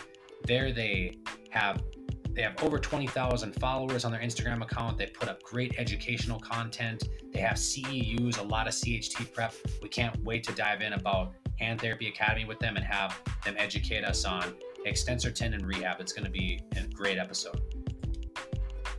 There, 0.46 0.72
they 0.72 1.18
have 1.50 1.84
they 2.34 2.42
have 2.42 2.62
over 2.64 2.80
20,000 2.80 3.54
followers 3.54 4.06
on 4.06 4.12
their 4.12 4.22
Instagram 4.22 4.62
account. 4.64 4.98
They 4.98 5.08
put 5.08 5.30
up 5.30 5.44
great 5.44 5.76
educational 5.78 6.40
content. 6.40 7.10
They 7.32 7.40
have 7.40 7.56
CEUs, 7.56 8.40
a 8.40 8.44
lot 8.44 8.68
of 8.68 8.74
CHT 8.74 9.34
prep. 9.34 9.54
We 9.82 9.90
can't 9.90 10.16
wait 10.24 10.44
to 10.46 10.54
dive 10.54 10.82
in 10.82 10.94
about 10.94 11.34
Hand 11.60 11.80
Therapy 11.80 12.08
Academy 12.08 12.46
with 12.46 12.60
them 12.60 12.76
and 12.76 12.86
have 12.86 13.22
them 13.46 13.56
educate 13.58 14.04
us 14.04 14.26
on 14.26 14.56
extensor 14.86 15.32
tendon 15.32 15.66
rehab. 15.66 16.00
It's 16.00 16.14
going 16.14 16.26
to 16.26 16.32
be 16.32 16.62
a 16.76 16.88
great 16.88 17.18
episode. 17.18 17.62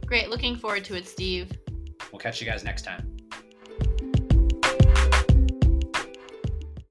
Great. 0.07 0.31
Looking 0.31 0.57
forward 0.57 0.85
to 0.85 0.95
it, 0.95 1.07
Steve. 1.09 1.51
We'll 2.13 2.21
catch 2.21 2.41
you 2.41 2.47
guys 2.47 2.63
next 2.63 2.83
time. 2.83 3.14